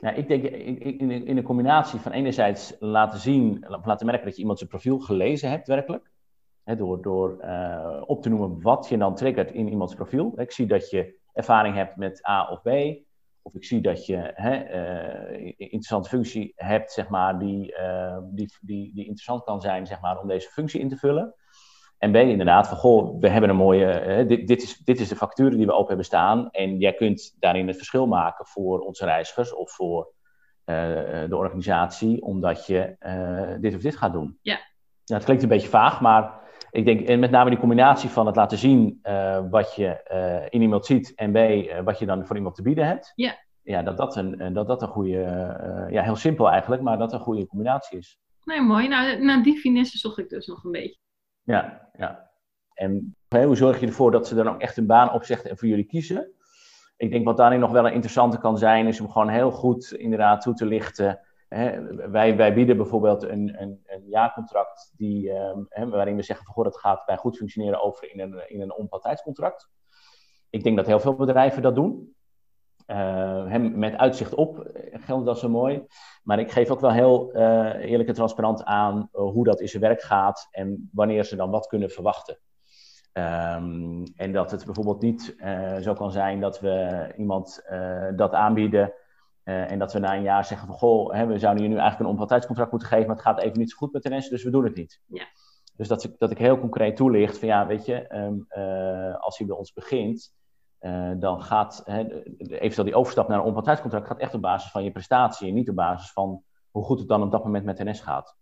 Nou, 0.00 0.16
ik 0.16 0.28
denk 0.28 0.44
in, 0.44 1.36
een 1.36 1.42
combinatie 1.42 1.98
van 1.98 2.12
enerzijds 2.12 2.76
laten 2.78 3.20
zien, 3.20 3.64
laten 3.84 4.06
merken 4.06 4.24
dat 4.24 4.34
je 4.34 4.40
iemand 4.40 4.58
zijn 4.58 4.70
profiel 4.70 4.98
gelezen 4.98 5.50
hebt 5.50 5.66
werkelijk. 5.66 6.10
door 6.64 7.02
door 7.02 7.38
uh, 7.40 8.02
op 8.06 8.22
te 8.22 8.28
noemen 8.28 8.60
wat 8.60 8.88
je 8.88 8.98
dan 8.98 9.14
triggert 9.14 9.52
in 9.52 9.68
iemands 9.68 9.94
profiel. 9.94 10.32
Ik 10.40 10.52
zie 10.52 10.66
dat 10.66 10.90
je 10.90 11.18
ervaring 11.32 11.74
hebt 11.74 11.96
met 11.96 12.28
A 12.28 12.48
of 12.48 12.62
B. 12.62 12.68
Of 13.42 13.54
ik 13.54 13.64
zie 13.64 13.80
dat 13.80 14.06
je 14.06 14.30
hè, 14.34 14.54
uh, 15.40 15.52
interessante 15.56 16.08
functie 16.08 16.52
hebt, 16.56 16.92
zeg 16.92 17.08
maar, 17.08 17.38
die, 17.38 17.74
uh, 17.80 18.18
die, 18.22 18.54
die, 18.60 18.94
die 18.94 19.04
interessant 19.04 19.44
kan 19.44 19.60
zijn 19.60 19.86
zeg 19.86 20.00
maar, 20.00 20.20
om 20.20 20.28
deze 20.28 20.48
functie 20.48 20.80
in 20.80 20.88
te 20.88 20.96
vullen. 20.96 21.34
En 21.98 22.12
B, 22.12 22.16
inderdaad, 22.16 22.68
van 22.68 22.76
goh, 22.76 23.20
we 23.20 23.28
hebben 23.28 23.50
een 23.50 23.56
mooie, 23.56 24.06
uh, 24.06 24.28
dit, 24.28 24.46
dit, 24.46 24.62
is, 24.62 24.76
dit 24.76 25.00
is 25.00 25.08
de 25.08 25.16
factuur 25.16 25.50
die 25.50 25.66
we 25.66 25.72
open 25.72 25.86
hebben 25.86 26.04
staan. 26.04 26.50
En 26.50 26.78
jij 26.78 26.94
kunt 26.94 27.36
daarin 27.38 27.66
het 27.66 27.76
verschil 27.76 28.06
maken 28.06 28.46
voor 28.46 28.80
onze 28.80 29.04
reizigers 29.04 29.54
of 29.54 29.72
voor 29.72 30.12
uh, 30.66 30.76
de 31.28 31.36
organisatie, 31.36 32.22
omdat 32.22 32.66
je 32.66 32.96
dit 33.60 33.74
of 33.74 33.80
dit 33.80 33.96
gaat 33.96 34.12
doen. 34.12 34.38
Ja. 34.42 34.54
Nou, 34.54 34.64
het 35.04 35.24
klinkt 35.24 35.42
een 35.42 35.48
beetje 35.48 35.68
vaag, 35.68 36.00
maar 36.00 36.40
ik 36.72 36.84
denk, 36.84 37.08
en 37.08 37.18
met 37.20 37.30
name 37.30 37.50
die 37.50 37.58
combinatie 37.58 38.08
van 38.08 38.26
het 38.26 38.36
laten 38.36 38.58
zien 38.58 39.00
wat 39.50 39.74
je 39.74 40.46
in 40.50 40.62
iemand 40.62 40.86
ziet 40.86 41.14
en 41.14 41.32
B, 41.32 41.38
wat 41.84 41.98
je 41.98 42.06
dan 42.06 42.26
voor 42.26 42.36
iemand 42.36 42.54
te 42.54 42.62
bieden 42.62 42.86
hebt. 42.86 43.12
Ja. 43.14 43.34
Ja, 43.62 43.82
dat 43.82 43.96
dat 43.96 44.16
een, 44.16 44.52
dat 44.52 44.66
dat 44.66 44.82
een 44.82 44.88
goede, 44.88 45.88
ja, 45.90 46.02
heel 46.02 46.16
simpel 46.16 46.50
eigenlijk, 46.50 46.82
maar 46.82 46.98
dat 46.98 47.12
een 47.12 47.20
goede 47.20 47.46
combinatie 47.46 47.98
is. 47.98 48.18
Nee, 48.44 48.60
mooi. 48.60 48.88
Nou, 48.88 49.24
naar 49.24 49.42
die 49.42 49.58
finesse 49.58 49.98
zocht 49.98 50.18
ik 50.18 50.28
dus 50.28 50.46
nog 50.46 50.64
een 50.64 50.70
beetje. 50.70 50.98
Ja, 51.42 51.88
ja. 51.92 52.30
En 52.74 53.16
hoe 53.28 53.56
zorg 53.56 53.80
je 53.80 53.86
ervoor 53.86 54.10
dat 54.10 54.26
ze 54.26 54.34
dan 54.34 54.48
ook 54.48 54.60
echt 54.60 54.76
een 54.76 54.86
baan 54.86 55.12
opzeggen 55.12 55.50
en 55.50 55.58
voor 55.58 55.68
jullie 55.68 55.84
kiezen? 55.84 56.32
Ik 56.96 57.10
denk 57.10 57.24
wat 57.24 57.36
daarin 57.36 57.60
nog 57.60 57.70
wel 57.70 57.86
een 57.86 57.92
interessante 57.92 58.38
kan 58.38 58.58
zijn, 58.58 58.86
is 58.86 59.00
om 59.00 59.10
gewoon 59.10 59.28
heel 59.28 59.50
goed 59.50 59.92
inderdaad 59.92 60.40
toe 60.40 60.54
te 60.54 60.66
lichten. 60.66 61.20
Wij, 62.10 62.36
wij 62.36 62.54
bieden 62.54 62.76
bijvoorbeeld 62.76 63.22
een, 63.22 63.62
een, 63.62 63.80
een 63.86 64.04
jaarcontract 64.06 64.92
die, 64.96 65.30
um, 65.30 65.66
hè, 65.68 65.88
waarin 65.88 66.16
we 66.16 66.22
zeggen 66.22 66.46
van 66.46 66.54
goh, 66.54 66.72
gaat 66.72 67.06
bij 67.06 67.16
goed 67.16 67.36
functioneren 67.36 67.82
over 67.82 68.12
in 68.12 68.20
een, 68.20 68.50
in 68.50 68.60
een 68.60 68.74
onpartijdscontract. 68.74 69.70
Ik 70.50 70.62
denk 70.62 70.76
dat 70.76 70.86
heel 70.86 71.00
veel 71.00 71.14
bedrijven 71.14 71.62
dat 71.62 71.74
doen. 71.74 72.14
Uh, 72.86 73.56
met 73.56 73.96
uitzicht 73.96 74.34
op 74.34 74.58
eh, 74.58 75.02
geldt 75.04 75.26
dat 75.26 75.38
zo 75.38 75.48
mooi. 75.48 75.86
Maar 76.22 76.38
ik 76.38 76.50
geef 76.50 76.70
ook 76.70 76.80
wel 76.80 76.92
heel 76.92 77.36
uh, 77.36 77.74
eerlijk 77.74 78.08
en 78.08 78.14
transparant 78.14 78.64
aan 78.64 79.08
hoe 79.12 79.44
dat 79.44 79.60
in 79.60 79.68
zijn 79.68 79.82
werk 79.82 80.02
gaat 80.02 80.48
en 80.50 80.90
wanneer 80.92 81.24
ze 81.24 81.36
dan 81.36 81.50
wat 81.50 81.66
kunnen 81.66 81.90
verwachten. 81.90 82.38
Um, 83.12 84.04
en 84.16 84.32
dat 84.32 84.50
het 84.50 84.64
bijvoorbeeld 84.64 85.02
niet 85.02 85.36
zo 85.80 85.94
kan 85.94 86.12
zijn 86.12 86.40
dat 86.40 86.60
we 86.60 87.06
iemand 87.16 87.64
dat 88.16 88.32
aanbieden 88.32 88.92
en 89.44 89.78
dat 89.78 89.92
we 89.92 89.98
na 89.98 90.16
een 90.16 90.22
jaar 90.22 90.44
zeggen 90.44 90.66
van 90.66 90.76
goh, 90.76 91.12
hè, 91.12 91.26
we 91.26 91.38
zouden 91.38 91.62
je 91.62 91.68
nu 91.68 91.76
eigenlijk 91.76 92.04
een 92.04 92.14
onpartijdscontract 92.14 92.70
moeten 92.70 92.88
geven, 92.88 93.06
maar 93.06 93.16
het 93.16 93.24
gaat 93.24 93.40
even 93.40 93.58
niet 93.58 93.70
zo 93.70 93.76
goed 93.76 93.92
met 93.92 94.02
de 94.02 94.10
mensen, 94.10 94.30
dus 94.30 94.44
we 94.44 94.50
doen 94.50 94.64
het 94.64 94.74
niet. 94.74 95.00
Ja. 95.06 95.24
Dus 95.76 95.88
dat 95.88 96.04
ik, 96.04 96.18
dat 96.18 96.30
ik 96.30 96.38
heel 96.38 96.58
concreet 96.58 96.96
toelicht 96.96 97.38
van 97.38 97.48
ja, 97.48 97.66
weet 97.66 97.86
je, 97.86 98.14
um, 98.14 98.46
als 99.18 99.38
hij 99.38 99.46
bij 99.46 99.56
ons 99.56 99.72
begint, 99.72 100.34
uh, 100.80 101.12
dan 101.16 101.42
gaat 101.42 101.82
hè, 101.84 102.22
eventueel 102.38 102.84
die 102.84 102.94
overstap 102.94 103.28
naar 103.28 103.38
een 103.38 103.44
onpartijdscontract 103.44 104.06
gaat 104.06 104.18
echt 104.18 104.34
op 104.34 104.40
basis 104.40 104.70
van 104.70 104.84
je 104.84 104.90
prestatie 104.90 105.48
en 105.48 105.54
niet 105.54 105.68
op 105.68 105.74
basis 105.74 106.12
van 106.12 106.42
hoe 106.70 106.84
goed 106.84 106.98
het 106.98 107.08
dan 107.08 107.22
op 107.22 107.30
dat 107.30 107.44
moment 107.44 107.64
met 107.64 107.78
NS 107.78 108.00
gaat. 108.00 108.36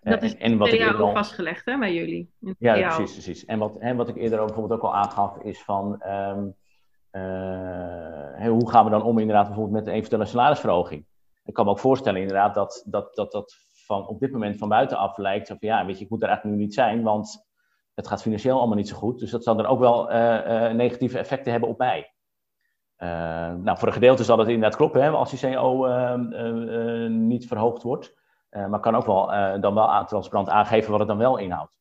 Dat 0.00 0.22
is 0.22 0.36
en 0.36 0.58
wat 0.58 0.68
ik 0.68 0.80
eerder 0.80 1.02
al 1.02 1.12
vastgelegd 1.12 1.64
hè, 1.64 1.78
bij 1.78 1.94
jullie. 1.94 2.32
Ja, 2.58 2.96
precies, 2.96 3.12
precies. 3.12 3.44
En 3.44 3.58
wat, 3.58 3.76
hè, 3.78 3.94
wat 3.94 4.08
ik 4.08 4.16
eerder 4.16 4.38
ook 4.38 4.46
bijvoorbeeld 4.46 4.80
ook 4.80 4.86
al 4.86 4.94
aangaf 4.94 5.38
is 5.38 5.62
van 5.62 6.02
um, 6.06 6.54
uh, 7.16 8.48
hoe 8.48 8.70
gaan 8.70 8.84
we 8.84 8.90
dan 8.90 9.02
om 9.02 9.18
inderdaad 9.18 9.46
bijvoorbeeld 9.46 9.76
met 9.76 9.86
een 9.86 9.92
eventuele 9.92 10.24
salarisverhoging. 10.24 11.06
Ik 11.44 11.54
kan 11.54 11.64
me 11.64 11.70
ook 11.70 11.78
voorstellen 11.78 12.20
inderdaad 12.20 12.54
dat 12.54 12.84
dat, 12.86 13.14
dat, 13.14 13.32
dat 13.32 13.56
van 13.86 14.06
op 14.06 14.20
dit 14.20 14.32
moment 14.32 14.56
van 14.56 14.68
buitenaf 14.68 15.16
lijkt 15.16 15.48
van 15.48 15.56
ja, 15.60 15.86
weet 15.86 15.98
je, 15.98 16.04
ik 16.04 16.10
moet 16.10 16.22
er 16.22 16.28
eigenlijk 16.28 16.58
nu 16.58 16.64
niet 16.64 16.74
zijn, 16.74 17.02
want 17.02 17.46
het 17.94 18.06
gaat 18.06 18.22
financieel 18.22 18.58
allemaal 18.58 18.76
niet 18.76 18.88
zo 18.88 18.96
goed. 18.96 19.18
Dus 19.18 19.30
dat 19.30 19.44
zal 19.44 19.56
dan 19.56 19.66
ook 19.66 19.78
wel 19.78 20.12
uh, 20.12 20.16
uh, 20.16 20.70
negatieve 20.70 21.18
effecten 21.18 21.50
hebben 21.50 21.68
op 21.68 21.78
mij. 21.78 22.12
Uh, 22.98 23.08
nou, 23.54 23.78
voor 23.78 23.88
een 23.88 23.94
gedeelte 23.94 24.24
zal 24.24 24.38
het 24.38 24.48
inderdaad 24.48 24.76
kloppen 24.76 25.02
hè, 25.02 25.10
als 25.10 25.30
die 25.30 25.54
CO 25.54 25.86
ehm, 25.86 27.26
niet 27.26 27.46
verhoogd 27.46 27.82
wordt. 27.82 28.14
maar 28.50 28.80
kan 28.80 28.94
ook 28.94 29.06
wel 29.06 29.26
dan 29.60 29.74
wel 29.74 30.04
transparant 30.04 30.48
aangeven 30.48 30.90
wat 30.90 30.98
het 30.98 31.08
dan 31.08 31.18
wel 31.18 31.38
inhoudt. 31.38 31.72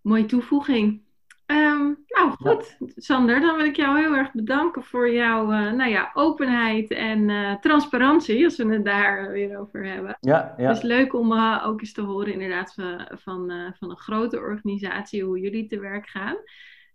Mooie 0.00 0.26
toevoeging. 0.26 1.06
Um, 1.46 2.04
nou 2.18 2.30
goed, 2.30 2.76
Sander, 2.96 3.40
dan 3.40 3.56
wil 3.56 3.64
ik 3.64 3.76
jou 3.76 3.98
heel 3.98 4.14
erg 4.14 4.32
bedanken 4.32 4.82
voor 4.82 5.10
jouw 5.10 5.52
uh, 5.52 5.72
nou 5.72 5.90
ja, 5.90 6.10
openheid 6.14 6.90
en 6.90 7.28
uh, 7.28 7.56
transparantie, 7.56 8.44
als 8.44 8.56
we 8.56 8.72
het 8.72 8.84
daar 8.84 9.32
weer 9.32 9.58
over 9.58 9.86
hebben. 9.86 10.16
Ja, 10.20 10.54
ja. 10.56 10.68
Het 10.68 10.76
is 10.76 10.82
leuk 10.82 11.14
om 11.14 11.32
uh, 11.32 11.64
ook 11.66 11.80
eens 11.80 11.92
te 11.92 12.02
horen 12.02 12.32
inderdaad 12.32 12.74
van, 12.74 13.08
van, 13.10 13.72
van 13.78 13.90
een 13.90 13.98
grote 13.98 14.38
organisatie, 14.38 15.24
hoe 15.24 15.40
jullie 15.40 15.66
te 15.66 15.78
werk 15.78 16.08
gaan. 16.08 16.36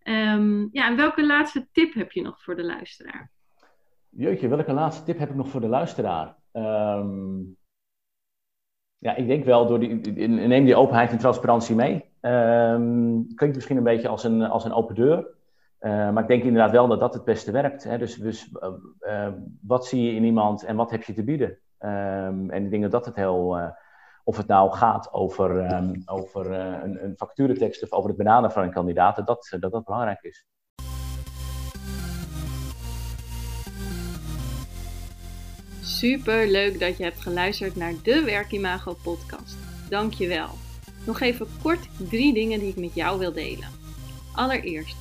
Um, 0.04 0.70
ja, 0.72 0.88
en 0.88 0.96
welke 0.96 1.26
laatste 1.26 1.68
tip 1.72 1.94
heb 1.94 2.12
je 2.12 2.22
nog 2.22 2.44
voor 2.44 2.56
de 2.56 2.64
luisteraar? 2.64 3.32
Jeetje, 4.10 4.48
welke 4.48 4.74
laatste 4.74 5.04
tip 5.04 5.20
heb 5.20 5.30
ik 5.30 5.36
nog 5.36 5.50
voor 5.50 5.62
de 5.62 5.68
luisteraar? 5.68 6.36
Um, 6.52 7.58
ja, 8.98 9.16
ik 9.16 9.28
denk 9.28 9.46
wel, 9.46 9.68
door 9.68 9.80
die, 9.80 10.12
neem 10.28 10.66
die 10.66 10.76
openheid 10.76 11.12
en 11.12 11.18
transparantie 11.18 11.76
mee. 11.76 12.13
Um, 12.26 13.36
klinkt 13.36 13.56
misschien 13.56 13.78
een 13.78 13.84
beetje 13.84 14.08
als 14.08 14.24
een, 14.24 14.42
als 14.42 14.66
een 14.66 14.74
open 14.74 14.96
deur. 14.96 15.28
Uh, 15.80 16.12
maar 16.12 16.22
ik 16.22 16.30
denk 16.30 16.44
inderdaad 16.44 16.72
wel 16.72 16.88
dat 16.88 17.00
dat 17.00 17.14
het 17.14 17.24
beste 17.24 17.52
werkt. 17.52 17.84
Hè? 17.84 17.98
Dus, 17.98 18.16
dus 18.16 18.50
uh, 18.54 18.70
uh, 19.00 19.28
wat 19.62 19.86
zie 19.86 20.04
je 20.04 20.16
in 20.16 20.24
iemand 20.24 20.64
en 20.64 20.76
wat 20.76 20.92
heb 20.92 21.04
je 21.04 21.14
te 21.14 21.24
bieden? 21.24 21.58
Um, 21.80 22.50
en 22.50 22.64
ik 22.64 22.70
denk 22.70 22.82
dat 22.82 22.92
dat 22.92 23.06
het 23.06 23.16
heel... 23.16 23.72
of 24.24 24.38
het 24.38 24.48
nou 24.48 24.72
gaat 24.72 25.14
over, 25.14 25.74
um, 25.74 26.02
over 26.06 26.52
een, 26.52 27.04
een 27.04 27.16
of 27.18 27.92
over 27.92 28.10
het 28.10 28.18
benaderen 28.18 28.52
van 28.52 28.64
een 28.64 28.72
kandidaat, 28.72 29.16
dat 29.16 29.26
dat, 29.28 29.58
dat 29.60 29.84
belangrijk 29.84 30.22
is. 30.22 30.46
Super 35.82 36.48
leuk 36.48 36.80
dat 36.80 36.98
je 36.98 37.04
hebt 37.04 37.22
geluisterd 37.22 37.76
naar 37.76 37.94
de 38.04 38.24
Werkimago 38.26 38.94
podcast. 39.04 39.58
Dank 39.90 40.14
je 40.14 40.28
wel. 40.28 40.63
Nog 41.06 41.20
even 41.20 41.48
kort 41.62 41.88
drie 42.10 42.34
dingen 42.34 42.60
die 42.60 42.70
ik 42.70 42.76
met 42.76 42.94
jou 42.94 43.20
wil 43.20 43.34
delen. 43.34 43.68
Allereerst, 44.32 44.96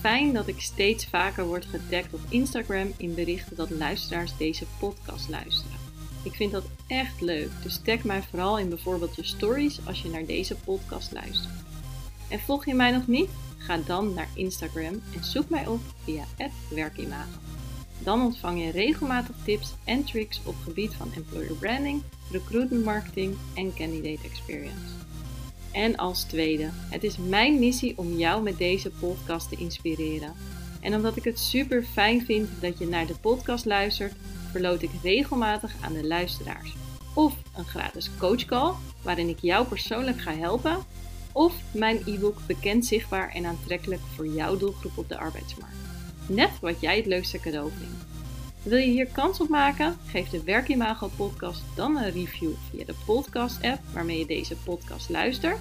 fijn 0.00 0.32
dat 0.32 0.46
ik 0.46 0.60
steeds 0.60 1.06
vaker 1.06 1.44
word 1.44 1.64
getagd 1.64 2.12
op 2.12 2.20
Instagram 2.28 2.92
in 2.96 3.14
berichten 3.14 3.56
dat 3.56 3.70
luisteraars 3.70 4.36
deze 4.36 4.64
podcast 4.78 5.28
luisteren. 5.28 5.78
Ik 6.22 6.34
vind 6.34 6.52
dat 6.52 6.64
echt 6.86 7.20
leuk, 7.20 7.50
dus 7.62 7.80
tag 7.84 8.04
mij 8.04 8.22
vooral 8.22 8.58
in 8.58 8.68
bijvoorbeeld 8.68 9.16
je 9.16 9.24
stories 9.24 9.86
als 9.86 10.02
je 10.02 10.08
naar 10.08 10.26
deze 10.26 10.54
podcast 10.54 11.12
luistert. 11.12 11.54
En 12.28 12.40
volg 12.40 12.66
je 12.66 12.74
mij 12.74 12.90
nog 12.90 13.06
niet? 13.06 13.30
Ga 13.58 13.76
dan 13.86 14.14
naar 14.14 14.28
Instagram 14.34 15.02
en 15.14 15.24
zoek 15.24 15.48
mij 15.48 15.66
op 15.66 15.80
via 16.04 16.24
werkimago. 16.70 17.38
Dan 18.02 18.22
ontvang 18.22 18.64
je 18.64 18.70
regelmatig 18.70 19.36
tips 19.44 19.74
en 19.84 20.04
tricks 20.04 20.40
op 20.44 20.54
gebied 20.64 20.94
van 20.94 21.12
employer 21.14 21.54
branding, 21.54 22.02
recruitment 22.30 22.84
marketing 22.84 23.36
en 23.54 23.74
candidate 23.74 24.24
experience. 24.24 25.08
En 25.72 25.96
als 25.96 26.22
tweede, 26.22 26.68
het 26.72 27.04
is 27.04 27.16
mijn 27.16 27.58
missie 27.58 27.98
om 27.98 28.16
jou 28.16 28.42
met 28.42 28.58
deze 28.58 28.90
podcast 28.90 29.48
te 29.48 29.56
inspireren. 29.56 30.32
En 30.80 30.94
omdat 30.94 31.16
ik 31.16 31.24
het 31.24 31.38
super 31.38 31.82
fijn 31.82 32.24
vind 32.24 32.48
dat 32.60 32.78
je 32.78 32.86
naar 32.86 33.06
de 33.06 33.18
podcast 33.20 33.64
luistert, 33.64 34.12
verloot 34.50 34.82
ik 34.82 34.90
regelmatig 35.02 35.74
aan 35.80 35.92
de 35.92 36.06
luisteraars. 36.06 36.74
Of 37.14 37.34
een 37.56 37.64
gratis 37.64 38.10
coachcall, 38.18 38.72
waarin 39.02 39.28
ik 39.28 39.38
jou 39.40 39.66
persoonlijk 39.66 40.20
ga 40.20 40.34
helpen. 40.34 40.78
Of 41.32 41.54
mijn 41.72 42.02
e-book 42.06 42.38
Bekend, 42.46 42.86
Zichtbaar 42.86 43.28
en 43.28 43.44
Aantrekkelijk 43.44 44.02
voor 44.14 44.26
jouw 44.26 44.56
doelgroep 44.56 44.98
op 44.98 45.08
de 45.08 45.18
arbeidsmarkt. 45.18 45.76
Net 46.28 46.50
wat 46.60 46.80
jij 46.80 46.96
het 46.96 47.06
leukste 47.06 47.40
cadeau 47.40 47.70
vindt. 47.78 48.09
Wil 48.62 48.78
je 48.78 48.90
hier 48.90 49.06
kans 49.06 49.40
op 49.40 49.48
maken? 49.48 49.96
Geef 50.06 50.28
de 50.28 50.42
Werkimago 50.42 51.10
podcast 51.16 51.62
dan 51.76 51.96
een 51.96 52.10
review 52.10 52.50
via 52.70 52.84
de 52.84 52.94
podcast 53.04 53.62
app 53.62 53.80
waarmee 53.92 54.18
je 54.18 54.26
deze 54.26 54.56
podcast 54.56 55.08
luistert. 55.08 55.58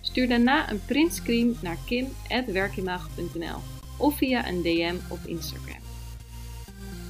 Stuur 0.00 0.28
daarna 0.28 0.70
een 0.70 0.84
printscreen 0.84 1.56
naar 1.60 1.76
kim.werkimago.nl 1.86 3.58
of 3.98 4.16
via 4.16 4.48
een 4.48 4.62
DM 4.62 4.94
op 5.08 5.18
Instagram. 5.26 5.80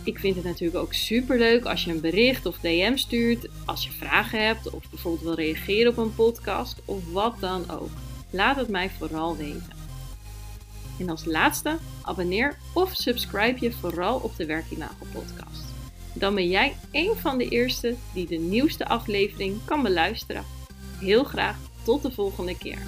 Ik 0.05 0.19
vind 0.19 0.37
het 0.37 0.45
natuurlijk 0.45 0.79
ook 0.85 0.93
super 0.93 1.39
leuk 1.39 1.65
als 1.65 1.85
je 1.85 1.91
een 1.91 2.01
bericht 2.01 2.47
of 2.47 2.59
DM 2.59 2.97
stuurt, 2.97 3.49
als 3.65 3.85
je 3.85 3.91
vragen 3.91 4.47
hebt 4.47 4.71
of 4.71 4.91
bijvoorbeeld 4.91 5.25
wil 5.25 5.35
reageren 5.35 5.91
op 5.91 5.97
een 5.97 6.15
podcast 6.15 6.83
of 6.85 7.13
wat 7.13 7.35
dan 7.41 7.71
ook. 7.71 7.91
Laat 8.31 8.57
het 8.57 8.69
mij 8.69 8.91
vooral 8.91 9.37
weten. 9.37 9.82
En 11.03 11.09
als 11.09 11.25
laatste, 11.25 11.79
abonneer 12.03 12.57
of 12.73 12.95
subscribe 12.95 13.65
je 13.65 13.73
vooral 13.73 14.19
op 14.19 14.37
de 14.37 14.47
Werkimago 14.47 15.07
podcast. 15.13 15.65
Dan 16.15 16.35
ben 16.35 16.49
jij 16.49 16.77
een 16.93 17.15
van 17.17 17.39
de 17.39 17.49
eerste 17.49 17.95
die 18.15 18.27
de 18.27 18.37
nieuwste 18.37 18.89
aflevering 18.89 19.65
kan 19.65 19.83
beluisteren. 19.83 20.45
Heel 20.99 21.25
graag 21.25 21.57
tot 21.85 22.03
de 22.03 22.11
volgende 22.11 22.57
keer. 22.57 22.79